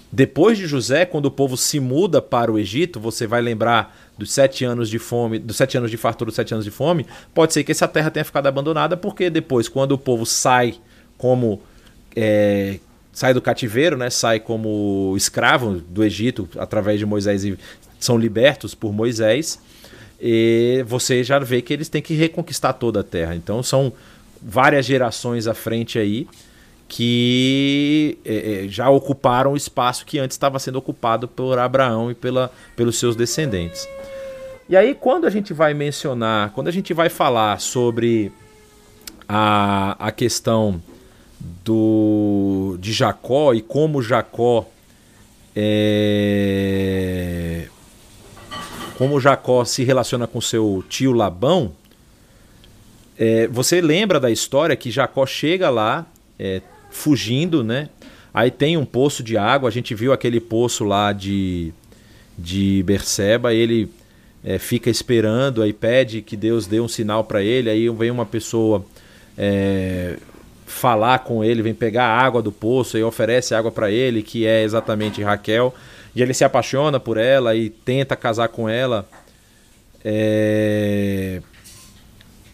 depois 0.09 0.57
de 0.57 0.67
José, 0.67 1.05
quando 1.05 1.25
o 1.25 1.31
povo 1.31 1.57
se 1.57 1.81
muda 1.81 2.21
para 2.21 2.49
o 2.49 2.57
Egito, 2.57 2.97
você 2.99 3.27
vai 3.27 3.41
lembrar 3.41 3.93
dos 4.17 4.31
sete 4.31 4.63
anos 4.63 4.89
de 4.89 4.99
fome, 4.99 5.37
dos 5.39 5.57
sete 5.57 5.75
anos 5.75 5.91
de 5.91 5.97
fartura, 5.97 6.27
dos 6.27 6.35
sete 6.35 6.53
anos 6.53 6.63
de 6.63 6.71
fome, 6.71 7.05
pode 7.33 7.51
ser 7.51 7.63
que 7.63 7.71
essa 7.71 7.87
terra 7.87 8.09
tenha 8.09 8.23
ficado 8.23 8.47
abandonada, 8.47 8.95
porque 8.95 9.29
depois, 9.29 9.67
quando 9.67 9.93
o 9.93 9.97
povo 9.97 10.25
sai 10.25 10.75
como 11.17 11.61
é, 12.15 12.79
sai 13.11 13.33
do 13.33 13.41
cativeiro, 13.41 13.95
né, 13.95 14.09
sai 14.09 14.39
como 14.39 15.13
escravo 15.15 15.81
do 15.87 16.03
Egito 16.03 16.49
através 16.57 16.99
de 16.99 17.05
Moisés 17.05 17.43
e 17.43 17.57
são 17.99 18.17
libertos 18.17 18.75
por 18.75 18.91
Moisés, 18.91 19.59
e 20.19 20.83
você 20.87 21.23
já 21.23 21.39
vê 21.39 21.61
que 21.61 21.73
eles 21.73 21.89
têm 21.89 22.01
que 22.01 22.13
reconquistar 22.13 22.73
toda 22.73 23.01
a 23.01 23.03
terra. 23.03 23.35
Então 23.35 23.61
são 23.61 23.93
várias 24.41 24.85
gerações 24.85 25.47
à 25.47 25.53
frente 25.53 25.97
aí 25.97 26.27
que 26.87 28.17
é, 28.25 28.65
é 28.65 28.67
já 28.67 28.89
ocuparam 28.89 29.53
o 29.53 29.57
espaço 29.57 30.05
que 30.05 30.19
antes 30.19 30.35
estava 30.35 30.59
sendo 30.59 30.77
ocupado 30.77 31.27
por 31.27 31.57
Abraão 31.57 32.11
e 32.11 32.13
pela, 32.13 32.51
pelos 32.75 32.97
seus 32.99 33.15
descendentes. 33.15 33.87
E 34.69 34.77
aí, 34.77 34.95
quando 34.95 35.25
a 35.25 35.29
gente 35.29 35.53
vai 35.53 35.73
mencionar, 35.73 36.51
quando 36.51 36.67
a 36.67 36.71
gente 36.71 36.93
vai 36.93 37.09
falar 37.09 37.59
sobre 37.59 38.31
a, 39.27 39.95
a 39.99 40.11
questão 40.11 40.81
do, 41.63 42.77
de 42.79 42.93
Jacó 42.93 43.53
e 43.53 43.61
como 43.61 44.01
Jacó 44.01 44.67
é, 45.55 46.43
como 48.97 49.19
Jacó 49.19 49.65
se 49.65 49.83
relaciona 49.83 50.25
com 50.25 50.39
seu 50.39 50.83
tio 50.87 51.11
Labão, 51.11 51.73
é, 53.17 53.47
você 53.47 53.81
lembra 53.81 54.19
da 54.19 54.31
história 54.31 54.75
que 54.75 54.89
Jacó 54.89 55.25
chega 55.25 55.69
lá 55.69 56.05
é, 56.39 56.61
fugindo, 56.89 57.63
né? 57.63 57.89
Aí 58.33 58.49
tem 58.49 58.77
um 58.77 58.85
poço 58.85 59.21
de 59.21 59.37
água, 59.37 59.69
a 59.69 59.71
gente 59.71 59.93
viu 59.93 60.11
aquele 60.11 60.39
poço 60.39 60.83
lá 60.83 61.13
de, 61.13 61.71
de 62.37 62.81
Berseba, 62.83 63.53
ele 63.53 63.89
é, 64.43 64.57
fica 64.57 64.89
esperando, 64.89 65.61
aí 65.61 65.71
pede 65.71 66.21
que 66.21 66.35
Deus 66.35 66.65
dê 66.65 66.79
um 66.79 66.87
sinal 66.87 67.23
para 67.23 67.43
ele, 67.43 67.69
aí 67.69 67.87
vem 67.89 68.09
uma 68.09 68.25
pessoa 68.25 68.83
é, 69.37 70.17
falar 70.65 71.19
com 71.19 71.43
ele, 71.43 71.61
vem 71.61 71.73
pegar 71.73 72.05
a 72.05 72.17
água 72.17 72.41
do 72.41 72.51
poço 72.51 72.97
e 72.97 73.03
oferece 73.03 73.55
água 73.55 73.71
para 73.71 73.91
ele, 73.91 74.23
que 74.23 74.45
é 74.45 74.63
exatamente 74.63 75.21
Raquel, 75.21 75.73
e 76.15 76.21
ele 76.21 76.33
se 76.33 76.43
apaixona 76.43 76.99
por 76.99 77.17
ela 77.17 77.55
e 77.55 77.69
tenta 77.69 78.15
casar 78.15 78.47
com 78.49 78.67
ela. 78.67 79.07
É... 80.03 81.41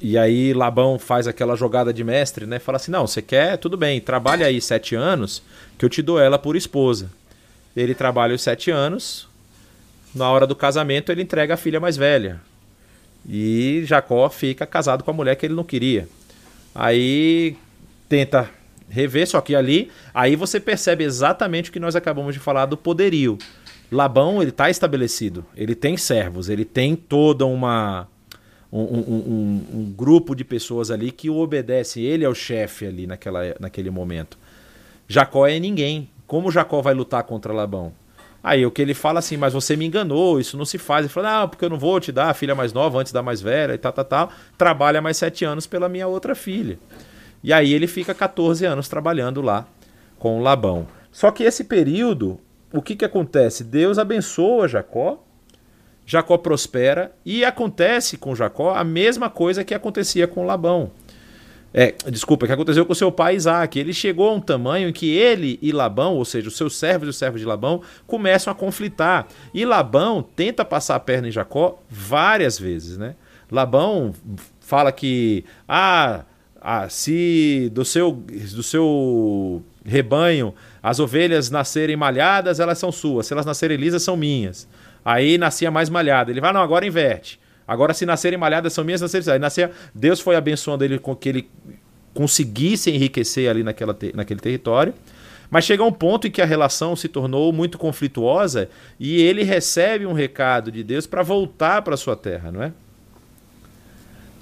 E 0.02 0.18
aí 0.18 0.54
Labão 0.54 0.98
faz 0.98 1.28
aquela 1.28 1.56
jogada 1.56 1.94
de 1.94 2.04
mestre, 2.04 2.46
né? 2.46 2.58
Fala 2.58 2.78
assim: 2.78 2.92
não, 2.92 3.06
você 3.06 3.22
quer, 3.22 3.58
tudo 3.58 3.76
bem, 3.76 4.00
trabalha 4.00 4.46
aí 4.46 4.62
sete 4.62 4.96
anos, 4.96 5.44
que 5.78 5.84
eu 5.84 5.90
te 5.90 6.02
dou 6.02 6.20
ela 6.20 6.40
por 6.40 6.56
esposa. 6.56 7.10
Ele 7.76 7.94
trabalha 7.94 8.34
os 8.34 8.42
sete 8.42 8.72
anos, 8.72 9.28
na 10.16 10.30
hora 10.30 10.48
do 10.48 10.56
casamento 10.56 11.12
ele 11.12 11.22
entrega 11.22 11.54
a 11.54 11.58
filha 11.58 11.80
mais 11.80 11.98
velha. 11.98 12.40
E 13.28 13.84
Jacó 13.86 14.30
fica 14.30 14.66
casado 14.66 15.04
com 15.04 15.12
a 15.12 15.14
mulher 15.14 15.36
que 15.36 15.46
ele 15.46 15.54
não 15.54 15.64
queria. 15.64 16.08
Aí 16.74 17.58
tenta 18.10 18.50
rever, 18.90 19.28
só 19.28 19.40
que 19.40 19.56
ali, 19.56 19.92
aí 20.14 20.36
você 20.36 20.60
percebe 20.60 21.04
exatamente 21.04 21.70
o 21.70 21.74
que 21.74 21.80
nós 21.80 21.96
acabamos 21.96 22.34
de 22.34 22.40
falar 22.40 22.66
do 22.66 22.76
poderio. 22.76 23.38
Labão, 23.92 24.42
ele 24.42 24.50
está 24.50 24.70
estabelecido, 24.70 25.46
ele 25.56 25.76
tem 25.76 25.96
servos, 25.96 26.50
ele 26.50 26.66
tem 26.66 26.96
toda 26.96 27.46
uma 27.46 28.08
um, 28.72 28.82
um, 28.82 29.00
um, 29.00 29.80
um, 29.80 29.94
grupo 29.96 30.36
de 30.36 30.44
pessoas 30.44 30.92
ali 30.92 31.12
que 31.12 31.30
o 31.30 31.38
obedece, 31.38 32.02
ele 32.02 32.24
é 32.24 32.30
o 32.30 32.36
chefe 32.36 32.86
ali 32.86 33.08
naquela, 33.08 33.56
naquele 33.60 33.90
momento. 33.90 34.38
Jacó 35.08 35.48
é 35.48 35.60
ninguém. 35.60 36.10
Como 36.28 36.52
Jacó 36.52 36.82
vai 36.82 36.94
lutar 36.94 37.24
contra 37.24 37.52
Labão? 37.52 37.92
Aí 38.44 38.64
o 38.64 38.72
que 38.72 38.82
ele 38.82 38.94
fala 38.94 39.20
assim, 39.20 39.36
mas 39.36 39.54
você 39.54 39.76
me 39.76 39.86
enganou, 39.86 40.40
isso 40.40 40.56
não 40.56 40.66
se 40.66 40.78
faz. 40.78 41.06
Ele 41.06 41.14
fala, 41.14 41.42
não, 41.42 41.50
porque 41.50 41.66
eu 41.66 41.70
não 41.70 41.80
vou 41.80 42.00
te 42.00 42.12
dar 42.12 42.30
a 42.30 42.34
filha 42.34 42.54
mais 42.54 42.72
nova 42.72 43.00
antes 43.00 43.12
da 43.12 43.24
mais 43.24 43.42
velha 43.42 43.74
e 43.74 43.78
tal, 43.78 43.92
tal, 43.92 44.06
tal. 44.06 44.32
Trabalha 44.56 45.02
mais 45.02 45.18
sete 45.18 45.44
anos 45.44 45.66
pela 45.66 45.90
minha 45.90 46.08
outra 46.08 46.36
filha. 46.36 46.78
E 47.44 47.54
aí 47.54 47.74
ele 47.74 47.88
fica 47.88 48.14
14 48.14 48.66
anos 48.66 48.88
trabalhando 48.88 49.42
lá 49.42 49.68
com 50.18 50.42
Labão. 50.42 50.88
Só 51.12 51.32
que 51.32 51.44
esse 51.44 51.64
período, 51.64 52.40
o 52.74 52.82
que, 52.82 52.96
que 52.96 53.06
acontece? 53.06 53.64
Deus 53.64 53.98
abençoa 53.98 54.68
Jacó, 54.68 55.24
Jacó 56.06 56.38
prospera 56.38 57.12
e 57.26 57.46
acontece 57.46 58.18
com 58.18 58.36
Jacó 58.36 58.74
a 58.74 58.84
mesma 58.84 59.30
coisa 59.30 59.64
que 59.64 59.74
acontecia 59.74 60.28
com 60.28 60.46
Labão. 60.46 60.92
É, 61.72 61.94
desculpa, 62.10 62.48
que 62.48 62.52
aconteceu 62.52 62.84
com 62.86 62.96
seu 62.96 63.12
pai 63.12 63.36
Isaac. 63.36 63.78
Ele 63.78 63.94
chegou 63.94 64.30
a 64.30 64.34
um 64.34 64.42
tamanho 64.42 64.90
em 64.90 64.94
que 64.94 65.16
ele 65.16 65.60
e 65.62 65.72
Labão, 65.72 66.16
ou 66.16 66.26
seja, 66.26 66.48
os 66.48 66.58
seus 66.58 66.76
servos 66.76 67.08
e 67.08 67.10
os 67.12 67.18
servos 67.18 67.40
de 67.40 67.46
Labão, 67.46 67.82
começam 68.08 68.52
a 68.52 68.56
conflitar. 68.56 69.28
E 69.54 69.64
Labão 69.66 70.24
tenta 70.24 70.66
passar 70.66 70.96
a 70.96 71.00
perna 71.00 71.28
em 71.28 71.32
Jacó 71.32 71.80
várias 71.90 72.58
vezes, 72.58 72.98
né? 72.98 73.16
Labão 73.52 74.14
fala 74.60 74.92
que 74.92 75.44
ah, 75.68 76.24
ah, 76.62 76.90
se 76.90 77.70
do 77.74 77.86
seu, 77.86 78.12
do 78.12 78.64
seu 78.64 79.64
rebanho 79.86 80.54
as 80.84 81.00
ovelhas 81.00 81.50
nascerem 81.50 81.96
malhadas, 81.96 82.60
elas 82.60 82.78
são 82.78 82.92
suas. 82.92 83.28
Se 83.28 83.34
elas 83.34 83.46
nascerem 83.46 83.78
lisas, 83.78 84.04
são 84.04 84.18
minhas. 84.18 84.68
Aí 85.04 85.38
nascia 85.38 85.72
mais 85.72 85.90
malhada. 85.90 86.32
Ele 86.32 86.42
vai, 86.42 86.52
não, 86.52 86.62
agora 86.62 86.86
inverte. 86.86 87.40
Agora, 87.68 87.94
se 87.94 88.06
nascerem 88.06 88.38
malhadas, 88.38 88.74
são 88.74 88.84
minhas, 88.84 89.02
nascerem. 89.02 89.34
Aí 89.34 89.40
nascia, 89.40 89.72
Deus 89.94 90.20
foi 90.20 90.36
abençoando 90.36 90.84
ele 90.84 91.00
com 91.00 91.16
que 91.16 91.30
ele 91.30 91.50
conseguisse 92.14 92.90
enriquecer 92.90 93.50
ali 93.50 93.64
naquela, 93.64 93.98
naquele 94.14 94.40
território. 94.40 94.94
Mas 95.50 95.66
chega 95.66 95.84
um 95.84 95.92
ponto 95.92 96.28
em 96.28 96.32
que 96.32 96.42
a 96.42 96.46
relação 96.46 96.96
se 96.96 97.08
tornou 97.08 97.52
muito 97.52 97.78
conflituosa 97.78 98.70
e 99.00 99.22
ele 99.22 99.44
recebe 99.44 100.06
um 100.06 100.14
recado 100.14 100.72
de 100.72 100.84
Deus 100.84 101.08
para 101.08 101.24
voltar 101.24 101.82
para 101.82 101.98
sua 101.98 102.16
terra, 102.16 102.52
não 102.52 102.62
é? 102.62 102.72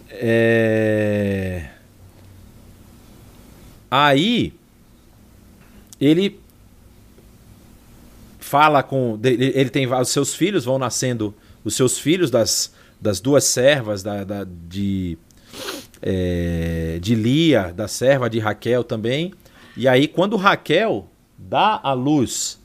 É... 0.10 1.77
Aí 3.90 4.54
ele 6.00 6.40
fala 8.40 8.84
com. 8.84 9.20
Ele 9.24 9.70
tem 9.70 9.92
os 9.92 10.10
seus 10.10 10.34
filhos, 10.34 10.66
vão 10.66 10.80
nascendo 10.80 11.34
os 11.64 11.76
seus 11.76 12.00
filhos 12.00 12.32
das, 12.32 12.74
das 13.00 13.20
duas 13.20 13.44
servas 13.44 14.02
da, 14.04 14.24
da 14.24 14.46
de, 14.46 15.18
é, 16.02 16.98
de 17.02 17.16
Lia, 17.16 17.74
da 17.74 17.88
serva 17.88 18.30
de 18.30 18.40
Raquel 18.40 18.84
também. 18.84 19.34
E 19.76 19.88
aí, 19.88 20.08
quando 20.08 20.36
Raquel 20.38 21.08
dá 21.38 21.80
a 21.84 21.94
luz 21.94 22.60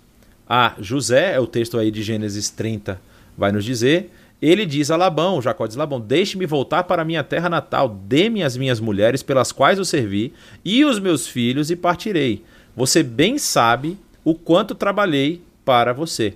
a 0.48 0.74
José, 0.78 1.34
é 1.34 1.40
o 1.40 1.46
texto 1.46 1.78
aí 1.78 1.90
de 1.90 2.02
Gênesis 2.02 2.50
30, 2.50 3.00
vai 3.36 3.52
nos 3.52 3.64
dizer. 3.64 4.10
Ele 4.42 4.66
diz 4.66 4.90
a 4.90 4.96
Labão, 4.96 5.40
Jacó 5.40 5.68
diz 5.68 5.76
a 5.76 5.80
Labão: 5.80 6.00
Deixe-me 6.00 6.46
voltar 6.46 6.82
para 6.82 7.04
minha 7.04 7.22
terra 7.22 7.48
natal, 7.48 7.88
dê-me 7.88 8.42
as 8.42 8.56
minhas 8.56 8.80
mulheres 8.80 9.22
pelas 9.22 9.52
quais 9.52 9.78
eu 9.78 9.84
servi, 9.84 10.32
e 10.64 10.84
os 10.84 10.98
meus 10.98 11.28
filhos, 11.28 11.70
e 11.70 11.76
partirei. 11.76 12.42
Você 12.74 13.04
bem 13.04 13.38
sabe 13.38 13.96
o 14.24 14.34
quanto 14.34 14.74
trabalhei 14.74 15.40
para 15.64 15.92
você. 15.92 16.34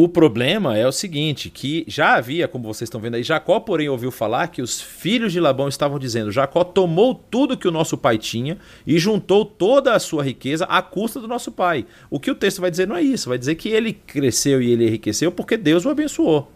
O 0.00 0.06
problema 0.06 0.78
é 0.78 0.86
o 0.86 0.92
seguinte, 0.92 1.50
que 1.50 1.84
já 1.88 2.14
havia, 2.14 2.46
como 2.46 2.72
vocês 2.72 2.86
estão 2.86 3.00
vendo 3.00 3.16
aí, 3.16 3.24
Jacó, 3.24 3.58
porém, 3.58 3.88
ouviu 3.88 4.12
falar 4.12 4.46
que 4.46 4.62
os 4.62 4.80
filhos 4.80 5.32
de 5.32 5.40
Labão 5.40 5.66
estavam 5.66 5.98
dizendo: 5.98 6.30
Jacó 6.30 6.62
tomou 6.62 7.16
tudo 7.16 7.56
que 7.56 7.66
o 7.66 7.72
nosso 7.72 7.98
pai 7.98 8.16
tinha 8.16 8.58
e 8.86 8.96
juntou 8.96 9.44
toda 9.44 9.94
a 9.94 9.98
sua 9.98 10.22
riqueza 10.22 10.66
à 10.66 10.80
custa 10.80 11.18
do 11.18 11.26
nosso 11.26 11.50
pai. 11.50 11.84
O 12.08 12.20
que 12.20 12.30
o 12.30 12.34
texto 12.36 12.60
vai 12.60 12.70
dizer 12.70 12.86
não 12.86 12.94
é 12.94 13.02
isso, 13.02 13.28
vai 13.28 13.38
dizer 13.38 13.56
que 13.56 13.70
ele 13.70 13.92
cresceu 13.92 14.62
e 14.62 14.70
ele 14.70 14.86
enriqueceu 14.86 15.32
porque 15.32 15.56
Deus 15.56 15.84
o 15.84 15.88
abençoou. 15.88 16.48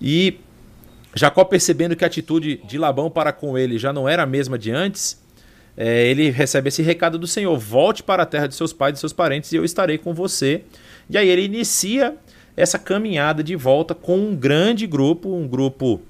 E 0.00 0.38
Jacó, 1.12 1.42
percebendo 1.42 1.96
que 1.96 2.04
a 2.04 2.06
atitude 2.06 2.60
de 2.68 2.78
Labão 2.78 3.10
para 3.10 3.32
com 3.32 3.58
ele 3.58 3.78
já 3.78 3.92
não 3.92 4.08
era 4.08 4.22
a 4.22 4.26
mesma 4.26 4.56
de 4.56 4.70
antes, 4.70 5.20
é, 5.76 6.06
ele 6.06 6.30
recebe 6.30 6.68
esse 6.68 6.82
recado 6.82 7.18
do 7.18 7.26
Senhor: 7.26 7.58
volte 7.58 8.00
para 8.00 8.22
a 8.22 8.26
terra 8.26 8.46
de 8.46 8.54
seus 8.54 8.72
pais 8.72 8.96
e 8.96 9.00
seus 9.00 9.12
parentes 9.12 9.50
e 9.50 9.56
eu 9.56 9.64
estarei 9.64 9.98
com 9.98 10.14
você. 10.14 10.62
E 11.10 11.18
aí 11.18 11.28
ele 11.28 11.42
inicia 11.42 12.16
essa 12.56 12.78
caminhada 12.78 13.42
de 13.42 13.56
volta 13.56 13.94
com 13.94 14.16
um 14.18 14.36
grande 14.36 14.86
grupo, 14.86 15.34
um 15.34 15.46
grupo 15.46 16.00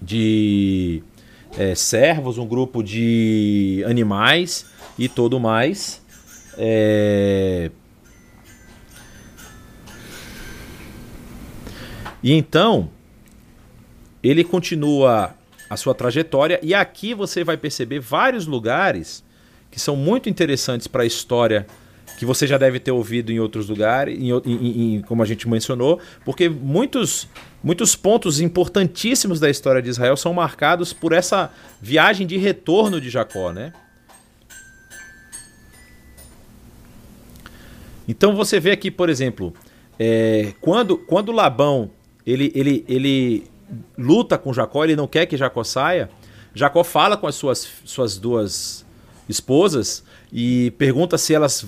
de 0.00 1.02
é, 1.56 1.74
servos, 1.74 2.38
um 2.38 2.46
grupo 2.46 2.82
de 2.82 3.84
animais 3.86 4.66
e 4.98 5.08
tudo 5.08 5.38
mais. 5.38 6.02
É... 6.56 7.70
E 12.22 12.32
então 12.32 12.90
ele 14.22 14.42
continua 14.42 15.34
a 15.70 15.76
sua 15.76 15.94
trajetória. 15.94 16.58
E 16.62 16.74
aqui 16.74 17.14
você 17.14 17.44
vai 17.44 17.56
perceber 17.56 18.00
vários 18.00 18.46
lugares 18.46 19.22
que 19.70 19.78
são 19.78 19.94
muito 19.94 20.28
interessantes 20.28 20.86
para 20.86 21.02
a 21.02 21.06
história 21.06 21.66
que 22.16 22.24
você 22.24 22.46
já 22.46 22.58
deve 22.58 22.80
ter 22.80 22.90
ouvido 22.90 23.30
em 23.30 23.38
outros 23.38 23.68
lugares, 23.68 24.18
em, 24.18 24.30
em, 24.30 24.94
em, 24.96 25.02
como 25.02 25.22
a 25.22 25.26
gente 25.26 25.48
mencionou, 25.48 26.00
porque 26.24 26.48
muitos, 26.48 27.28
muitos 27.62 27.94
pontos 27.94 28.40
importantíssimos 28.40 29.38
da 29.38 29.50
história 29.50 29.82
de 29.82 29.88
Israel 29.88 30.16
são 30.16 30.32
marcados 30.32 30.92
por 30.92 31.12
essa 31.12 31.52
viagem 31.80 32.26
de 32.26 32.36
retorno 32.36 33.00
de 33.00 33.10
Jacó, 33.10 33.52
né? 33.52 33.72
Então 38.08 38.34
você 38.34 38.58
vê 38.58 38.70
aqui, 38.70 38.90
por 38.90 39.10
exemplo, 39.10 39.52
é, 39.98 40.54
quando, 40.60 40.96
quando 40.96 41.30
Labão 41.30 41.90
ele, 42.26 42.52
ele, 42.54 42.84
ele 42.88 43.44
luta 43.96 44.36
com 44.36 44.52
Jacó, 44.52 44.84
ele 44.84 44.96
não 44.96 45.06
quer 45.06 45.26
que 45.26 45.36
Jacó 45.36 45.64
saia. 45.64 46.10
Jacó 46.54 46.84
fala 46.84 47.16
com 47.16 47.26
as 47.26 47.34
suas, 47.34 47.68
suas 47.84 48.18
duas 48.18 48.84
esposas 49.28 50.02
e 50.32 50.70
pergunta 50.72 51.16
se 51.18 51.34
elas 51.34 51.66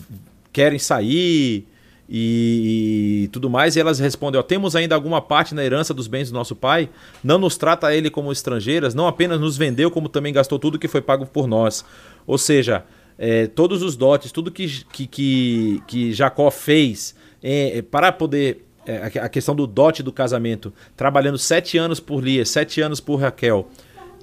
querem 0.53 0.79
sair 0.79 1.67
e, 2.13 3.23
e, 3.25 3.29
tudo 3.29 3.49
mais, 3.49 3.77
e 3.77 3.81
elas 3.81 4.01
respondem: 4.01 4.39
ó, 4.39 4.43
temos 4.43 4.75
ainda 4.75 4.97
alguma 4.97 5.23
parte 5.23 5.55
na 5.55 5.65
herança 5.65 5.95
dos 5.95 6.09
bens 6.09 6.31
do 6.31 6.35
nosso 6.35 6.57
pai, 6.57 6.89
não 7.23 7.39
nos 7.39 7.57
trata 7.57 7.95
ele 7.95 8.11
como 8.11 8.33
estrangeiras, 8.33 8.95
não 8.95 9.07
apenas 9.07 9.41
nos 9.41 9.57
vendeu, 9.57 9.91
como 9.91 10.09
também 10.09 10.33
gastou 10.33 10.59
tudo 10.59 10.79
que 10.79 10.89
foi 10.89 11.01
pago 11.01 11.25
por 11.25 11.47
nós. 11.47 11.85
Ou 12.27 12.37
seja, 12.37 12.85
é, 13.17 13.47
todos 13.47 13.83
os 13.83 13.97
dotes, 13.97 14.33
tudo 14.33 14.51
que, 14.51 14.67
que, 14.93 15.07
que, 15.07 15.83
que 15.87 16.13
Jacó 16.13 16.51
fez 16.51 17.15
é, 17.41 17.81
para 17.83 18.11
poder 18.11 18.65
é, 18.85 19.21
a 19.21 19.29
questão 19.29 19.55
do 19.55 19.67
dote 19.67 20.03
do 20.03 20.13
casamento, 20.13 20.73
trabalhando 20.97 21.39
sete 21.39 21.79
anos 21.79 22.01
por 22.01 22.25
Lia, 22.25 22.45
sete 22.45 22.81
anos 22.81 22.99
por 22.99 23.21
Raquel, 23.21 23.69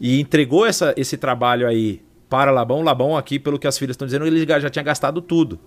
e 0.01 0.19
entregou 0.19 0.65
essa, 0.65 0.93
esse 0.97 1.15
trabalho 1.15 1.65
aí 1.65 2.01
para 2.30 2.51
Labão. 2.51 2.82
Labão, 2.82 3.15
aqui, 3.15 3.39
pelo 3.39 3.57
que 3.57 3.65
as 3.65 3.78
filhas 3.78 3.93
estão 3.93 4.05
dizendo, 4.05 4.28
ele 4.28 4.45
já 4.45 4.69
tinha 4.69 4.84
gastado 4.84 5.21
tudo. 5.21 5.57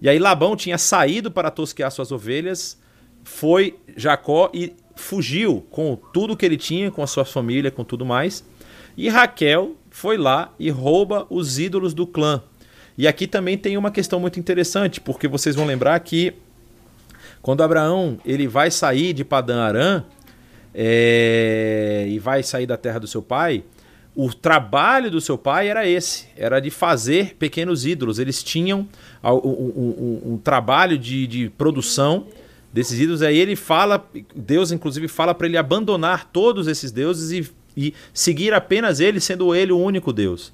E 0.00 0.08
aí 0.08 0.18
Labão 0.18 0.56
tinha 0.56 0.78
saído 0.78 1.30
para 1.30 1.50
tosquear 1.50 1.90
suas 1.90 2.12
ovelhas, 2.12 2.78
foi 3.24 3.78
Jacó 3.96 4.50
e 4.52 4.74
fugiu 4.94 5.66
com 5.70 5.96
tudo 6.12 6.36
que 6.36 6.44
ele 6.44 6.56
tinha, 6.56 6.90
com 6.90 7.02
a 7.02 7.06
sua 7.06 7.24
família, 7.24 7.70
com 7.70 7.84
tudo 7.84 8.04
mais. 8.04 8.44
E 8.96 9.08
Raquel 9.08 9.76
foi 9.90 10.16
lá 10.16 10.52
e 10.58 10.70
rouba 10.70 11.26
os 11.28 11.58
ídolos 11.58 11.92
do 11.92 12.06
clã. 12.06 12.42
E 12.96 13.06
aqui 13.06 13.26
também 13.26 13.58
tem 13.58 13.76
uma 13.76 13.90
questão 13.90 14.18
muito 14.18 14.40
interessante, 14.40 15.00
porque 15.00 15.28
vocês 15.28 15.54
vão 15.54 15.66
lembrar 15.66 15.98
que 16.00 16.34
quando 17.42 17.62
Abraão 17.62 18.18
ele 18.24 18.48
vai 18.48 18.70
sair 18.70 19.12
de 19.12 19.24
Padã 19.24 19.60
Arã 19.62 20.04
é, 20.74 22.06
e 22.08 22.18
vai 22.18 22.42
sair 22.42 22.66
da 22.66 22.76
terra 22.76 22.98
do 22.98 23.06
seu 23.06 23.20
pai, 23.22 23.64
o 24.16 24.32
trabalho 24.32 25.10
do 25.10 25.20
seu 25.20 25.36
pai 25.36 25.68
era 25.68 25.86
esse, 25.86 26.26
era 26.38 26.58
de 26.58 26.70
fazer 26.70 27.36
pequenos 27.38 27.84
ídolos. 27.84 28.18
Eles 28.18 28.42
tinham 28.42 28.88
um, 29.22 29.28
um, 29.28 29.94
um, 30.26 30.32
um 30.32 30.38
trabalho 30.38 30.96
de, 30.96 31.26
de 31.26 31.50
produção 31.50 32.26
desses 32.72 32.98
ídolos. 32.98 33.20
Aí 33.20 33.36
ele 33.36 33.54
fala, 33.54 34.08
Deus 34.34 34.72
inclusive 34.72 35.06
fala 35.06 35.34
para 35.34 35.46
ele 35.46 35.58
abandonar 35.58 36.30
todos 36.32 36.66
esses 36.66 36.90
deuses 36.90 37.30
e, 37.30 37.50
e 37.76 37.94
seguir 38.14 38.54
apenas 38.54 39.00
ele, 39.00 39.20
sendo 39.20 39.54
ele 39.54 39.70
o 39.70 39.78
único 39.78 40.14
Deus. 40.14 40.50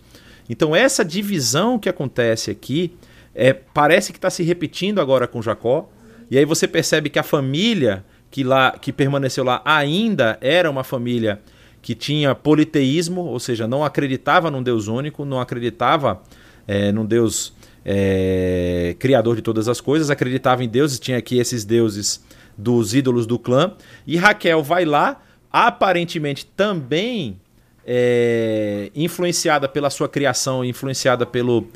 Então 0.50 0.74
essa 0.74 1.04
divisão 1.04 1.78
que 1.78 1.88
acontece 1.88 2.50
aqui 2.50 2.92
é, 3.32 3.52
parece 3.52 4.12
que 4.12 4.18
está 4.18 4.28
se 4.28 4.42
repetindo 4.42 5.00
agora 5.00 5.28
com 5.28 5.40
Jacó. 5.40 5.88
E 6.28 6.36
aí 6.36 6.44
você 6.44 6.66
percebe 6.66 7.08
que 7.08 7.18
a 7.18 7.22
família 7.22 8.04
que 8.28 8.42
lá 8.42 8.72
que 8.72 8.92
permaneceu 8.92 9.44
lá 9.44 9.62
ainda 9.64 10.36
era 10.40 10.68
uma 10.68 10.82
família 10.82 11.40
que 11.82 11.94
tinha 11.94 12.34
politeísmo, 12.34 13.22
ou 13.22 13.40
seja, 13.40 13.66
não 13.66 13.84
acreditava 13.84 14.50
num 14.50 14.62
Deus 14.62 14.86
único, 14.86 15.24
não 15.24 15.40
acreditava 15.40 16.22
é, 16.66 16.92
num 16.92 17.04
Deus 17.04 17.52
é, 17.84 18.94
criador 18.98 19.34
de 19.34 19.42
todas 19.42 19.68
as 19.68 19.80
coisas, 19.80 20.08
acreditava 20.08 20.62
em 20.62 20.68
deuses, 20.68 21.00
tinha 21.00 21.18
aqui 21.18 21.38
esses 21.38 21.64
deuses 21.64 22.24
dos 22.56 22.94
ídolos 22.94 23.26
do 23.26 23.38
clã. 23.38 23.74
E 24.06 24.16
Raquel 24.16 24.62
vai 24.62 24.84
lá, 24.84 25.20
aparentemente 25.50 26.46
também 26.46 27.40
é, 27.84 28.90
influenciada 28.94 29.68
pela 29.68 29.90
sua 29.90 30.08
criação, 30.08 30.64
influenciada 30.64 31.26
pelo, 31.26 31.66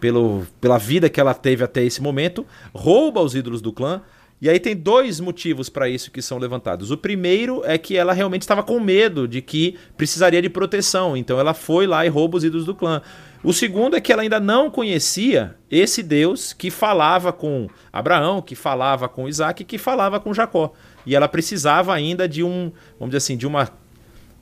pelo, 0.00 0.46
pela 0.60 0.78
vida 0.78 1.08
que 1.08 1.20
ela 1.20 1.34
teve 1.34 1.64
até 1.64 1.82
esse 1.82 2.00
momento, 2.00 2.46
rouba 2.72 3.20
os 3.20 3.34
ídolos 3.34 3.60
do 3.60 3.72
clã. 3.72 4.00
E 4.40 4.50
aí 4.50 4.60
tem 4.60 4.76
dois 4.76 5.18
motivos 5.18 5.70
para 5.70 5.88
isso 5.88 6.10
que 6.10 6.20
são 6.20 6.36
levantados. 6.36 6.90
O 6.90 6.96
primeiro 6.96 7.62
é 7.64 7.78
que 7.78 7.96
ela 7.96 8.12
realmente 8.12 8.42
estava 8.42 8.62
com 8.62 8.78
medo 8.78 9.26
de 9.26 9.40
que 9.40 9.78
precisaria 9.96 10.42
de 10.42 10.50
proteção, 10.50 11.16
então 11.16 11.40
ela 11.40 11.54
foi 11.54 11.86
lá 11.86 12.04
e 12.04 12.08
rouba 12.10 12.36
os 12.36 12.44
ídolos 12.44 12.66
do 12.66 12.74
clã. 12.74 13.00
O 13.42 13.52
segundo 13.52 13.96
é 13.96 14.00
que 14.00 14.12
ela 14.12 14.22
ainda 14.22 14.38
não 14.38 14.70
conhecia 14.70 15.54
esse 15.70 16.02
Deus 16.02 16.52
que 16.52 16.70
falava 16.70 17.32
com 17.32 17.68
Abraão, 17.90 18.42
que 18.42 18.54
falava 18.54 19.08
com 19.08 19.28
Isaac, 19.28 19.64
que 19.64 19.78
falava 19.78 20.20
com 20.20 20.34
Jacó. 20.34 20.72
E 21.06 21.14
ela 21.14 21.28
precisava 21.28 21.94
ainda 21.94 22.28
de 22.28 22.42
um, 22.42 22.72
vamos 22.98 23.14
dizer 23.14 23.18
assim, 23.18 23.36
de 23.36 23.46
uma 23.46 23.70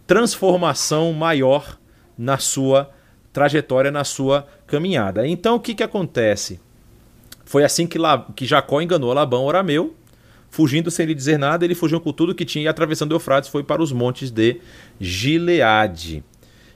transformação 0.07 1.13
maior 1.13 1.79
na 2.19 2.39
sua 2.39 2.91
trajetória, 3.33 3.91
na 3.91 4.05
sua 4.05 4.47
caminhada. 4.67 5.27
Então 5.27 5.57
o 5.57 5.61
que, 5.61 5.75
que 5.75 5.83
acontece? 5.83 6.61
Foi 7.55 7.63
assim 7.63 7.87
que, 7.87 7.99
La, 7.99 8.27
que 8.35 8.45
Jacó 8.45 8.83
enganou 8.83 9.13
Labão 9.13 9.45
Orameu, 9.45 9.95
fugindo 10.51 10.91
sem 10.91 11.07
lhe 11.07 11.15
dizer 11.15 11.39
nada, 11.39 11.65
ele 11.65 11.77
fugiu 11.77 12.01
com 12.01 12.13
tudo 12.13 12.35
que 12.35 12.45
tinha 12.45 12.65
e 12.65 12.67
atravessando 12.67 13.13
o 13.13 13.15
Eufrates 13.15 13.49
foi 13.49 13.63
para 13.63 13.81
os 13.81 13.93
montes 13.93 14.29
de 14.29 14.61
Gileade. 14.99 16.25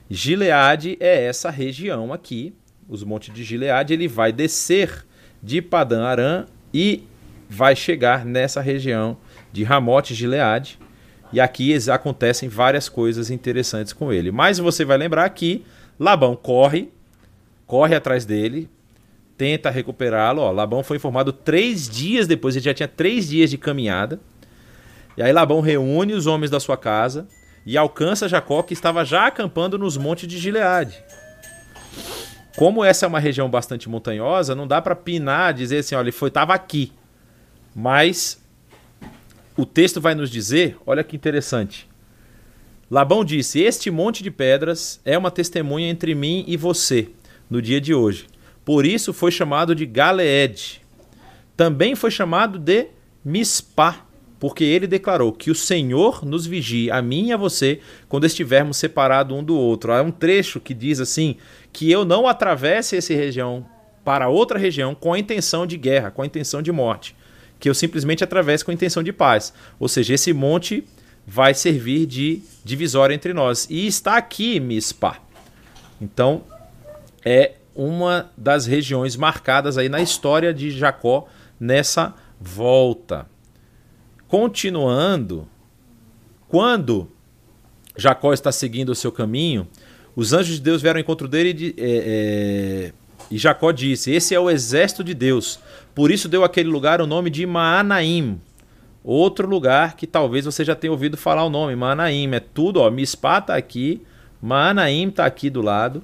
Gileade 0.09 0.95
é 1.01 1.25
essa 1.25 1.49
região 1.49 2.13
aqui, 2.13 2.53
os 2.87 3.03
montes 3.03 3.33
de 3.33 3.43
Gileade, 3.43 3.93
ele 3.93 4.07
vai 4.07 4.31
descer 4.31 5.05
de 5.43 5.61
Padã 5.61 6.05
Arã 6.05 6.45
e 6.73 7.03
vai 7.49 7.75
chegar 7.75 8.23
nessa 8.23 8.61
região 8.61 9.17
de 9.51 9.65
Ramote 9.65 10.15
Gileade, 10.15 10.79
e 11.33 11.41
aqui 11.41 11.75
acontecem 11.91 12.47
várias 12.47 12.87
coisas 12.87 13.29
interessantes 13.29 13.91
com 13.91 14.13
ele. 14.13 14.31
Mas 14.31 14.59
você 14.59 14.85
vai 14.85 14.97
lembrar 14.97 15.29
que 15.31 15.65
Labão 15.99 16.37
corre, 16.37 16.89
corre 17.67 17.95
atrás 17.95 18.23
dele, 18.23 18.69
tenta 19.39 19.69
recuperá-lo. 19.69 20.51
Labão 20.51 20.83
foi 20.83 20.97
informado 20.97 21.31
três 21.31 21.87
dias 21.89 22.27
depois, 22.27 22.57
ele 22.57 22.65
já 22.65 22.73
tinha 22.73 22.89
três 22.89 23.29
dias 23.29 23.49
de 23.49 23.57
caminhada. 23.57 24.19
E 25.15 25.23
aí 25.23 25.31
Labão 25.31 25.61
reúne 25.61 26.13
os 26.13 26.27
homens 26.27 26.51
da 26.51 26.59
sua 26.59 26.75
casa 26.75 27.25
e 27.65 27.77
alcança 27.77 28.27
Jacó, 28.27 28.61
que 28.61 28.73
estava 28.73 29.05
já 29.05 29.27
acampando 29.27 29.79
nos 29.79 29.95
montes 29.95 30.27
de 30.27 30.37
Gileade. 30.37 31.01
Como 32.57 32.83
essa 32.83 33.05
é 33.05 33.07
uma 33.07 33.19
região 33.19 33.49
bastante 33.49 33.87
montanhosa, 33.87 34.53
não 34.53 34.67
dá 34.67 34.81
para 34.81 34.93
pinar, 34.93 35.53
dizer 35.53 35.77
assim, 35.77 35.95
olha, 35.95 36.03
ele 36.03 36.11
foi, 36.11 36.27
estava 36.27 36.53
aqui. 36.53 36.91
Mas 37.73 38.43
o 39.55 39.65
texto 39.65 40.01
vai 40.01 40.13
nos 40.15 40.29
dizer, 40.29 40.75
olha 40.85 41.01
que 41.01 41.15
interessante. 41.15 41.87
Labão 42.91 43.23
disse: 43.23 43.61
Este 43.61 43.89
monte 43.89 44.21
de 44.21 44.31
pedras 44.31 44.99
é 45.05 45.17
uma 45.17 45.31
testemunha 45.31 45.87
entre 45.87 46.13
mim 46.13 46.43
e 46.47 46.57
você 46.57 47.07
no 47.49 47.61
dia 47.61 47.79
de 47.79 47.93
hoje. 47.93 48.27
Por 48.69 48.85
isso 48.85 49.13
foi 49.13 49.31
chamado 49.31 49.73
de 49.73 49.83
Galeed. 49.83 50.79
Também 51.57 51.95
foi 51.95 52.11
chamado 52.11 52.59
de 52.59 52.85
Mispá, 53.25 54.05
porque 54.39 54.63
ele 54.63 54.85
declarou 54.85 55.33
que 55.33 55.49
o 55.49 55.55
Senhor 55.55 56.23
nos 56.23 56.45
vigie, 56.45 56.91
a 56.91 57.01
mim 57.01 57.29
e 57.29 57.33
a 57.33 57.35
você, 57.35 57.79
quando 58.07 58.27
estivermos 58.27 58.77
separados 58.77 59.35
um 59.35 59.43
do 59.43 59.57
outro. 59.57 59.91
Há 59.91 60.03
um 60.03 60.11
trecho 60.11 60.59
que 60.59 60.75
diz 60.75 60.99
assim: 60.99 61.37
que 61.73 61.91
eu 61.91 62.05
não 62.05 62.27
atravesse 62.27 62.95
essa 62.95 63.11
região 63.11 63.65
para 64.05 64.29
outra 64.29 64.59
região 64.59 64.93
com 64.93 65.13
a 65.13 65.17
intenção 65.17 65.65
de 65.65 65.75
guerra, 65.75 66.11
com 66.11 66.21
a 66.21 66.27
intenção 66.27 66.61
de 66.61 66.71
morte 66.71 67.15
que 67.59 67.67
eu 67.67 67.73
simplesmente 67.73 68.23
atravesse 68.23 68.63
com 68.63 68.69
a 68.69 68.73
intenção 68.75 69.01
de 69.01 69.11
paz. 69.11 69.51
Ou 69.79 69.87
seja, 69.87 70.13
esse 70.13 70.31
monte 70.31 70.83
vai 71.25 71.55
servir 71.55 72.05
de 72.05 72.43
divisória 72.63 73.15
entre 73.15 73.33
nós. 73.33 73.65
E 73.67 73.87
está 73.87 74.15
aqui 74.15 74.59
Mispa. 74.59 75.17
Então, 75.99 76.43
é 77.25 77.53
uma 77.79 78.29
das 78.35 78.65
regiões 78.65 79.15
marcadas 79.15 79.77
aí 79.77 79.87
na 79.87 80.01
história 80.01 80.53
de 80.53 80.69
Jacó 80.69 81.27
nessa 81.57 82.13
volta. 82.39 83.25
Continuando, 84.27 85.47
quando 86.49 87.09
Jacó 87.95 88.33
está 88.33 88.51
seguindo 88.51 88.89
o 88.89 88.95
seu 88.95 89.13
caminho, 89.13 89.65
os 90.13 90.33
anjos 90.33 90.55
de 90.55 90.61
Deus 90.61 90.81
vieram 90.81 90.97
ao 90.97 91.01
encontro 91.01 91.25
dele 91.25 91.55
e, 91.57 91.81
é, 91.81 92.91
é, 92.91 92.93
e 93.31 93.37
Jacó 93.37 93.71
disse: 93.71 94.11
Esse 94.11 94.35
é 94.35 94.39
o 94.39 94.49
exército 94.49 95.01
de 95.01 95.13
Deus. 95.13 95.57
Por 95.95 96.11
isso 96.11 96.27
deu 96.27 96.43
aquele 96.43 96.69
lugar 96.69 96.99
o 96.99 97.07
nome 97.07 97.29
de 97.29 97.45
Maanaim. 97.45 98.41
Outro 99.01 99.47
lugar 99.47 99.95
que 99.95 100.05
talvez 100.05 100.43
você 100.43 100.65
já 100.65 100.75
tenha 100.75 100.91
ouvido 100.91 101.15
falar 101.15 101.45
o 101.45 101.49
nome, 101.49 101.75
Maanaim. 101.77 102.29
É 102.33 102.41
tudo, 102.41 102.81
ó. 102.81 102.91
Mispá 102.91 103.39
está 103.39 103.55
aqui, 103.55 104.01
Maanaim 104.41 105.07
está 105.07 105.25
aqui 105.25 105.49
do 105.49 105.61
lado. 105.61 106.03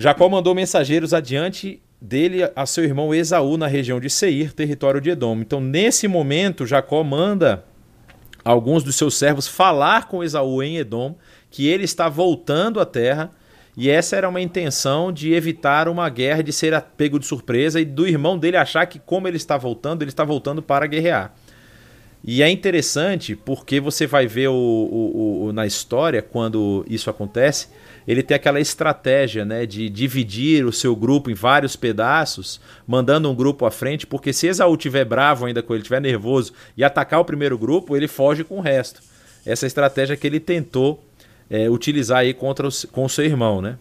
Jacó 0.00 0.30
mandou 0.30 0.54
mensageiros 0.54 1.12
adiante 1.12 1.78
dele 2.00 2.50
a 2.56 2.64
seu 2.64 2.82
irmão 2.84 3.14
Esaú 3.14 3.58
na 3.58 3.66
região 3.66 4.00
de 4.00 4.08
Seir, 4.08 4.50
território 4.50 4.98
de 4.98 5.10
Edom. 5.10 5.42
Então, 5.42 5.60
nesse 5.60 6.08
momento, 6.08 6.64
Jacó 6.64 7.04
manda 7.04 7.66
alguns 8.42 8.82
dos 8.82 8.96
seus 8.96 9.18
servos 9.18 9.46
falar 9.46 10.08
com 10.08 10.24
Esaú 10.24 10.62
em 10.62 10.78
Edom 10.78 11.16
que 11.50 11.68
ele 11.68 11.84
está 11.84 12.08
voltando 12.08 12.80
à 12.80 12.86
terra 12.86 13.30
e 13.76 13.90
essa 13.90 14.16
era 14.16 14.26
uma 14.26 14.40
intenção 14.40 15.12
de 15.12 15.34
evitar 15.34 15.86
uma 15.86 16.08
guerra, 16.08 16.42
de 16.42 16.50
ser 16.50 16.80
pego 16.96 17.18
de 17.18 17.26
surpresa 17.26 17.78
e 17.78 17.84
do 17.84 18.08
irmão 18.08 18.38
dele 18.38 18.56
achar 18.56 18.86
que, 18.86 18.98
como 18.98 19.28
ele 19.28 19.36
está 19.36 19.58
voltando, 19.58 20.00
ele 20.00 20.10
está 20.10 20.24
voltando 20.24 20.62
para 20.62 20.86
guerrear. 20.86 21.34
E 22.24 22.42
é 22.42 22.48
interessante 22.48 23.36
porque 23.36 23.80
você 23.80 24.06
vai 24.06 24.26
ver 24.26 24.48
o, 24.48 24.54
o, 24.54 25.44
o, 25.44 25.52
na 25.52 25.66
história, 25.66 26.22
quando 26.22 26.86
isso 26.88 27.10
acontece, 27.10 27.68
ele 28.10 28.24
tem 28.24 28.34
aquela 28.34 28.58
estratégia 28.58 29.44
né, 29.44 29.64
de 29.64 29.88
dividir 29.88 30.66
o 30.66 30.72
seu 30.72 30.96
grupo 30.96 31.30
em 31.30 31.34
vários 31.34 31.76
pedaços, 31.76 32.60
mandando 32.84 33.30
um 33.30 33.34
grupo 33.36 33.64
à 33.64 33.70
frente, 33.70 34.04
porque 34.04 34.32
se 34.32 34.48
Esaú 34.48 34.74
estiver 34.74 35.04
bravo 35.04 35.46
ainda 35.46 35.62
com 35.62 35.72
ele, 35.72 35.82
estiver 35.82 36.00
nervoso 36.00 36.52
e 36.76 36.82
atacar 36.82 37.20
o 37.20 37.24
primeiro 37.24 37.56
grupo, 37.56 37.96
ele 37.96 38.08
foge 38.08 38.42
com 38.42 38.58
o 38.58 38.60
resto. 38.60 39.00
Essa 39.46 39.64
é 39.64 39.68
estratégia 39.68 40.16
que 40.16 40.26
ele 40.26 40.40
tentou 40.40 41.04
é, 41.48 41.70
utilizar 41.70 42.18
aí 42.18 42.34
contra 42.34 42.66
o, 42.66 42.70
com 42.90 43.04
o 43.04 43.08
seu 43.08 43.24
irmão, 43.24 43.62
né? 43.62 43.78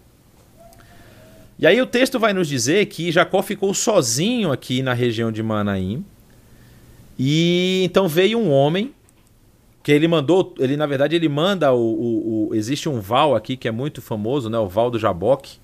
E 1.58 1.66
aí 1.66 1.82
o 1.82 1.88
texto 1.88 2.20
vai 2.20 2.32
nos 2.32 2.48
dizer 2.48 2.86
que 2.86 3.12
Jacó 3.12 3.42
ficou 3.42 3.74
sozinho 3.74 4.52
aqui 4.52 4.84
na 4.84 4.94
região 4.94 5.32
de 5.32 5.42
Manaim. 5.42 6.06
E 7.18 7.82
então 7.84 8.08
veio 8.08 8.38
um 8.38 8.52
homem 8.52 8.94
que 9.90 9.94
ele 9.94 10.08
mandou, 10.08 10.54
ele 10.60 10.78
na 10.78 10.86
verdade 10.86 11.16
ele 11.16 11.28
manda 11.28 11.74
o, 11.74 11.80
o, 11.80 12.50
o, 12.50 12.56
existe 12.56 12.88
um 12.88 13.02
val 13.02 13.36
aqui 13.36 13.58
que 13.58 13.68
é 13.68 13.72
muito 13.72 14.04
famoso, 14.04 14.48
né, 14.48 14.60
o 14.60 14.68
val 14.68 14.92
do 14.92 15.00
Jaboque. 15.00 15.58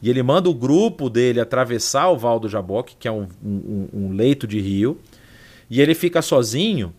E 0.00 0.08
ele 0.08 0.22
manda 0.22 0.48
o 0.48 0.54
grupo 0.54 1.10
dele 1.10 1.38
atravessar 1.38 2.08
o 2.08 2.16
val 2.16 2.40
do 2.40 2.48
Jaboque, 2.48 2.96
que 2.98 3.06
é 3.06 3.12
um, 3.12 3.26
um, 3.44 3.88
um 3.92 4.12
leito 4.12 4.46
de 4.46 4.58
rio. 4.58 4.98
E 5.68 5.82
ele 5.82 5.94
fica 5.94 6.22
sozinho 6.22 6.94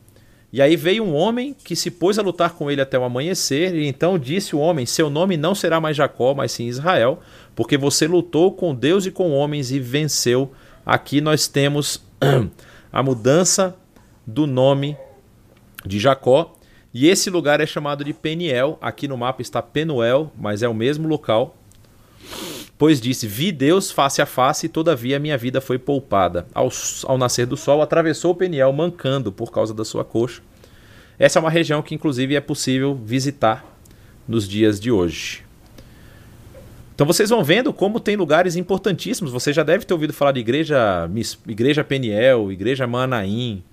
e 0.53 0.61
aí 0.61 0.76
veio 0.76 1.03
um 1.03 1.15
homem 1.15 1.55
que 1.63 1.76
se 1.76 1.89
pôs 1.89 2.20
a 2.20 2.22
lutar 2.22 2.53
com 2.53 2.70
ele 2.70 2.82
até 2.82 2.99
o 2.99 3.03
amanhecer, 3.03 3.74
e 3.74 3.88
então 3.88 4.20
disse 4.20 4.55
o 4.55 4.59
homem: 4.59 4.86
Seu 4.86 5.09
nome 5.09 5.38
não 5.38 5.55
será 5.55 5.82
mais 5.82 5.97
Jacó, 5.97 6.36
mas 6.36 6.51
sim 6.51 6.67
Israel, 6.67 7.20
porque 7.55 7.78
você 7.78 8.07
lutou 8.07 8.51
com 8.51 8.76
Deus 8.76 9.07
e 9.07 9.11
com 9.11 9.32
homens 9.32 9.72
e 9.72 9.80
venceu. 9.80 10.51
Aqui 10.86 11.20
nós 11.20 11.47
temos 11.47 12.03
a 12.93 13.01
mudança 13.01 13.76
do 14.26 14.45
nome 14.45 14.95
de 15.84 15.99
Jacó. 15.99 16.59
E 16.93 17.07
esse 17.07 17.29
lugar 17.29 17.61
é 17.61 17.65
chamado 17.65 18.03
de 18.03 18.13
Peniel. 18.13 18.77
Aqui 18.81 19.07
no 19.07 19.17
mapa 19.17 19.41
está 19.41 19.61
Penuel, 19.61 20.31
mas 20.37 20.63
é 20.63 20.67
o 20.67 20.73
mesmo 20.73 21.07
local. 21.07 21.55
Pois 22.77 22.99
disse: 22.99 23.27
Vi 23.27 23.51
Deus 23.51 23.91
face 23.91 24.21
a 24.21 24.25
face, 24.25 24.65
e 24.65 24.69
todavia 24.69 25.19
minha 25.19 25.37
vida 25.37 25.61
foi 25.61 25.77
poupada. 25.77 26.47
Ao, 26.53 26.69
ao 27.03 27.17
nascer 27.17 27.45
do 27.45 27.57
sol, 27.57 27.81
atravessou 27.81 28.33
Peniel, 28.33 28.71
mancando 28.73 29.31
por 29.31 29.51
causa 29.51 29.73
da 29.73 29.85
sua 29.85 30.03
coxa. 30.03 30.41
Essa 31.19 31.37
é 31.37 31.41
uma 31.41 31.49
região 31.49 31.81
que, 31.81 31.93
inclusive, 31.93 32.35
é 32.35 32.41
possível 32.41 32.95
visitar 32.95 33.65
nos 34.27 34.47
dias 34.47 34.79
de 34.79 34.91
hoje. 34.91 35.43
Então 36.95 37.07
vocês 37.07 37.29
vão 37.29 37.43
vendo 37.43 37.71
como 37.71 37.99
tem 37.99 38.15
lugares 38.15 38.55
importantíssimos. 38.55 39.31
Você 39.31 39.53
já 39.53 39.63
deve 39.63 39.85
ter 39.85 39.93
ouvido 39.93 40.11
falar 40.11 40.33
de 40.33 40.41
igreja, 40.41 41.09
igreja 41.47 41.83
Peniel, 41.83 42.51
igreja 42.51 42.85
Manaim, 42.85 43.63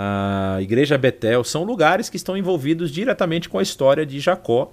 a 0.00 0.58
igreja 0.62 0.96
Betel. 0.96 1.42
São 1.42 1.64
lugares 1.64 2.08
que 2.08 2.16
estão 2.16 2.36
envolvidos 2.36 2.92
diretamente 2.92 3.48
com 3.48 3.58
a 3.58 3.62
história 3.62 4.06
de 4.06 4.20
Jacó 4.20 4.72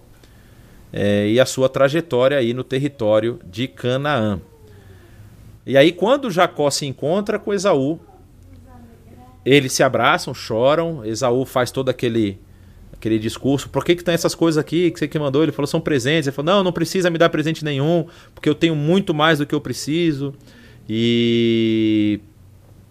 é, 0.93 1.29
e 1.29 1.39
a 1.39 1.47
sua 1.47 1.67
trajetória 1.67 2.37
aí 2.37 2.53
no 2.53 2.63
território 2.63 3.39
de 3.43 3.67
Canaã. 3.67 4.39
E 5.65 5.75
aí, 5.75 5.91
quando 5.91 6.29
Jacó 6.29 6.69
se 6.69 6.85
encontra 6.85 7.39
com 7.39 7.51
Esaú, 7.51 7.99
eles 9.43 9.73
se 9.73 9.81
abraçam, 9.81 10.31
choram. 10.31 11.03
Esaú 11.03 11.43
faz 11.43 11.71
todo 11.71 11.89
aquele 11.89 12.39
aquele 12.93 13.17
discurso. 13.17 13.67
Por 13.69 13.83
que 13.83 13.95
que 13.95 14.03
tem 14.03 14.13
essas 14.13 14.35
coisas 14.35 14.59
aqui 14.59 14.91
que 14.91 14.99
você 14.99 15.07
que 15.07 15.17
mandou? 15.17 15.41
Ele 15.41 15.51
falou 15.51 15.65
são 15.65 15.81
presentes. 15.81 16.27
Ele 16.27 16.35
falou 16.35 16.53
não, 16.53 16.63
não 16.63 16.71
precisa 16.71 17.09
me 17.09 17.17
dar 17.17 17.29
presente 17.29 17.65
nenhum, 17.65 18.05
porque 18.35 18.47
eu 18.47 18.53
tenho 18.53 18.75
muito 18.75 19.11
mais 19.11 19.39
do 19.39 19.45
que 19.47 19.55
eu 19.55 19.61
preciso. 19.61 20.35
E 20.87 22.19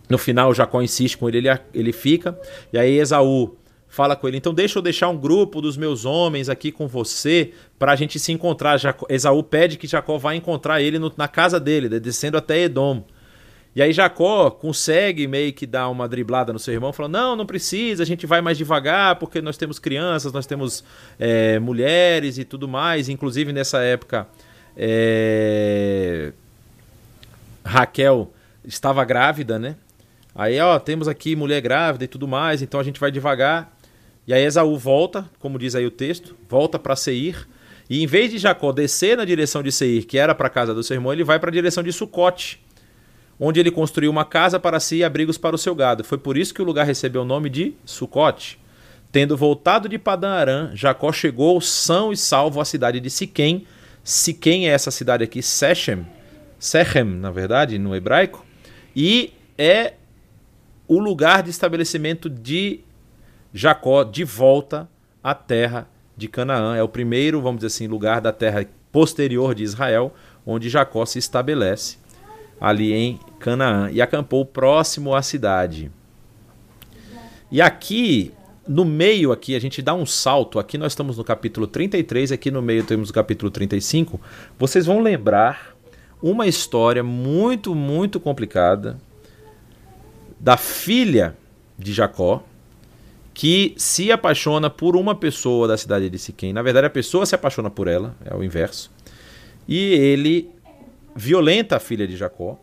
no 0.08 0.18
final 0.18 0.52
Jacó 0.54 0.82
insiste 0.82 1.16
com 1.16 1.28
ele, 1.28 1.38
ele, 1.38 1.48
ele 1.72 1.92
fica. 1.92 2.38
E 2.72 2.78
aí 2.78 2.98
Esaú 2.98 3.56
fala 3.88 4.16
com 4.16 4.28
ele: 4.28 4.36
então 4.36 4.52
deixa 4.52 4.78
eu 4.78 4.82
deixar 4.82 5.08
um 5.08 5.16
grupo 5.16 5.60
dos 5.60 5.76
meus 5.76 6.04
homens 6.04 6.48
aqui 6.48 6.70
com 6.70 6.86
você 6.86 7.52
para 7.78 7.92
a 7.92 7.96
gente 7.96 8.18
se 8.18 8.32
encontrar. 8.32 8.76
Jacó, 8.76 9.06
Esaú 9.08 9.42
pede 9.42 9.78
que 9.78 9.86
Jacó 9.86 10.18
vá 10.18 10.34
encontrar 10.34 10.82
ele 10.82 10.98
no, 10.98 11.12
na 11.16 11.28
casa 11.28 11.58
dele, 11.58 12.00
descendo 12.00 12.36
até 12.36 12.60
Edom. 12.60 13.04
E 13.76 13.82
aí 13.82 13.92
Jacó 13.92 14.50
consegue 14.50 15.26
meio 15.26 15.52
que 15.52 15.66
dar 15.66 15.88
uma 15.88 16.06
driblada 16.06 16.52
no 16.52 16.58
seu 16.58 16.74
irmão, 16.74 16.92
falando: 16.92 17.12
não, 17.12 17.36
não 17.36 17.46
precisa, 17.46 18.02
a 18.02 18.06
gente 18.06 18.26
vai 18.26 18.40
mais 18.40 18.58
devagar, 18.58 19.16
porque 19.16 19.40
nós 19.40 19.56
temos 19.56 19.78
crianças, 19.78 20.32
nós 20.32 20.46
temos 20.46 20.84
é, 21.18 21.58
mulheres 21.58 22.38
e 22.38 22.44
tudo 22.44 22.68
mais. 22.68 23.08
Inclusive 23.08 23.52
nessa 23.52 23.78
época, 23.78 24.28
é... 24.76 26.32
Raquel 27.64 28.32
estava 28.64 29.04
grávida, 29.04 29.58
né? 29.58 29.76
Aí, 30.34 30.58
ó, 30.58 30.78
temos 30.78 31.06
aqui 31.06 31.36
mulher 31.36 31.60
grávida 31.60 32.04
e 32.04 32.08
tudo 32.08 32.26
mais, 32.26 32.60
então 32.60 32.80
a 32.80 32.82
gente 32.82 32.98
vai 32.98 33.10
devagar. 33.10 33.72
E 34.26 34.32
aí 34.32 34.42
Esaú 34.42 34.76
volta, 34.76 35.28
como 35.38 35.58
diz 35.58 35.74
aí 35.74 35.86
o 35.86 35.90
texto, 35.90 36.34
volta 36.48 36.78
para 36.78 36.96
Seir. 36.96 37.46
E 37.88 38.02
em 38.02 38.06
vez 38.06 38.30
de 38.30 38.38
Jacó 38.38 38.72
descer 38.72 39.16
na 39.16 39.24
direção 39.24 39.62
de 39.62 39.70
Seir, 39.70 40.06
que 40.06 40.18
era 40.18 40.34
para 40.34 40.46
a 40.46 40.50
casa 40.50 40.74
do 40.74 40.82
seu 40.82 40.94
irmão, 40.94 41.12
ele 41.12 41.22
vai 41.22 41.38
para 41.38 41.50
a 41.50 41.52
direção 41.52 41.82
de 41.82 41.92
Sucote, 41.92 42.58
onde 43.38 43.60
ele 43.60 43.70
construiu 43.70 44.10
uma 44.10 44.24
casa 44.24 44.58
para 44.58 44.80
si 44.80 44.96
e 44.96 45.04
abrigos 45.04 45.36
para 45.36 45.54
o 45.54 45.58
seu 45.58 45.74
gado. 45.74 46.02
Foi 46.02 46.18
por 46.18 46.36
isso 46.36 46.54
que 46.54 46.62
o 46.62 46.64
lugar 46.64 46.86
recebeu 46.86 47.22
o 47.22 47.26
nome 47.26 47.50
de 47.50 47.74
Sucote. 47.84 48.58
Tendo 49.12 49.36
voltado 49.36 49.88
de 49.88 49.98
Padã 49.98 50.30
Arã, 50.30 50.70
Jacó 50.74 51.12
chegou 51.12 51.60
são 51.60 52.10
e 52.12 52.16
salvo 52.16 52.60
à 52.60 52.64
cidade 52.64 52.98
de 52.98 53.10
Siquém. 53.10 53.66
Siquém 54.02 54.68
é 54.68 54.72
essa 54.72 54.90
cidade 54.90 55.22
aqui, 55.22 55.40
Sechem, 55.40 56.04
Sechem, 56.58 57.04
na 57.04 57.30
verdade, 57.30 57.78
no 57.78 57.94
hebraico, 57.94 58.44
e 58.96 59.32
é 59.56 59.94
o 60.86 60.98
lugar 60.98 61.42
de 61.42 61.50
estabelecimento 61.50 62.28
de 62.28 62.80
Jacó 63.52 64.04
de 64.04 64.24
volta 64.24 64.88
à 65.22 65.34
terra 65.34 65.88
de 66.16 66.28
Canaã. 66.28 66.76
É 66.76 66.82
o 66.82 66.88
primeiro, 66.88 67.40
vamos 67.40 67.58
dizer 67.58 67.68
assim, 67.68 67.86
lugar 67.86 68.20
da 68.20 68.32
terra 68.32 68.66
posterior 68.92 69.54
de 69.54 69.62
Israel, 69.62 70.12
onde 70.46 70.68
Jacó 70.68 71.04
se 71.06 71.18
estabelece 71.18 71.98
ali 72.60 72.92
em 72.92 73.20
Canaã 73.38 73.90
e 73.90 74.00
acampou 74.00 74.44
próximo 74.44 75.14
à 75.14 75.22
cidade. 75.22 75.90
E 77.50 77.60
aqui, 77.60 78.32
no 78.66 78.84
meio 78.84 79.32
aqui, 79.32 79.54
a 79.54 79.60
gente 79.60 79.80
dá 79.80 79.94
um 79.94 80.06
salto. 80.06 80.58
Aqui 80.58 80.76
nós 80.76 80.92
estamos 80.92 81.16
no 81.16 81.24
capítulo 81.24 81.66
33, 81.66 82.32
aqui 82.32 82.50
no 82.50 82.62
meio 82.62 82.84
temos 82.84 83.10
o 83.10 83.12
capítulo 83.12 83.50
35. 83.50 84.20
Vocês 84.58 84.86
vão 84.86 85.00
lembrar 85.00 85.76
uma 86.22 86.46
história 86.46 87.02
muito, 87.02 87.74
muito 87.74 88.18
complicada 88.18 88.98
da 90.44 90.58
filha 90.58 91.34
de 91.78 91.94
Jacó, 91.94 92.44
que 93.32 93.74
se 93.78 94.12
apaixona 94.12 94.68
por 94.68 94.94
uma 94.94 95.14
pessoa 95.14 95.66
da 95.66 95.74
cidade 95.78 96.10
de 96.10 96.18
Siquém. 96.18 96.52
Na 96.52 96.60
verdade, 96.60 96.86
a 96.86 96.90
pessoa 96.90 97.24
se 97.24 97.34
apaixona 97.34 97.70
por 97.70 97.88
ela, 97.88 98.14
é 98.22 98.36
o 98.36 98.44
inverso. 98.44 98.92
E 99.66 99.94
ele 99.94 100.50
violenta 101.16 101.76
a 101.76 101.80
filha 101.80 102.06
de 102.06 102.14
Jacó. 102.14 102.58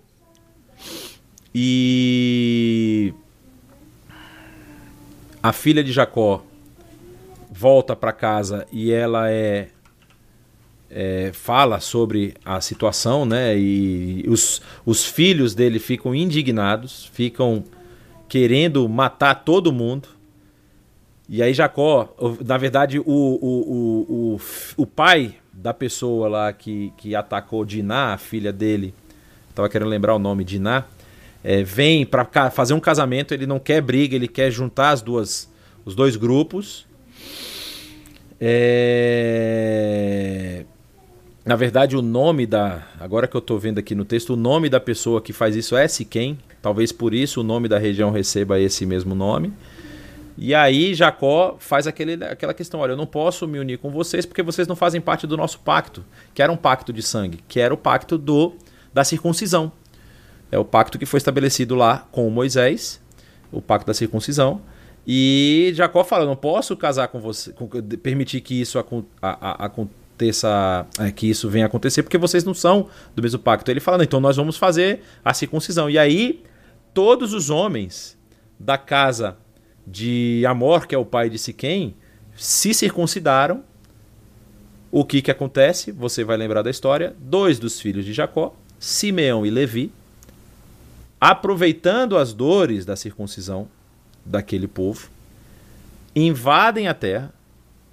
E 1.55 3.15
a 5.41 5.51
filha 5.51 5.83
de 5.83 5.91
Jacó 5.91 6.45
volta 7.51 7.95
para 7.95 8.13
casa 8.13 8.67
e 8.71 8.91
ela 8.91 9.27
é, 9.31 9.69
é, 10.93 11.31
fala 11.33 11.79
sobre 11.79 12.33
a 12.43 12.59
situação, 12.59 13.25
né? 13.25 13.57
E 13.57 14.25
os, 14.27 14.61
os 14.85 15.05
filhos 15.05 15.55
dele 15.55 15.79
ficam 15.79 16.13
indignados, 16.13 17.09
ficam 17.13 17.63
querendo 18.27 18.87
matar 18.87 19.35
todo 19.35 19.71
mundo. 19.71 20.09
E 21.29 21.41
aí 21.41 21.53
Jacó, 21.53 22.13
na 22.45 22.57
verdade, 22.57 22.99
o, 22.99 23.03
o, 23.05 24.35
o, 24.35 24.41
o, 24.75 24.85
pai 24.85 25.35
da 25.53 25.73
pessoa 25.73 26.27
lá 26.27 26.51
que, 26.51 26.91
que 26.97 27.15
atacou 27.15 27.63
Diná, 27.63 28.13
a 28.13 28.17
filha 28.17 28.51
dele, 28.51 28.93
estava 29.49 29.69
querendo 29.69 29.87
lembrar 29.87 30.13
o 30.13 30.19
nome, 30.19 30.43
Diná, 30.43 30.83
é, 31.41 31.63
vem 31.63 32.05
para 32.05 32.51
fazer 32.51 32.73
um 32.73 32.81
casamento, 32.81 33.33
ele 33.33 33.47
não 33.47 33.59
quer 33.59 33.81
briga, 33.81 34.13
ele 34.13 34.27
quer 34.27 34.51
juntar 34.51 34.89
as 34.89 35.01
duas, 35.01 35.49
os 35.85 35.95
dois 35.95 36.17
grupos. 36.17 36.85
É... 38.43 39.61
Na 41.43 41.55
verdade, 41.55 41.97
o 41.97 42.01
nome 42.01 42.45
da. 42.45 42.87
Agora 42.99 43.27
que 43.27 43.35
eu 43.35 43.39
estou 43.39 43.57
vendo 43.57 43.79
aqui 43.79 43.95
no 43.95 44.05
texto, 44.05 44.33
o 44.33 44.35
nome 44.35 44.69
da 44.69 44.79
pessoa 44.79 45.19
que 45.19 45.33
faz 45.33 45.55
isso 45.55 45.75
é 45.75 45.87
Siquém. 45.87 46.37
Talvez 46.61 46.91
por 46.91 47.13
isso 47.13 47.41
o 47.41 47.43
nome 47.43 47.67
da 47.67 47.79
região 47.79 48.11
receba 48.11 48.59
esse 48.59 48.85
mesmo 48.85 49.15
nome. 49.15 49.51
E 50.37 50.53
aí 50.53 50.93
Jacó 50.93 51.55
faz 51.59 51.87
aquele, 51.87 52.23
aquela 52.23 52.53
questão: 52.53 52.79
olha, 52.79 52.91
eu 52.91 52.97
não 52.97 53.07
posso 53.07 53.47
me 53.47 53.57
unir 53.57 53.79
com 53.79 53.89
vocês 53.89 54.23
porque 54.23 54.43
vocês 54.43 54.67
não 54.67 54.75
fazem 54.75 55.01
parte 55.01 55.25
do 55.25 55.35
nosso 55.35 55.59
pacto, 55.59 56.03
que 56.33 56.43
era 56.43 56.51
um 56.51 56.57
pacto 56.57 56.93
de 56.93 57.01
sangue, 57.01 57.39
que 57.47 57.59
era 57.59 57.73
o 57.73 57.77
pacto 57.77 58.19
do 58.19 58.53
da 58.93 59.03
circuncisão. 59.03 59.71
É 60.51 60.59
o 60.59 60.65
pacto 60.65 60.99
que 60.99 61.05
foi 61.07 61.17
estabelecido 61.17 61.73
lá 61.73 62.07
com 62.11 62.29
Moisés, 62.29 63.01
o 63.51 63.61
pacto 63.61 63.87
da 63.87 63.95
circuncisão. 63.95 64.61
E 65.07 65.71
Jacó 65.73 66.03
fala: 66.03 66.23
não 66.23 66.35
posso 66.35 66.77
casar 66.77 67.07
com 67.07 67.19
você, 67.19 67.51
com, 67.53 67.67
permitir 68.03 68.41
que 68.41 68.61
isso 68.61 68.77
aconteça, 68.77 70.00
é, 70.99 71.11
que 71.11 71.29
isso 71.29 71.49
venha 71.49 71.65
acontecer, 71.65 72.03
porque 72.03 72.17
vocês 72.17 72.43
não 72.43 72.53
são 72.53 72.87
do 73.15 73.21
mesmo 73.21 73.39
pacto. 73.39 73.69
Ele 73.71 73.79
fala: 73.79 74.03
então 74.03 74.19
nós 74.19 74.35
vamos 74.35 74.57
fazer 74.57 75.01
a 75.23 75.33
circuncisão. 75.33 75.89
E 75.89 75.97
aí 75.97 76.43
todos 76.93 77.33
os 77.33 77.49
homens 77.49 78.17
da 78.59 78.77
casa 78.77 79.37
de 79.85 80.43
Amor, 80.47 80.87
que 80.87 80.93
é 80.93 80.97
o 80.97 81.05
pai 81.05 81.29
de 81.29 81.37
Siquém, 81.37 81.95
se 82.35 82.73
circuncidaram. 82.73 83.63
O 84.91 85.05
que, 85.05 85.21
que 85.21 85.31
acontece? 85.31 85.91
Você 85.91 86.23
vai 86.23 86.35
lembrar 86.35 86.61
da 86.61 86.69
história. 86.69 87.15
Dois 87.19 87.57
dos 87.57 87.79
filhos 87.79 88.03
de 88.03 88.13
Jacó, 88.13 88.55
Simeão 88.79 89.45
e 89.45 89.49
Levi, 89.49 89.91
aproveitando 91.19 92.17
as 92.17 92.33
dores 92.33 92.85
da 92.85 92.95
circuncisão 92.95 93.67
daquele 94.25 94.67
povo, 94.67 95.09
invadem 96.15 96.87
a 96.87 96.93
terra 96.93 97.33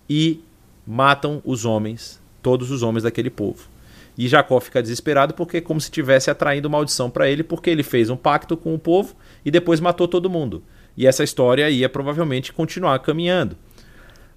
e 0.09 0.43
matam 0.91 1.43
os 1.45 1.66
homens, 1.66 2.18
todos 2.41 2.70
os 2.70 2.82
homens 2.82 3.03
daquele 3.03 3.28
povo. 3.28 3.68
E 4.16 4.26
Jacó 4.26 4.59
fica 4.59 4.80
desesperado 4.80 5.34
porque 5.34 5.59
é 5.59 5.61
como 5.61 5.78
se 5.78 5.89
estivesse 5.89 6.30
atraindo 6.30 6.70
maldição 6.70 7.11
para 7.11 7.28
ele, 7.28 7.43
porque 7.43 7.68
ele 7.68 7.82
fez 7.82 8.09
um 8.09 8.16
pacto 8.16 8.57
com 8.57 8.74
o 8.74 8.78
povo 8.78 9.14
e 9.45 9.51
depois 9.51 9.80
matou 9.80 10.09
todo 10.09 10.30
mundo. 10.30 10.62
E 10.97 11.07
essa 11.07 11.22
história 11.22 11.68
ia 11.68 11.91
provavelmente 11.91 12.55
continuar 12.55 12.99
caminhando. 13.01 13.55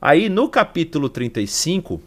Aí 0.01 0.27
no 0.27 0.49
capítulo 0.49 1.07
35, 1.07 2.01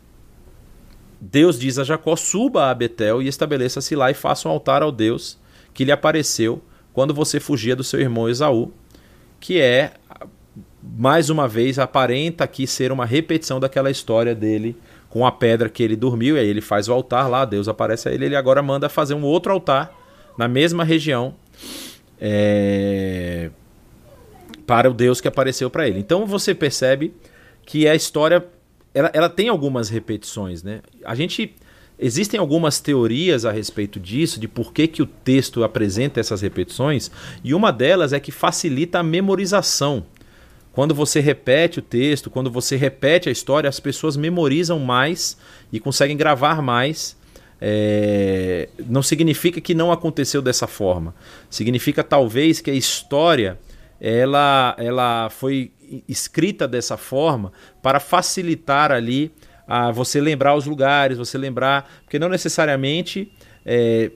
Deus 1.18 1.58
diz 1.58 1.78
a 1.78 1.84
Jacó: 1.84 2.14
suba 2.14 2.70
a 2.70 2.74
Betel 2.74 3.22
e 3.22 3.28
estabeleça-se 3.28 3.96
lá 3.96 4.10
e 4.10 4.14
faça 4.14 4.46
um 4.46 4.52
altar 4.52 4.82
ao 4.82 4.92
Deus 4.92 5.38
que 5.72 5.86
lhe 5.86 5.90
apareceu 5.90 6.62
quando 6.92 7.14
você 7.14 7.40
fugia 7.40 7.74
do 7.74 7.82
seu 7.82 7.98
irmão 7.98 8.28
Esaú, 8.28 8.70
que 9.40 9.58
é, 9.58 9.94
mais 10.96 11.30
uma 11.30 11.48
vez, 11.48 11.78
aparenta 11.78 12.44
aqui 12.44 12.66
ser 12.66 12.92
uma 12.92 13.06
repetição 13.06 13.58
daquela 13.58 13.90
história 13.90 14.34
dele 14.34 14.76
com 15.08 15.24
a 15.24 15.32
pedra 15.32 15.68
que 15.68 15.82
ele 15.82 15.96
dormiu, 15.96 16.36
e 16.36 16.40
aí 16.40 16.48
ele 16.48 16.60
faz 16.60 16.88
o 16.88 16.92
altar 16.92 17.30
lá, 17.30 17.44
Deus 17.44 17.68
aparece 17.68 18.08
a 18.08 18.12
ele, 18.12 18.26
ele 18.26 18.36
agora 18.36 18.62
manda 18.62 18.88
fazer 18.88 19.14
um 19.14 19.22
outro 19.22 19.52
altar 19.52 19.92
na 20.36 20.48
mesma 20.48 20.84
região. 20.84 21.34
É 22.20 23.50
para 24.66 24.90
o 24.90 24.94
Deus 24.94 25.20
que 25.20 25.28
apareceu 25.28 25.70
para 25.70 25.88
ele. 25.88 25.98
Então 25.98 26.26
você 26.26 26.54
percebe 26.54 27.14
que 27.64 27.86
a 27.86 27.94
história 27.94 28.44
ela, 28.92 29.10
ela 29.12 29.28
tem 29.28 29.48
algumas 29.48 29.88
repetições, 29.88 30.62
né? 30.62 30.80
A 31.04 31.14
gente 31.14 31.54
Existem 31.96 32.40
algumas 32.40 32.80
teorias 32.80 33.44
a 33.44 33.52
respeito 33.52 34.00
disso, 34.00 34.40
de 34.40 34.48
por 34.48 34.72
que, 34.72 34.88
que 34.88 35.00
o 35.00 35.06
texto 35.06 35.62
apresenta 35.62 36.18
essas 36.18 36.40
repetições, 36.40 37.08
e 37.44 37.54
uma 37.54 37.70
delas 37.70 38.12
é 38.12 38.18
que 38.18 38.32
facilita 38.32 38.98
a 38.98 39.02
memorização. 39.02 40.04
Quando 40.74 40.94
você 40.94 41.20
repete 41.20 41.78
o 41.78 41.82
texto, 41.82 42.28
quando 42.28 42.50
você 42.50 42.74
repete 42.74 43.28
a 43.28 43.32
história, 43.32 43.68
as 43.68 43.78
pessoas 43.78 44.16
memorizam 44.16 44.80
mais 44.80 45.38
e 45.72 45.78
conseguem 45.78 46.16
gravar 46.16 46.60
mais. 46.60 47.16
É... 47.60 48.68
Não 48.86 49.02
significa 49.02 49.60
que 49.60 49.72
não 49.72 49.92
aconteceu 49.92 50.42
dessa 50.42 50.66
forma. 50.66 51.14
Significa 51.48 52.02
talvez 52.02 52.60
que 52.60 52.70
a 52.70 52.74
história 52.74 53.56
ela, 54.00 54.74
ela 54.76 55.30
foi 55.30 55.70
escrita 56.08 56.66
dessa 56.66 56.96
forma 56.96 57.52
para 57.80 58.00
facilitar 58.00 58.90
ali 58.90 59.32
a 59.68 59.92
você 59.92 60.20
lembrar 60.20 60.56
os 60.56 60.66
lugares, 60.66 61.16
você 61.16 61.38
lembrar, 61.38 61.88
porque 62.02 62.18
não 62.18 62.28
necessariamente 62.28 63.32
é, 63.64 64.10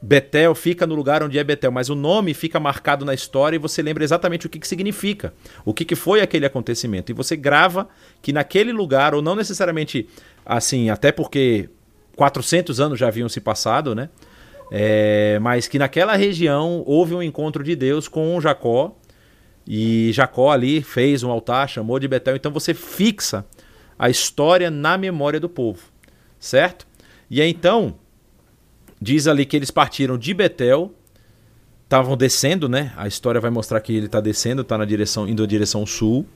Betel 0.00 0.54
fica 0.54 0.86
no 0.86 0.94
lugar 0.94 1.22
onde 1.22 1.38
é 1.38 1.44
Betel, 1.44 1.72
mas 1.72 1.88
o 1.88 1.94
nome 1.94 2.32
fica 2.32 2.60
marcado 2.60 3.04
na 3.04 3.12
história 3.12 3.56
e 3.56 3.58
você 3.58 3.82
lembra 3.82 4.04
exatamente 4.04 4.46
o 4.46 4.48
que, 4.48 4.58
que 4.58 4.68
significa, 4.68 5.34
o 5.64 5.74
que, 5.74 5.84
que 5.84 5.96
foi 5.96 6.20
aquele 6.20 6.46
acontecimento. 6.46 7.10
E 7.10 7.14
você 7.14 7.36
grava 7.36 7.88
que 8.22 8.32
naquele 8.32 8.72
lugar, 8.72 9.12
ou 9.14 9.20
não 9.20 9.34
necessariamente 9.34 10.08
assim, 10.46 10.88
até 10.88 11.10
porque 11.10 11.68
400 12.16 12.80
anos 12.80 12.98
já 12.98 13.08
haviam 13.08 13.28
se 13.28 13.40
passado, 13.40 13.94
né? 13.94 14.08
É, 14.70 15.38
mas 15.40 15.66
que 15.66 15.78
naquela 15.78 16.14
região 16.14 16.82
houve 16.86 17.14
um 17.14 17.22
encontro 17.22 17.64
de 17.64 17.74
Deus 17.74 18.06
com 18.06 18.40
Jacó 18.40 18.94
e 19.66 20.10
Jacó 20.12 20.50
ali 20.50 20.82
fez 20.82 21.22
um 21.22 21.30
altar, 21.30 21.68
chamou 21.68 21.98
de 21.98 22.06
Betel. 22.06 22.36
Então 22.36 22.52
você 22.52 22.72
fixa 22.72 23.44
a 23.98 24.08
história 24.08 24.70
na 24.70 24.96
memória 24.96 25.40
do 25.40 25.48
povo, 25.48 25.82
certo? 26.38 26.86
E 27.30 27.42
aí, 27.42 27.50
então, 27.50 27.98
diz 29.00 29.26
ali 29.26 29.44
que 29.44 29.56
eles 29.56 29.70
partiram 29.70 30.18
de 30.18 30.34
Betel, 30.34 30.92
estavam 31.84 32.16
descendo, 32.16 32.68
né? 32.68 32.92
A 32.96 33.06
história 33.06 33.40
vai 33.40 33.50
mostrar 33.50 33.80
que 33.80 33.94
ele 33.94 34.06
está 34.06 34.20
descendo, 34.20 34.62
está 34.62 34.76
na 34.76 34.84
direção, 34.84 35.26
indo 35.26 35.42
na 35.42 35.48
direção 35.48 35.86
sul. 35.86 36.26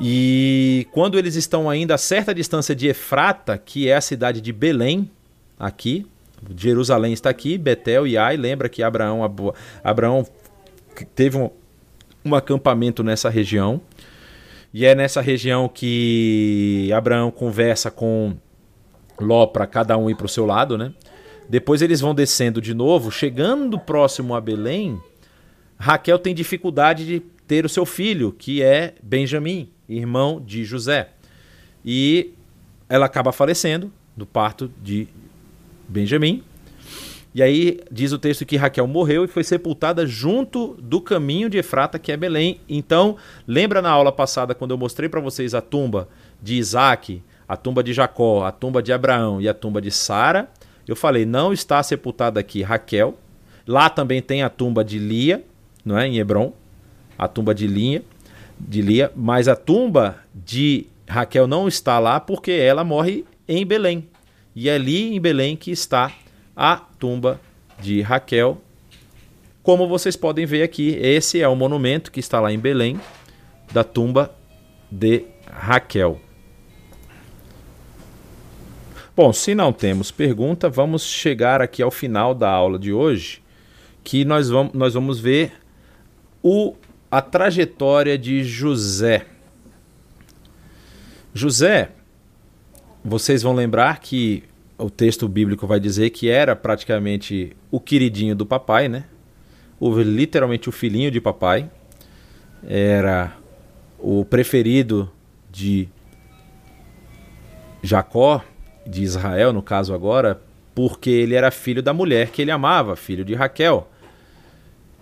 E 0.00 0.86
quando 0.92 1.18
eles 1.18 1.34
estão 1.34 1.68
ainda 1.68 1.94
a 1.94 1.98
certa 1.98 2.34
distância 2.34 2.74
de 2.74 2.86
Efrata, 2.86 3.58
que 3.58 3.88
é 3.88 3.96
a 3.96 4.00
cidade 4.00 4.40
de 4.40 4.52
Belém, 4.52 5.10
aqui, 5.58 6.06
Jerusalém 6.56 7.12
está 7.12 7.28
aqui, 7.30 7.58
Betel 7.58 8.06
e 8.06 8.16
Ai, 8.16 8.36
lembra 8.36 8.68
que 8.68 8.82
Abraão, 8.82 9.20
Abraão 9.82 10.26
teve 11.14 11.36
um, 11.36 11.50
um 12.24 12.34
acampamento 12.34 13.02
nessa 13.02 13.28
região. 13.28 13.80
E 14.72 14.84
é 14.84 14.94
nessa 14.94 15.20
região 15.20 15.68
que 15.68 16.90
Abraão 16.94 17.30
conversa 17.30 17.90
com 17.90 18.36
Ló 19.20 19.46
para 19.46 19.66
cada 19.66 19.96
um 19.98 20.08
ir 20.08 20.14
para 20.14 20.26
o 20.26 20.28
seu 20.28 20.46
lado, 20.46 20.78
né? 20.78 20.92
Depois 21.48 21.80
eles 21.80 22.00
vão 22.00 22.14
descendo 22.14 22.60
de 22.60 22.74
novo, 22.74 23.10
chegando 23.10 23.78
próximo 23.78 24.34
a 24.34 24.40
Belém, 24.40 25.00
Raquel 25.78 26.18
tem 26.18 26.34
dificuldade 26.34 27.06
de 27.06 27.20
ter 27.46 27.64
o 27.64 27.68
seu 27.68 27.86
filho, 27.86 28.32
que 28.32 28.62
é 28.62 28.94
Benjamim, 29.02 29.70
irmão 29.88 30.42
de 30.44 30.64
José. 30.64 31.10
E 31.84 32.34
ela 32.88 33.06
acaba 33.06 33.32
falecendo 33.32 33.92
do 34.16 34.26
parto 34.26 34.70
de 34.82 35.06
Benjamim. 35.88 36.42
E 37.32 37.42
aí 37.42 37.80
diz 37.90 38.10
o 38.10 38.18
texto 38.18 38.44
que 38.44 38.56
Raquel 38.56 38.86
morreu 38.86 39.24
e 39.24 39.28
foi 39.28 39.44
sepultada 39.44 40.04
junto 40.04 40.74
do 40.82 41.00
caminho 41.00 41.48
de 41.48 41.58
Efrata, 41.58 41.98
que 41.98 42.10
é 42.10 42.16
Belém. 42.16 42.60
Então, 42.68 43.16
lembra 43.46 43.80
na 43.80 43.90
aula 43.90 44.10
passada 44.10 44.54
quando 44.54 44.72
eu 44.72 44.78
mostrei 44.78 45.08
para 45.08 45.20
vocês 45.20 45.54
a 45.54 45.60
tumba 45.60 46.08
de 46.42 46.56
Isaac, 46.56 47.22
a 47.46 47.56
tumba 47.56 47.82
de 47.82 47.92
Jacó, 47.92 48.44
a 48.44 48.50
tumba 48.50 48.82
de 48.82 48.92
Abraão 48.92 49.40
e 49.40 49.48
a 49.48 49.54
tumba 49.54 49.80
de 49.80 49.90
Sara? 49.90 50.50
Eu 50.88 50.96
falei, 50.96 51.26
não 51.26 51.52
está 51.52 51.82
sepultada 51.82 52.40
aqui 52.40 52.62
Raquel. 52.62 53.18
Lá 53.66 53.90
também 53.90 54.22
tem 54.22 54.42
a 54.42 54.48
tumba 54.48 54.82
de 54.82 54.98
Lia, 54.98 55.44
não 55.84 55.98
é? 55.98 56.08
Em 56.08 56.18
Hebron, 56.18 56.54
a 57.18 57.28
tumba 57.28 57.54
de 57.54 57.66
Lia, 57.66 58.02
de 58.58 58.80
Lia, 58.80 59.12
mas 59.14 59.46
a 59.46 59.54
tumba 59.54 60.16
de 60.34 60.86
Raquel 61.06 61.46
não 61.46 61.68
está 61.68 61.98
lá 61.98 62.18
porque 62.18 62.52
ela 62.52 62.82
morre 62.82 63.24
em 63.46 63.66
Belém. 63.66 64.08
E 64.56 64.68
é 64.68 64.74
ali 64.74 65.14
em 65.14 65.20
Belém 65.20 65.56
que 65.56 65.70
está 65.70 66.10
a 66.56 66.76
tumba 66.76 67.38
de 67.80 68.00
Raquel. 68.00 68.60
Como 69.62 69.86
vocês 69.86 70.16
podem 70.16 70.46
ver 70.46 70.62
aqui, 70.62 70.96
esse 71.00 71.42
é 71.42 71.46
o 71.46 71.54
monumento 71.54 72.10
que 72.10 72.20
está 72.20 72.40
lá 72.40 72.50
em 72.50 72.58
Belém, 72.58 72.98
da 73.70 73.84
tumba 73.84 74.34
de 74.90 75.24
Raquel. 75.46 76.18
Bom, 79.18 79.32
se 79.32 79.52
não 79.52 79.72
temos 79.72 80.12
pergunta, 80.12 80.70
vamos 80.70 81.02
chegar 81.02 81.60
aqui 81.60 81.82
ao 81.82 81.90
final 81.90 82.32
da 82.32 82.48
aula 82.48 82.78
de 82.78 82.92
hoje, 82.92 83.42
que 84.04 84.24
nós 84.24 84.48
vamos, 84.48 84.72
nós 84.74 84.94
vamos 84.94 85.18
ver 85.18 85.54
o, 86.40 86.76
a 87.10 87.20
trajetória 87.20 88.16
de 88.16 88.44
José. 88.44 89.26
José, 91.34 91.90
vocês 93.04 93.42
vão 93.42 93.54
lembrar 93.54 93.98
que 93.98 94.44
o 94.78 94.88
texto 94.88 95.26
bíblico 95.26 95.66
vai 95.66 95.80
dizer 95.80 96.10
que 96.10 96.30
era 96.30 96.54
praticamente 96.54 97.56
o 97.72 97.80
queridinho 97.80 98.36
do 98.36 98.46
papai, 98.46 98.88
né? 98.88 99.06
O, 99.80 99.98
literalmente 99.98 100.68
o 100.68 100.72
filhinho 100.72 101.10
de 101.10 101.20
papai. 101.20 101.68
Era 102.64 103.36
o 103.98 104.24
preferido 104.24 105.10
de 105.50 105.88
Jacó, 107.82 108.44
de 108.88 109.02
Israel, 109.02 109.52
no 109.52 109.62
caso 109.62 109.92
agora, 109.92 110.40
porque 110.74 111.10
ele 111.10 111.34
era 111.34 111.50
filho 111.50 111.82
da 111.82 111.92
mulher 111.92 112.30
que 112.30 112.40
ele 112.42 112.50
amava, 112.50 112.96
filho 112.96 113.24
de 113.24 113.34
Raquel. 113.34 113.88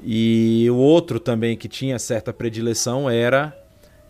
E 0.02 0.66
o 0.70 0.76
outro 0.76 1.20
também 1.20 1.56
que 1.56 1.68
tinha 1.68 1.98
certa 1.98 2.32
predileção 2.32 3.08
era 3.08 3.56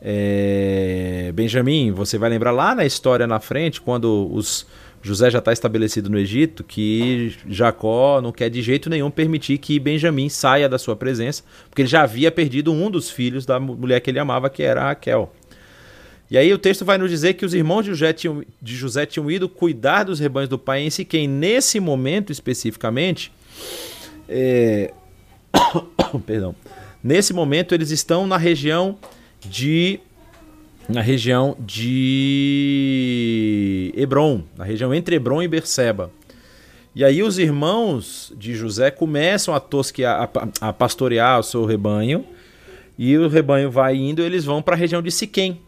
é, 0.01 1.31
Benjamim. 1.35 1.93
Você 1.93 2.19
vai 2.19 2.31
lembrar 2.31 2.51
lá 2.51 2.75
na 2.75 2.85
história 2.85 3.27
na 3.27 3.41
frente, 3.41 3.81
quando 3.81 4.29
os 4.33 4.67
José 5.03 5.31
já 5.31 5.39
está 5.39 5.53
estabelecido 5.53 6.11
no 6.11 6.19
Egito 6.19 6.65
que 6.65 7.37
Jacó 7.49 8.21
não 8.21 8.33
quer 8.33 8.51
de 8.51 8.61
jeito 8.61 8.91
nenhum 8.91 9.11
permitir 9.11 9.59
que 9.59 9.79
Benjamim 9.79 10.29
saia 10.29 10.69
da 10.69 10.79
sua 10.79 10.97
presença, 10.97 11.45
porque 11.69 11.83
ele 11.83 11.89
já 11.89 12.03
havia 12.03 12.31
perdido 12.33 12.73
um 12.73 12.91
dos 12.91 13.09
filhos 13.09 13.47
da 13.47 13.61
mulher 13.61 14.01
que 14.01 14.11
ele 14.11 14.19
amava, 14.19 14.51
que 14.51 14.65
era 14.65 14.83
Raquel. 14.83 15.33
E 16.31 16.37
aí 16.37 16.53
o 16.53 16.59
texto 16.59 16.85
vai 16.85 16.99
nos 16.99 17.09
dizer 17.11 17.35
que 17.35 17.45
os 17.45 17.55
irmãos 17.55 17.85
de 17.85 17.91
José 17.91 18.13
tinham, 18.13 18.45
de 18.61 18.75
José 18.75 19.07
tinham 19.07 19.31
ido 19.31 19.49
cuidar 19.49 20.03
dos 20.05 20.19
rebanhos 20.19 20.49
do 20.49 20.59
pai 20.59 20.83
em 20.83 20.91
Siquém. 20.91 21.29
Nesse 21.29 21.79
momento 21.79 22.33
especificamente, 22.33 23.31
é... 24.29 24.93
perdão, 26.27 26.55
nesse 27.03 27.33
momento 27.33 27.75
eles 27.75 27.91
estão 27.91 28.27
na 28.27 28.37
região 28.37 28.99
de 29.49 30.01
na 30.89 31.01
região 31.01 31.57
de 31.59 32.63
Hebron, 33.97 34.43
na 34.57 34.65
região 34.65 34.95
entre 34.95 35.17
Hebron 35.17 35.43
e 35.43 35.49
Berseba. 35.49 36.13
E 36.95 37.05
aí 37.05 37.23
os 37.23 37.39
irmãos 37.39 38.33
de 38.37 38.55
José 38.55 38.91
começam 38.91 39.53
a 39.55 39.61
tosquear, 39.61 40.31
a, 40.61 40.69
a 40.69 40.73
pastorear 40.73 41.41
o 41.41 41.43
seu 41.43 41.65
rebanho, 41.65 42.25
e 42.97 43.19
o 43.19 43.29
rebanho 43.29 43.71
vai 43.71 43.97
indo, 43.97 44.23
eles 44.23 44.45
vão 44.45 44.63
para 44.63 44.77
a 44.77 44.79
região 44.79 45.03
de 45.03 45.11
Siquém. 45.11 45.61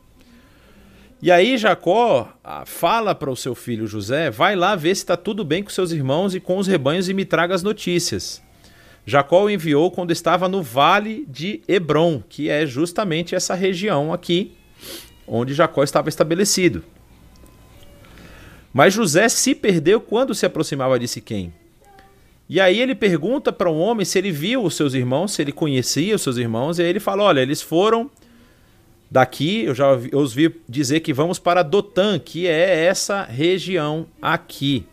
E 1.20 1.32
aí 1.32 1.58
Jacó 1.58 2.32
ah, 2.44 2.64
fala 2.64 3.12
para 3.12 3.30
o 3.30 3.36
seu 3.36 3.54
filho 3.54 3.88
José, 3.88 4.30
vai 4.30 4.54
lá 4.54 4.76
ver 4.76 4.94
se 4.94 5.02
está 5.02 5.16
tudo 5.16 5.44
bem 5.44 5.64
com 5.64 5.70
seus 5.70 5.90
irmãos 5.90 6.34
e 6.34 6.38
com 6.38 6.58
os 6.58 6.68
rebanhos 6.68 7.08
e 7.08 7.14
me 7.14 7.24
traga 7.24 7.54
as 7.54 7.62
notícias. 7.62 8.40
Jacó 9.04 9.44
o 9.44 9.50
enviou 9.50 9.90
quando 9.90 10.12
estava 10.12 10.48
no 10.48 10.62
vale 10.62 11.26
de 11.28 11.60
Hebron, 11.66 12.22
que 12.28 12.48
é 12.48 12.66
justamente 12.66 13.34
essa 13.34 13.54
região 13.54 14.12
aqui 14.12 14.52
onde 15.26 15.54
Jacó 15.54 15.82
estava 15.82 16.08
estabelecido. 16.08 16.84
Mas 18.72 18.94
José 18.94 19.28
se 19.28 19.54
perdeu 19.54 20.00
quando 20.00 20.34
se 20.34 20.46
aproximava 20.46 20.98
de 20.98 21.08
Siquém. 21.08 21.52
E 22.48 22.60
aí 22.60 22.80
ele 22.80 22.94
pergunta 22.94 23.52
para 23.52 23.70
um 23.70 23.78
homem 23.78 24.04
se 24.04 24.18
ele 24.18 24.30
viu 24.30 24.62
os 24.62 24.74
seus 24.74 24.94
irmãos, 24.94 25.32
se 25.32 25.42
ele 25.42 25.52
conhecia 25.52 26.14
os 26.14 26.22
seus 26.22 26.36
irmãos, 26.36 26.78
e 26.78 26.82
aí 26.82 26.88
ele 26.88 27.00
fala: 27.00 27.24
Olha, 27.24 27.40
eles 27.40 27.60
foram 27.60 28.10
daqui, 29.10 29.64
eu 29.64 29.74
já 29.74 29.86
eu 30.10 30.18
ouvi 30.20 30.54
dizer 30.68 31.00
que 31.00 31.12
vamos 31.12 31.38
para 31.38 31.62
Dotã, 31.62 32.18
que 32.18 32.46
é 32.46 32.84
essa 32.84 33.22
região 33.22 34.06
aqui. 34.20 34.86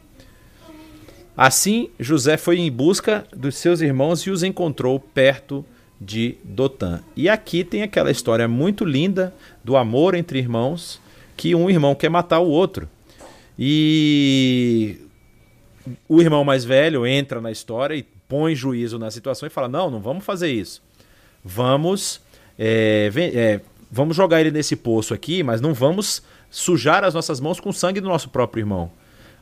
Assim, 1.38 1.89
José 1.99 2.38
foi 2.38 2.59
em 2.59 2.72
busca 2.72 3.26
dos 3.36 3.55
seus 3.55 3.82
irmãos 3.82 4.22
e 4.22 4.30
os 4.30 4.41
encontrou 4.41 4.99
perto 4.99 5.66
de 5.99 6.38
Dotã. 6.43 7.01
E 7.16 7.28
aqui 7.28 7.63
tem 7.63 7.84
aquela 7.84 8.11
história 8.11 8.47
muito 8.47 8.86
linda 8.86 9.34
do 9.63 9.76
amor 9.76 10.16
entre 10.16 10.39
irmãos, 10.39 11.01
que 11.36 11.53
um 11.53 11.70
irmão 11.70 11.93
quer 11.93 12.09
matar 12.09 12.39
o 12.39 12.47
outro. 12.47 12.88
E 13.59 14.97
o 16.07 16.22
irmão 16.22 16.43
mais 16.43 16.63
velho 16.63 17.05
entra 17.05 17.41
na 17.41 17.51
história 17.51 17.95
e 17.95 18.03
põe 18.28 18.55
juízo 18.55 18.97
na 18.97 19.11
situação 19.11 19.47
e 19.47 19.49
fala: 19.49 19.68
Não, 19.68 19.89
não 19.89 19.99
vamos 19.99 20.26
fazer 20.26 20.51
isso. 20.51 20.82
vamos, 21.43 22.22
é, 22.57 23.11
é, 23.16 23.61
vamos 23.95 24.17
jogar 24.17 24.41
ele 24.41 24.51
nesse 24.51 24.75
poço 24.75 25.13
aqui, 25.13 25.41
mas 25.41 25.61
não 25.61 25.73
vamos 25.73 26.21
sujar 26.51 27.05
as 27.05 27.13
nossas 27.13 27.39
mãos 27.39 27.61
com 27.61 27.69
o 27.69 27.73
sangue 27.73 28.01
do 28.01 28.09
nosso 28.09 28.27
próprio 28.27 28.61
irmão. 28.61 28.91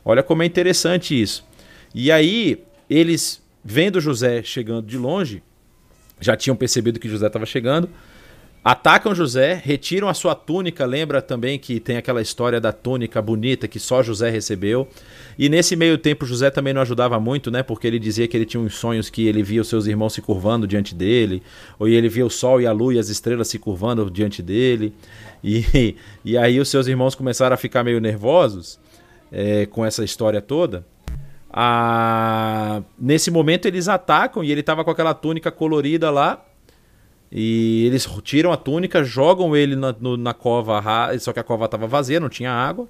Olha 0.04 0.22
como 0.22 0.44
é 0.44 0.46
interessante 0.46 1.20
isso. 1.20 1.44
E 1.92 2.12
aí, 2.12 2.62
eles, 2.88 3.42
vendo 3.64 4.00
José 4.00 4.44
chegando 4.44 4.86
de 4.86 4.96
longe, 4.96 5.42
já 6.20 6.36
tinham 6.36 6.54
percebido 6.54 7.00
que 7.00 7.08
José 7.08 7.26
estava 7.26 7.44
chegando, 7.44 7.90
atacam 8.64 9.14
José, 9.14 9.60
retiram 9.62 10.08
a 10.08 10.14
sua 10.14 10.34
túnica. 10.34 10.86
Lembra 10.86 11.20
também 11.20 11.58
que 11.58 11.78
tem 11.78 11.98
aquela 11.98 12.22
história 12.22 12.58
da 12.58 12.72
túnica 12.72 13.20
bonita 13.20 13.68
que 13.68 13.78
só 13.78 14.02
José 14.02 14.30
recebeu. 14.30 14.88
E 15.38 15.50
nesse 15.50 15.76
meio 15.76 15.98
tempo, 15.98 16.24
José 16.24 16.50
também 16.50 16.72
não 16.72 16.80
ajudava 16.80 17.20
muito, 17.20 17.50
né? 17.50 17.62
Porque 17.62 17.86
ele 17.86 17.98
dizia 17.98 18.26
que 18.26 18.36
ele 18.36 18.46
tinha 18.46 18.60
uns 18.60 18.74
sonhos 18.74 19.10
que 19.10 19.26
ele 19.26 19.42
via 19.42 19.60
os 19.60 19.68
seus 19.68 19.86
irmãos 19.86 20.14
se 20.14 20.22
curvando 20.22 20.66
diante 20.66 20.94
dele, 20.94 21.42
ou 21.78 21.86
ele 21.86 22.08
via 22.08 22.24
o 22.24 22.30
sol 22.30 22.60
e 22.60 22.66
a 22.66 22.72
lua 22.72 22.94
e 22.94 22.98
as 22.98 23.10
estrelas 23.10 23.48
se 23.48 23.58
curvando 23.58 24.10
diante 24.10 24.42
dele. 24.42 24.94
E, 25.42 25.94
e 26.24 26.38
aí 26.38 26.58
os 26.58 26.70
seus 26.70 26.86
irmãos 26.86 27.14
começaram 27.14 27.52
a 27.52 27.58
ficar 27.58 27.84
meio 27.84 28.00
nervosos 28.00 28.80
é, 29.30 29.66
com 29.66 29.84
essa 29.84 30.02
história 30.02 30.40
toda. 30.40 30.86
Ah, 31.52 32.82
nesse 32.98 33.30
momento 33.30 33.66
eles 33.66 33.88
atacam 33.88 34.42
e 34.42 34.50
ele 34.50 34.60
estava 34.60 34.82
com 34.82 34.90
aquela 34.90 35.12
túnica 35.12 35.52
colorida 35.52 36.10
lá. 36.10 36.44
E 37.36 37.84
eles 37.86 38.08
tiram 38.22 38.52
a 38.52 38.56
túnica, 38.56 39.02
jogam 39.02 39.56
ele 39.56 39.74
na, 39.74 39.92
no, 39.98 40.16
na 40.16 40.32
cova, 40.32 40.80
só 41.18 41.32
que 41.32 41.40
a 41.40 41.42
cova 41.42 41.64
estava 41.64 41.84
vazia, 41.84 42.20
não 42.20 42.28
tinha 42.28 42.52
água. 42.52 42.88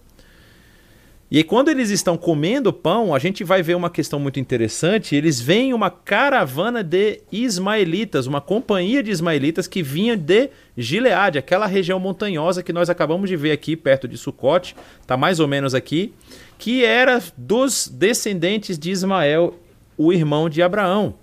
E 1.31 1.39
aí, 1.39 1.43
quando 1.43 1.71
eles 1.71 1.89
estão 1.89 2.17
comendo 2.17 2.71
pão, 2.71 3.15
a 3.15 3.19
gente 3.19 3.43
vai 3.43 3.63
ver 3.63 3.75
uma 3.75 3.89
questão 3.89 4.21
muito 4.21 4.39
interessante. 4.39 5.17
Eles 5.17 5.41
veem 5.41 5.73
uma 5.73 5.91
caravana 5.91 6.85
de 6.85 7.23
ismaelitas, 7.33 8.27
uma 8.27 8.41
companhia 8.41 9.03
de 9.03 9.11
ismaelitas 9.11 9.67
que 9.67 9.83
vinha 9.83 10.15
de 10.15 10.51
Gileade, 10.77 11.39
aquela 11.39 11.67
região 11.67 11.99
montanhosa 11.99 12.63
que 12.63 12.73
nós 12.73 12.91
acabamos 12.91 13.31
de 13.31 13.37
ver 13.37 13.53
aqui 13.53 13.75
perto 13.75 14.07
de 14.07 14.19
Sucote, 14.19 14.77
está 15.01 15.17
mais 15.17 15.41
ou 15.41 15.49
menos 15.49 15.75
aqui, 15.75 16.13
que 16.59 16.85
era 16.85 17.21
dos 17.37 17.89
descendentes 17.89 18.79
de 18.79 18.91
Ismael, 18.91 19.59
o 19.97 20.13
irmão 20.13 20.51
de 20.51 20.63
Abraão. 20.63 21.15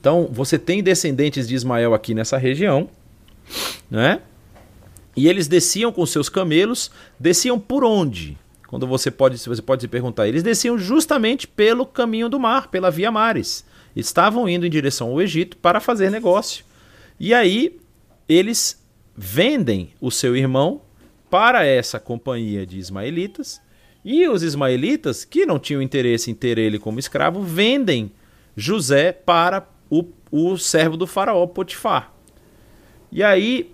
Então, 0.00 0.28
você 0.30 0.58
tem 0.58 0.82
descendentes 0.82 1.48
de 1.48 1.54
Ismael 1.54 1.94
aqui 1.94 2.14
nessa 2.14 2.36
região, 2.36 2.88
né? 3.90 4.20
E 5.16 5.28
eles 5.28 5.48
desciam 5.48 5.90
com 5.90 6.06
seus 6.06 6.28
camelos, 6.28 6.90
desciam 7.18 7.58
por 7.58 7.84
onde? 7.84 8.38
Quando 8.68 8.86
você 8.86 9.10
pode, 9.10 9.38
você 9.38 9.62
pode 9.62 9.82
se 9.82 9.88
perguntar, 9.88 10.28
eles 10.28 10.42
desciam 10.42 10.78
justamente 10.78 11.48
pelo 11.48 11.84
caminho 11.84 12.28
do 12.28 12.38
mar, 12.38 12.68
pela 12.68 12.90
via 12.90 13.10
mares. 13.10 13.64
Estavam 13.96 14.48
indo 14.48 14.66
em 14.66 14.70
direção 14.70 15.08
ao 15.08 15.20
Egito 15.20 15.56
para 15.56 15.80
fazer 15.80 16.10
negócio. 16.10 16.64
E 17.18 17.34
aí 17.34 17.80
eles 18.28 18.80
vendem 19.16 19.90
o 20.00 20.10
seu 20.10 20.36
irmão 20.36 20.82
para 21.28 21.64
essa 21.64 21.98
companhia 21.98 22.64
de 22.64 22.78
ismaelitas, 22.78 23.60
e 24.04 24.28
os 24.28 24.42
ismaelitas, 24.42 25.24
que 25.24 25.44
não 25.44 25.58
tinham 25.58 25.82
interesse 25.82 26.30
em 26.30 26.34
ter 26.34 26.56
ele 26.56 26.78
como 26.78 26.98
escravo, 26.98 27.42
vendem 27.42 28.10
José 28.56 29.12
para 29.12 29.60
o 30.30 30.56
servo 30.56 30.96
do 30.96 31.06
faraó 31.06 31.46
Potifar. 31.46 32.12
E 33.10 33.22
aí 33.22 33.72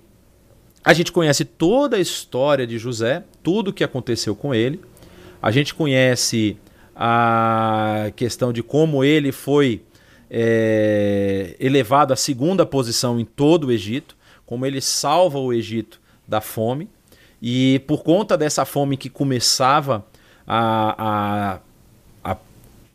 a 0.84 0.92
gente 0.92 1.11
conhece 1.11 1.44
toda 1.44 1.96
a 1.96 2.00
história 2.00 2.66
de 2.66 2.78
José, 2.78 3.24
tudo 3.42 3.68
o 3.68 3.72
que 3.72 3.82
aconteceu 3.82 4.36
com 4.36 4.55
ele. 4.55 4.80
A 5.40 5.50
gente 5.50 5.74
conhece 5.74 6.57
a 6.94 8.12
questão 8.14 8.52
de 8.52 8.62
como 8.62 9.02
ele 9.02 9.32
foi 9.32 9.82
é, 10.30 11.57
elevado 11.59 12.12
à 12.12 12.16
segunda 12.16 12.64
posição 12.64 13.18
em 13.18 13.24
todo 13.24 13.68
o 13.68 13.72
Egito, 13.72 14.16
como 14.44 14.66
ele 14.66 14.80
salva 14.80 15.38
o 15.38 15.52
Egito 15.52 16.00
da 16.26 16.40
fome. 16.40 16.88
E 17.40 17.82
por 17.86 18.02
conta 18.02 18.36
dessa 18.36 18.64
fome 18.64 18.96
que 18.96 19.09
começava 19.09 20.07
a, 20.46 20.94
a, 20.98 21.61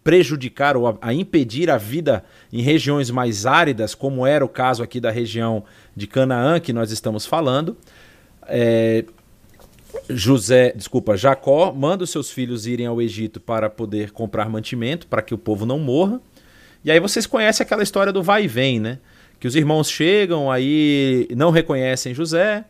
prejudicar 0.04 0.78
ou 0.78 0.88
a, 0.88 0.97
a, 1.02 1.14
impedir 1.14 1.70
a 1.70 1.78
vida 1.78 2.24
em 2.52 2.62
regiões 2.62 3.12
mais 3.12 3.45
áridas, 3.45 3.93
como 3.93 4.26
era 4.26 4.43
o 4.43 4.50
caso 4.50 4.82
aqui 4.82 5.00
da 5.00 5.12
região 5.12 5.64
de 5.95 6.08
Canaã 6.08 6.60
que 6.60 6.74
nós 6.74 6.91
estamos 6.91 7.26
falando. 7.26 7.78
É, 8.47 9.06
José, 10.10 10.74
desculpa, 10.76 11.18
Jacó 11.18 11.74
manda 11.74 12.04
os 12.04 12.10
seus 12.10 12.32
filhos 12.32 12.66
irem 12.66 12.86
ao 12.86 13.02
Egito 13.02 13.39
para 13.39 13.70
poder 13.70 14.12
comprar 14.12 14.50
mantimento, 14.50 15.08
para 15.08 15.22
que 15.22 15.34
o 15.34 15.38
povo 15.38 15.66
não 15.66 15.80
morra. 15.80 16.22
E 16.84 16.91
aí 16.91 17.00
vocês 17.00 17.26
conhecem 17.26 17.64
aquela 17.64 17.84
história 17.84 18.14
do 18.14 18.24
vai 18.24 18.45
e 18.45 18.47
vem, 18.47 18.80
né? 18.80 19.00
Que 19.39 19.47
os 19.47 19.56
irmãos 19.56 19.89
chegam, 19.89 20.52
aí 20.52 21.28
não 21.36 21.50
reconhecem 21.52 22.14
José. 22.14 22.66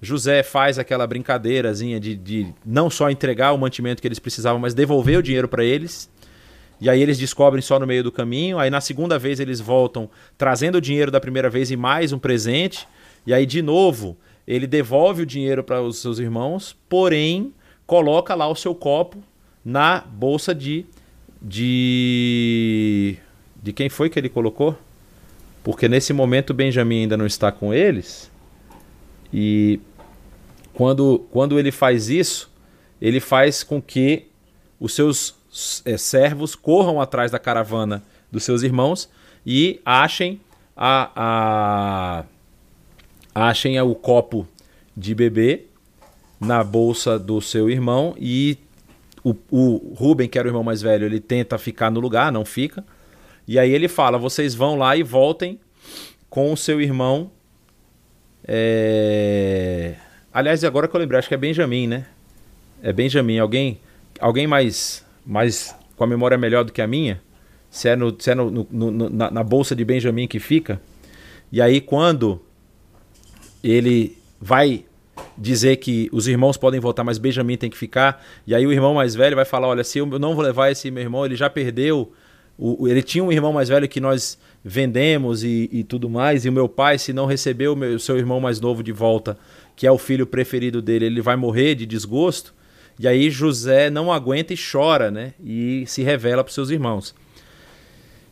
José 0.00 0.42
faz 0.42 0.78
aquela 0.78 1.06
brincadeirazinha 1.06 1.98
de, 1.98 2.14
de 2.14 2.54
não 2.64 2.88
só 2.88 3.10
entregar 3.10 3.52
o 3.52 3.58
mantimento 3.58 4.00
que 4.00 4.06
eles 4.06 4.18
precisavam, 4.18 4.60
mas 4.60 4.74
devolver 4.74 5.18
o 5.18 5.22
dinheiro 5.22 5.48
para 5.48 5.64
eles. 5.64 6.08
E 6.80 6.88
aí 6.88 7.02
eles 7.02 7.18
descobrem 7.18 7.60
só 7.62 7.78
no 7.78 7.86
meio 7.86 8.02
do 8.02 8.12
caminho. 8.12 8.58
Aí 8.58 8.70
na 8.70 8.80
segunda 8.80 9.18
vez 9.18 9.40
eles 9.40 9.60
voltam 9.60 10.08
trazendo 10.36 10.76
o 10.76 10.80
dinheiro 10.80 11.10
da 11.10 11.20
primeira 11.20 11.50
vez 11.50 11.70
e 11.70 11.76
mais 11.76 12.12
um 12.12 12.18
presente. 12.18 12.86
E 13.26 13.34
aí 13.34 13.44
de 13.44 13.62
novo 13.62 14.16
ele 14.46 14.66
devolve 14.66 15.22
o 15.22 15.26
dinheiro 15.26 15.62
para 15.62 15.82
os 15.82 15.98
seus 15.98 16.18
irmãos, 16.18 16.76
porém 16.88 17.52
coloca 17.86 18.34
lá 18.34 18.48
o 18.48 18.54
seu 18.54 18.74
copo 18.74 19.18
na 19.64 20.00
bolsa 20.00 20.54
de 20.54 20.86
de 21.40 23.16
de 23.62 23.72
quem 23.72 23.88
foi 23.88 24.08
que 24.08 24.18
ele 24.18 24.28
colocou? 24.28 24.76
Porque 25.62 25.88
nesse 25.88 26.12
momento 26.12 26.54
Benjamin 26.54 27.02
ainda 27.02 27.16
não 27.16 27.26
está 27.26 27.52
com 27.52 27.74
eles. 27.74 28.30
E 29.32 29.80
quando, 30.72 31.26
quando 31.30 31.58
ele 31.58 31.70
faz 31.70 32.08
isso, 32.08 32.50
ele 33.00 33.20
faz 33.20 33.62
com 33.62 33.82
que 33.82 34.28
os 34.80 34.94
seus 34.94 35.34
é, 35.84 35.96
servos 35.96 36.54
corram 36.54 37.00
atrás 37.00 37.30
da 37.30 37.38
caravana 37.38 38.02
dos 38.30 38.44
seus 38.44 38.62
irmãos 38.62 39.08
e 39.46 39.80
achem 39.84 40.40
a, 40.76 41.10
a 41.14 42.24
achem 43.34 43.80
o 43.80 43.94
copo 43.94 44.46
de 44.96 45.14
bebê 45.14 45.66
na 46.40 46.62
bolsa 46.62 47.18
do 47.18 47.40
seu 47.40 47.68
irmão 47.70 48.14
e 48.18 48.58
o, 49.24 49.34
o 49.50 49.94
Ruben, 49.94 50.28
que 50.28 50.38
era 50.38 50.46
o 50.46 50.50
irmão 50.50 50.62
mais 50.62 50.80
velho, 50.80 51.04
ele 51.04 51.20
tenta 51.20 51.58
ficar 51.58 51.90
no 51.90 52.00
lugar, 52.00 52.32
não 52.32 52.44
fica. 52.44 52.84
E 53.46 53.58
aí 53.58 53.70
ele 53.70 53.88
fala: 53.88 54.18
vocês 54.18 54.54
vão 54.54 54.76
lá 54.76 54.96
e 54.96 55.02
voltem 55.02 55.58
com 56.28 56.52
o 56.52 56.56
seu 56.56 56.80
irmão. 56.80 57.30
É... 58.46 59.94
Aliás, 60.32 60.62
agora 60.64 60.86
que 60.86 60.94
eu 60.94 61.00
lembrei, 61.00 61.18
acho 61.18 61.28
que 61.28 61.34
é 61.34 61.38
Benjamin, 61.38 61.86
né? 61.86 62.06
É 62.82 62.92
Benjamin. 62.92 63.38
Alguém, 63.38 63.80
alguém 64.20 64.46
mais, 64.46 65.04
mais 65.28 65.76
com 65.94 66.04
a 66.04 66.06
memória 66.06 66.38
melhor 66.38 66.64
do 66.64 66.72
que 66.72 66.80
a 66.80 66.86
minha? 66.86 67.20
Se 67.70 67.90
é, 67.90 67.94
no, 67.94 68.16
se 68.18 68.30
é 68.30 68.34
no, 68.34 68.50
no, 68.50 68.90
no 68.90 69.10
na, 69.10 69.30
na 69.30 69.44
bolsa 69.44 69.76
de 69.76 69.84
Benjamin 69.84 70.26
que 70.26 70.40
fica. 70.40 70.80
E 71.52 71.60
aí, 71.60 71.82
quando 71.82 72.40
ele 73.62 74.16
vai 74.40 74.86
dizer 75.36 75.76
que 75.76 76.08
os 76.12 76.26
irmãos 76.26 76.56
podem 76.56 76.80
voltar, 76.80 77.04
mas 77.04 77.18
Benjamin 77.18 77.56
tem 77.56 77.68
que 77.68 77.76
ficar. 77.76 78.24
E 78.46 78.54
aí 78.54 78.66
o 78.66 78.72
irmão 78.72 78.94
mais 78.94 79.14
velho 79.14 79.36
vai 79.36 79.44
falar: 79.44 79.68
olha, 79.68 79.84
se 79.84 79.98
eu 79.98 80.06
não 80.06 80.34
vou 80.34 80.42
levar 80.42 80.70
esse 80.70 80.90
meu 80.90 81.02
irmão, 81.02 81.26
ele 81.26 81.36
já 81.36 81.50
perdeu. 81.50 82.10
O, 82.56 82.88
ele 82.88 83.02
tinha 83.02 83.22
um 83.22 83.30
irmão 83.30 83.52
mais 83.52 83.68
velho 83.68 83.88
que 83.88 84.00
nós 84.00 84.38
vendemos 84.64 85.44
e, 85.44 85.68
e 85.70 85.84
tudo 85.84 86.08
mais. 86.08 86.44
E 86.44 86.48
o 86.48 86.52
meu 86.52 86.68
pai, 86.68 86.98
se 86.98 87.12
não 87.12 87.26
recebeu 87.26 87.74
o, 87.74 87.76
meu, 87.76 87.94
o 87.94 88.00
seu 88.00 88.16
irmão 88.16 88.40
mais 88.40 88.60
novo 88.60 88.82
de 88.82 88.90
volta, 88.90 89.38
que 89.76 89.86
é 89.86 89.92
o 89.92 89.98
filho 89.98 90.26
preferido 90.26 90.82
dele, 90.82 91.06
ele 91.06 91.20
vai 91.20 91.36
morrer 91.36 91.74
de 91.74 91.86
desgosto. 91.86 92.54
E 92.98 93.06
aí 93.06 93.30
José 93.30 93.90
não 93.90 94.12
aguenta 94.12 94.52
e 94.52 94.56
chora, 94.56 95.10
né? 95.10 95.32
E 95.42 95.84
se 95.86 96.02
revela 96.02 96.42
para 96.42 96.52
seus 96.52 96.70
irmãos. 96.70 97.14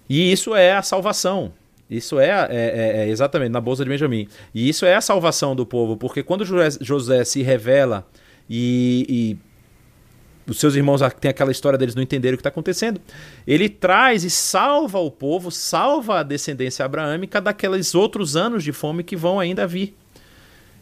E 0.09 0.33
isso 0.33 0.55
é 0.55 0.73
a 0.73 0.83
salvação. 0.83 1.53
Isso 1.89 2.19
é, 2.19 2.31
é, 2.31 2.47
é, 2.51 2.99
é, 3.03 3.09
exatamente 3.09 3.51
na 3.51 3.61
bolsa 3.61 3.85
de 3.85 3.91
Benjamim. 3.91 4.29
E 4.55 4.69
isso 4.69 4.85
é 4.85 4.97
a 4.97 5.01
salvação 5.01 5.55
do 5.55 5.65
povo, 5.65 5.97
porque 5.97 6.23
quando 6.23 6.45
José, 6.45 6.79
José 6.81 7.25
se 7.25 7.43
revela 7.43 8.07
e, 8.51 9.07
e, 9.09 10.51
os 10.51 10.59
seus 10.59 10.75
irmãos 10.75 11.01
têm 11.21 11.31
aquela 11.31 11.53
história 11.53 11.79
deles 11.79 11.95
não 11.95 12.03
entenderem 12.03 12.35
o 12.35 12.37
que 12.37 12.41
está 12.41 12.49
acontecendo, 12.49 13.01
ele 13.47 13.69
traz 13.69 14.25
e 14.25 14.31
salva 14.31 14.99
o 14.99 15.11
povo, 15.11 15.51
salva 15.51 16.21
a 16.21 16.23
descendência 16.25 16.85
abraâmica 16.85 17.41
daqueles 17.41 17.95
outros 17.95 18.37
anos 18.37 18.65
de 18.65 18.73
fome 18.73 19.05
que 19.05 19.17
vão 19.17 19.39
ainda 19.39 19.67
vir. 19.67 19.95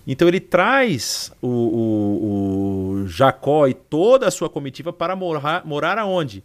Então 0.07 0.29
ele 0.29 0.41
traz 0.41 1.33
o, 1.41 1.49
o, 1.49 3.01
o 3.03 3.09
Jacó 3.09 3.67
e 3.67 3.75
toda 3.75 4.29
a 4.29 4.31
sua 4.31 4.51
comitiva 4.51 4.93
para 4.93 5.17
morar, 5.17 5.65
morar 5.65 5.99
aonde? 5.99 6.43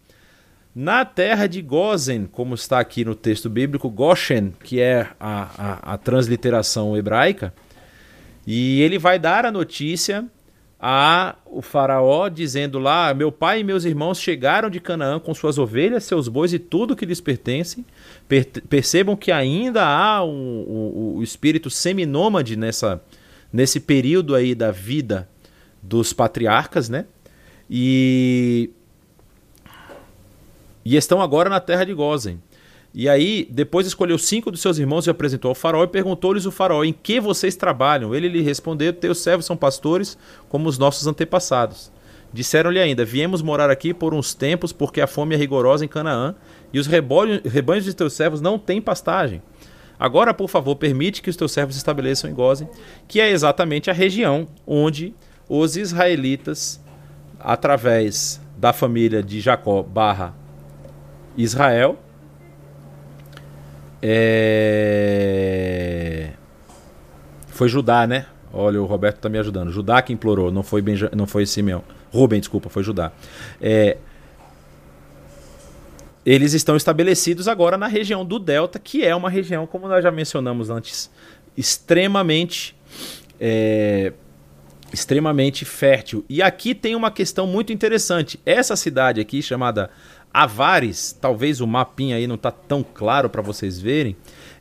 na 0.74 1.04
terra 1.04 1.48
de 1.48 1.62
Gozen, 1.62 2.26
como 2.26 2.56
está 2.56 2.80
aqui 2.80 3.04
no 3.04 3.16
texto 3.16 3.50
bíblico, 3.50 3.90
Goshen, 3.90 4.54
que 4.64 4.80
é 4.80 5.10
a, 5.20 5.50
a, 5.58 5.94
a 5.94 5.98
transliteração 5.98 6.96
hebraica, 6.96 7.54
e 8.46 8.82
ele 8.82 8.98
vai 8.98 9.20
dar 9.20 9.46
a 9.46 9.52
notícia 9.52 10.26
a 10.80 11.36
o 11.46 11.62
faraó 11.62 12.30
dizendo 12.30 12.80
lá: 12.80 13.14
Meu 13.14 13.32
pai 13.32 13.60
e 13.60 13.64
meus 13.64 13.84
irmãos 13.84 14.20
chegaram 14.20 14.70
de 14.70 14.80
Canaã 14.80 15.20
com 15.20 15.34
suas 15.34 15.58
ovelhas, 15.58 16.06
seus 16.06 16.30
bois 16.30 16.54
e 16.54 16.60
tudo 16.60 16.96
que 16.96 17.06
lhes 17.06 17.20
pertence. 17.20 17.86
Per 18.30 18.46
percebam 18.70 19.18
que 19.18 19.32
ainda 19.32 19.86
há 19.86 20.24
um, 20.24 20.32
um, 20.32 21.18
um 21.18 21.24
espírito 21.24 21.70
seminômade 21.70 22.56
nessa, 22.56 23.02
nesse 23.52 23.80
período 23.80 24.36
aí 24.36 24.54
da 24.54 24.72
vida 24.72 25.28
dos 25.82 26.14
patriarcas, 26.14 26.90
né? 26.90 27.06
E, 27.70 28.70
e 30.84 30.96
estão 30.96 31.22
agora 31.22 31.50
na 31.50 31.60
terra 31.60 31.84
de 31.84 31.94
Gozen. 31.94 32.42
E 32.94 33.08
aí, 33.08 33.48
depois 33.52 33.86
escolheu 33.86 34.18
cinco 34.18 34.50
dos 34.50 34.62
seus 34.62 34.80
irmãos 34.80 35.06
e 35.06 35.10
apresentou 35.10 35.50
ao 35.50 35.56
faraó 35.56 35.84
e 35.84 35.88
perguntou-lhes 35.88 36.46
o 36.46 36.52
faraó, 36.52 36.84
em 36.84 36.92
que 36.92 37.20
vocês 37.20 37.56
trabalham? 37.56 38.16
Ele 38.16 38.28
lhe 38.28 38.42
respondeu, 38.42 38.92
teus 38.92 39.20
servos 39.20 39.46
são 39.46 39.56
pastores 39.56 40.18
como 40.50 40.68
os 40.68 40.78
nossos 40.78 41.06
antepassados. 41.06 41.92
Disseram-lhe 42.34 42.80
ainda, 42.80 43.06
viemos 43.06 43.42
morar 43.42 43.70
aqui 43.70 43.94
por 43.94 44.14
uns 44.14 44.34
tempos 44.34 44.72
porque 44.72 45.02
a 45.02 45.08
fome 45.08 45.36
é 45.36 45.38
rigorosa 45.38 45.86
em 45.86 45.88
Canaã 45.88 46.36
e 46.72 46.80
os 46.80 46.88
rebanhos 46.88 47.86
de 47.86 47.94
teus 47.94 48.14
servos 48.14 48.42
não 48.42 48.58
têm 48.58 48.82
pastagem. 48.82 49.42
Agora, 50.00 50.34
por 50.34 50.50
favor, 50.50 50.76
permite 50.76 51.22
que 51.22 51.30
os 51.30 51.36
teus 51.36 51.52
servos 51.52 51.76
se 51.76 51.80
estabeleçam 51.80 52.30
em 52.30 52.34
Gozen, 52.34 52.70
que 53.08 53.20
é 53.20 53.30
exatamente 53.30 53.90
a 53.90 53.94
região 53.94 54.48
onde 54.66 55.14
os 55.48 55.76
israelitas, 55.76 56.80
através 57.40 58.40
da 58.58 58.72
família 58.72 59.22
de 59.22 59.42
Jacó 59.42 59.84
barra 59.84 60.34
Israel, 61.36 61.98
é... 64.02 64.30
Foi 67.48 67.68
Judá, 67.68 68.08
né? 68.08 68.26
Olha, 68.54 68.82
o 68.82 68.86
Roberto 68.86 69.18
está 69.18 69.28
me 69.30 69.38
ajudando. 69.38 69.70
Judá 69.72 70.02
que 70.02 70.14
implorou, 70.14 70.50
não 70.52 70.64
foi, 70.64 70.82
Benja... 70.82 71.12
não 71.14 71.28
foi 71.28 71.46
Simeão. 71.46 71.84
Rubem, 72.12 72.40
desculpa, 72.40 72.70
foi 72.70 72.82
Judá. 72.84 73.12
É... 73.62 73.98
Eles 76.26 76.54
estão 76.54 76.76
estabelecidos 76.76 77.48
agora 77.48 77.78
na 77.78 77.88
região 77.88 78.26
do 78.26 78.38
Delta, 78.40 78.78
que 78.78 79.04
é 79.06 79.16
uma 79.16 79.30
região, 79.30 79.66
como 79.66 79.88
nós 79.88 80.04
já 80.04 80.12
mencionamos 80.12 80.70
antes, 80.70 81.10
extremamente. 81.56 82.76
É... 83.40 84.12
extremamente 84.92 85.64
fértil. 85.64 86.26
E 86.28 86.42
aqui 86.42 86.76
tem 86.76 86.96
uma 86.96 87.10
questão 87.10 87.48
muito 87.48 87.72
interessante. 87.72 88.40
Essa 88.46 88.76
cidade 88.76 89.22
aqui, 89.22 89.42
chamada 89.42 89.90
Avares, 90.34 91.18
talvez 91.20 91.62
o 91.62 91.68
mapinha 91.68 92.16
aí 92.16 92.28
não 92.28 92.36
está 92.36 92.52
tão 92.52 92.84
claro 92.84 93.30
para 93.30 93.42
vocês 93.42 93.80
verem, 93.80 94.16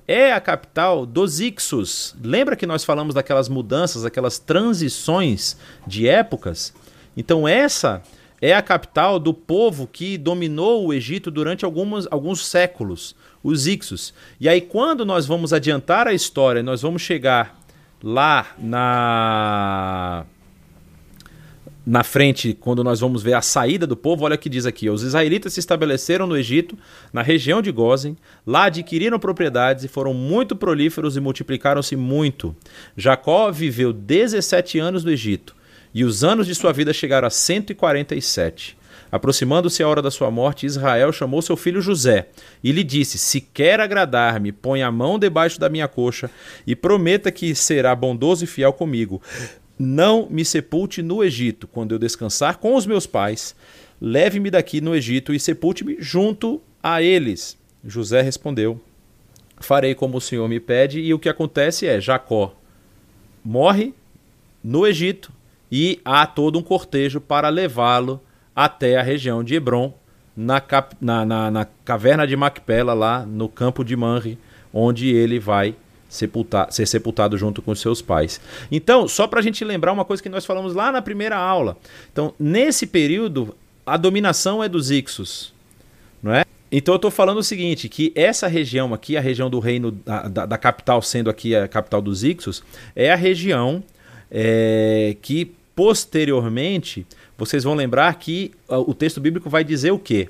é 0.06 0.32
a 0.32 0.40
capital 0.40 1.05
dos 1.05 1.40
Ixos. 1.40 2.16
Lembra 2.22 2.56
que 2.56 2.66
nós 2.66 2.82
falamos 2.85 3.14
daquelas 3.14 3.48
mudanças, 3.48 4.05
aquelas 4.05 4.39
transições 4.39 5.59
de 5.86 6.09
épocas? 6.09 6.72
Então 7.14 7.47
essa 7.47 8.02
é 8.40 8.55
a 8.55 8.62
capital 8.62 9.19
do 9.19 9.35
povo 9.35 9.86
que 9.86 10.16
dominou 10.16 10.86
o 10.86 10.94
Egito 10.94 11.31
durante 11.31 11.65
algumas, 11.65 12.06
alguns 12.10 12.47
séculos, 12.47 13.15
os 13.43 13.66
Ixos. 13.66 14.15
E 14.40 14.48
aí 14.48 14.60
quando 14.60 15.05
nós 15.05 15.27
vamos 15.27 15.52
adiantar 15.52 16.06
a 16.06 16.12
história, 16.12 16.62
nós 16.62 16.82
vamos 16.82 17.02
chegar 17.02 17.59
lá 18.02 18.47
na 18.59 20.24
na 21.89 22.05
frente, 22.05 22.52
quando 22.52 22.85
nós 22.85 23.01
vamos 23.01 23.23
ver 23.23 23.32
a 23.32 23.40
saída 23.40 23.86
do 23.86 23.97
povo, 23.97 24.23
olha 24.27 24.35
o 24.35 24.39
que 24.39 24.51
diz 24.51 24.66
aqui: 24.66 24.90
os 24.90 25.02
israelitas 25.02 25.55
se 25.55 25.60
estabeleceram 25.60 26.27
no 26.27 26.36
Egito, 26.36 26.77
na 27.10 27.23
região 27.23 27.62
de 27.62 27.73
Gozen, 27.73 28.15
lá 28.47 28.65
adquiriram 28.65 29.19
propriedades 29.19 29.85
e 29.85 29.89
foram 29.89 30.12
muito 30.12 30.55
prolíferos 30.55 31.16
e 31.16 31.20
multiplicaram-se 31.20 31.97
muito. 31.97 32.55
Jacó 32.94 33.51
viveu 33.51 33.90
17 33.90 34.78
anos 34.78 35.02
no 35.02 35.10
Egito, 35.10 35.56
e 35.94 36.05
os 36.05 36.23
anos 36.24 36.47
de 36.47 36.55
sua 36.55 36.73
vida 36.73 36.93
chegaram 36.93 37.27
a 37.27 37.31
147. 37.31 38.77
Aproximando-se 39.10 39.82
a 39.82 39.89
hora 39.89 40.02
da 40.02 40.10
sua 40.10 40.31
morte, 40.31 40.66
Israel 40.66 41.12
chamou 41.12 41.40
seu 41.40 41.56
filho 41.56 41.81
José 41.81 42.28
e 42.62 42.73
lhe 42.73 42.85
disse: 42.85 43.16
Se 43.16 43.40
quer 43.40 43.81
agradar-me, 43.81 44.52
põe 44.52 44.82
a 44.82 44.93
mão 44.93 45.19
debaixo 45.19 45.59
da 45.59 45.69
minha 45.69 45.89
coxa 45.89 46.31
e 46.66 46.77
prometa 46.77 47.32
que 47.32 47.55
será 47.55 47.94
bondoso 47.94 48.44
e 48.44 48.47
fiel 48.47 48.73
comigo. 48.73 49.23
Não 49.78 50.28
me 50.28 50.44
sepulte 50.44 51.02
no 51.02 51.24
Egito, 51.24 51.66
quando 51.66 51.93
eu 51.93 51.98
descansar 51.98 52.59
com 52.59 52.74
os 52.74 52.85
meus 52.85 53.06
pais. 53.06 53.55
Leve-me 54.01 54.51
daqui 54.51 54.81
no 54.81 54.94
Egito 54.94 55.32
e 55.32 55.40
sepulte-me 55.40 55.97
junto 55.98 56.60
a 56.82 57.01
eles. 57.01 57.56
José 57.85 58.20
respondeu: 58.20 58.81
Farei 59.59 59.94
como 59.94 60.19
o 60.19 60.20
Senhor 60.20 60.48
me 60.48 60.60
pede. 60.60 61.01
E 61.01 61.15
o 61.15 61.19
que 61.19 61.28
acontece 61.28 61.86
é: 61.86 62.01
Jacó 62.01 62.55
morre 63.43 63.94
no 64.62 64.86
Egito 64.86 65.32
e 65.70 66.01
há 66.05 66.27
todo 66.27 66.59
um 66.59 66.62
cortejo 66.62 67.20
para 67.20 67.49
levá-lo 67.49 68.20
até 68.55 68.97
a 68.97 69.03
região 69.03 69.45
de 69.45 69.55
Hebron, 69.55 69.93
na, 70.36 70.61
cap, 70.61 70.97
na, 71.01 71.24
na, 71.24 71.51
na, 71.51 71.66
caverna 71.85 72.27
de 72.27 72.36
Macpela, 72.36 72.95
lá 72.95 73.24
no 73.27 73.49
campo 73.49 73.85
de 73.85 73.97
Manre, 73.97 74.39
onde 74.73 75.09
ele 75.09 75.39
vai 75.39 75.74
sepultar, 76.09 76.73
ser 76.73 76.86
sepultado 76.86 77.36
junto 77.36 77.61
com 77.61 77.74
seus 77.74 78.01
pais. 78.01 78.40
Então, 78.70 79.07
só 79.07 79.27
para 79.27 79.40
a 79.40 79.43
gente 79.43 79.65
lembrar 79.65 79.93
uma 79.93 80.05
coisa 80.05 80.23
que 80.23 80.28
nós 80.28 80.47
falamos 80.47 80.74
lá 80.74 80.90
na 80.90 81.03
primeira 81.03 81.36
aula. 81.36 81.77
Então, 82.12 82.35
nesse 82.39 82.86
período, 82.86 83.55
a 83.85 83.97
dominação 83.97 84.62
é 84.62 84.69
dos 84.69 84.90
Ixos, 84.90 85.53
não 86.23 86.32
é? 86.32 86.45
Então 86.70 86.95
eu 86.95 86.97
estou 86.97 87.11
falando 87.11 87.39
o 87.39 87.43
seguinte, 87.43 87.89
que 87.89 88.12
essa 88.15 88.47
região 88.47 88.93
aqui, 88.93 89.16
a 89.16 89.20
região 89.20 89.49
do 89.49 89.59
reino 89.59 89.90
da, 89.90 90.28
da, 90.28 90.47
da 90.47 90.59
capital 90.59 91.01
sendo 91.01 91.31
aqui 91.31 91.57
a 91.57 91.66
capital 91.66 92.03
dos 92.03 92.23
Ixos, 92.23 92.62
é 92.95 93.11
a 93.11 93.16
região 93.16 93.82
é, 94.30 95.16
que 95.22 95.52
posteriormente 95.74 97.06
vocês 97.36 97.64
vão 97.64 97.74
lembrar 97.74 98.12
que 98.18 98.52
o 98.68 98.92
texto 98.92 99.20
bíblico 99.20 99.48
vai 99.48 99.62
dizer 99.62 99.92
o 99.92 99.98
quê? 99.98 100.28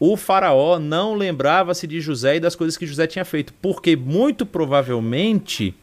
o 0.00 0.16
faraó 0.16 0.78
não 0.78 1.14
lembrava-se 1.14 1.86
de 1.86 2.00
José 2.00 2.36
e 2.36 2.40
das 2.40 2.54
coisas 2.54 2.76
que 2.76 2.86
José 2.86 3.06
tinha 3.06 3.24
feito, 3.24 3.52
porque 3.60 3.96
muito 3.96 4.46
provavelmente 4.46 5.74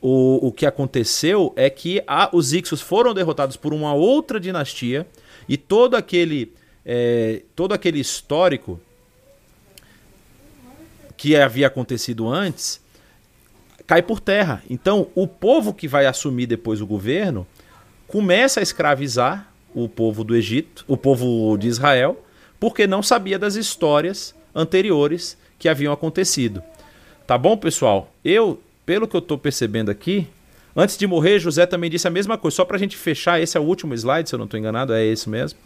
o, 0.00 0.48
o 0.48 0.52
que 0.52 0.64
aconteceu 0.64 1.52
é 1.54 1.68
que 1.68 2.02
a, 2.06 2.30
os 2.32 2.52
Ixos 2.52 2.80
foram 2.80 3.12
derrotados 3.12 3.56
por 3.56 3.74
uma 3.74 3.92
outra 3.92 4.40
dinastia 4.40 5.06
e 5.48 5.56
todo 5.56 5.96
aquele, 5.96 6.52
é, 6.84 7.42
todo 7.54 7.72
aquele 7.72 8.00
histórico 8.00 8.80
que 11.16 11.36
havia 11.36 11.66
acontecido 11.66 12.28
antes 12.28 12.80
cai 13.86 14.02
por 14.02 14.20
terra. 14.20 14.62
Então, 14.68 15.08
o 15.14 15.26
povo 15.26 15.72
que 15.72 15.86
vai 15.86 16.06
assumir 16.06 16.46
depois 16.46 16.80
o 16.80 16.86
governo 16.86 17.46
começa 18.06 18.60
a 18.60 18.62
escravizar 18.62 19.50
o 19.74 19.88
povo 19.88 20.24
do 20.24 20.34
Egito, 20.34 20.84
o 20.88 20.96
povo 20.96 21.56
de 21.56 21.68
Israel, 21.68 22.22
porque 22.58 22.86
não 22.86 23.02
sabia 23.02 23.38
das 23.38 23.54
histórias 23.54 24.34
anteriores 24.54 25.36
que 25.58 25.68
haviam 25.68 25.92
acontecido. 25.92 26.62
Tá 27.26 27.36
bom, 27.36 27.56
pessoal? 27.56 28.10
Eu, 28.24 28.60
pelo 28.84 29.06
que 29.06 29.16
eu 29.16 29.20
estou 29.20 29.36
percebendo 29.36 29.90
aqui, 29.90 30.26
antes 30.74 30.96
de 30.96 31.06
morrer, 31.06 31.38
José 31.38 31.66
também 31.66 31.90
disse 31.90 32.08
a 32.08 32.10
mesma 32.10 32.38
coisa. 32.38 32.56
Só 32.56 32.64
para 32.64 32.76
a 32.76 32.80
gente 32.80 32.96
fechar, 32.96 33.40
esse 33.40 33.56
é 33.56 33.60
o 33.60 33.64
último 33.64 33.92
slide, 33.94 34.28
se 34.28 34.34
eu 34.34 34.38
não 34.38 34.46
estou 34.46 34.58
enganado, 34.58 34.92
é 34.92 35.04
esse 35.04 35.28
mesmo. 35.28 35.58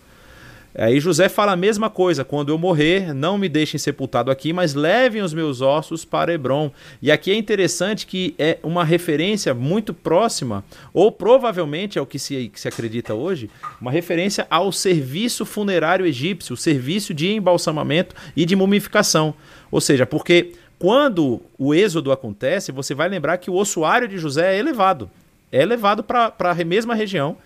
Aí 0.75 1.01
José 1.01 1.29
fala 1.29 1.53
a 1.53 1.57
mesma 1.57 1.91
coisa: 1.91 2.25
quando 2.25 2.51
eu 2.51 2.59
morrer, 2.59 3.13
não 3.13 3.37
me 3.37 3.49
deixem 3.49 3.79
sepultado 3.79 4.31
aqui, 4.31 4.53
mas 4.53 4.75
levem 4.75 5.23
os 5.23 5.35
meus 5.35 5.61
ossos 5.61 6.05
para 6.05 6.33
Hebron. 6.33 6.71
E 7.03 7.11
aqui 7.11 7.31
é 7.31 7.35
interessante 7.35 8.07
que 8.07 8.35
é 8.39 8.59
uma 8.63 8.85
referência 8.85 9.53
muito 9.53 9.93
próxima, 9.93 10.65
ou 10.95 11.11
provavelmente 11.11 11.99
é 11.99 12.03
o 12.03 12.07
que 12.07 12.19
se, 12.19 12.49
que 12.53 12.61
se 12.61 12.69
acredita 12.69 13.15
hoje, 13.15 13.51
uma 13.81 13.91
referência 13.91 14.47
ao 14.49 14.71
serviço 14.71 15.45
funerário 15.45 16.07
egípcio, 16.07 16.55
o 16.55 16.57
serviço 16.57 17.13
de 17.13 17.33
embalsamamento 17.33 18.15
e 18.37 18.45
de 18.45 18.55
mumificação. 18.55 19.35
Ou 19.71 19.81
seja, 19.81 20.07
porque 20.07 20.53
quando 20.79 21.43
o 21.59 21.75
êxodo 21.75 22.13
acontece, 22.13 22.73
você 22.73 22.95
vai 22.95 23.09
lembrar 23.09 23.39
que 23.39 23.51
o 23.51 23.55
ossuário 23.55 24.09
de 24.09 24.19
José 24.19 24.55
é 24.55 24.59
elevado. 24.59 25.11
É 25.53 25.65
levado 25.67 26.03
para 26.05 26.33
a 26.39 26.65
mesma 26.65 26.95
região 26.95 27.37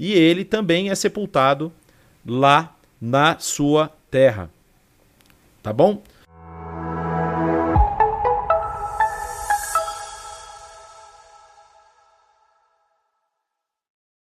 e 0.00 0.14
ele 0.14 0.46
também 0.46 0.88
é 0.88 0.94
sepultado 0.94 1.70
lá 2.24 2.74
na 3.00 3.38
sua 3.38 3.90
terra. 4.10 4.50
Tá 5.62 5.72
bom? 5.72 6.02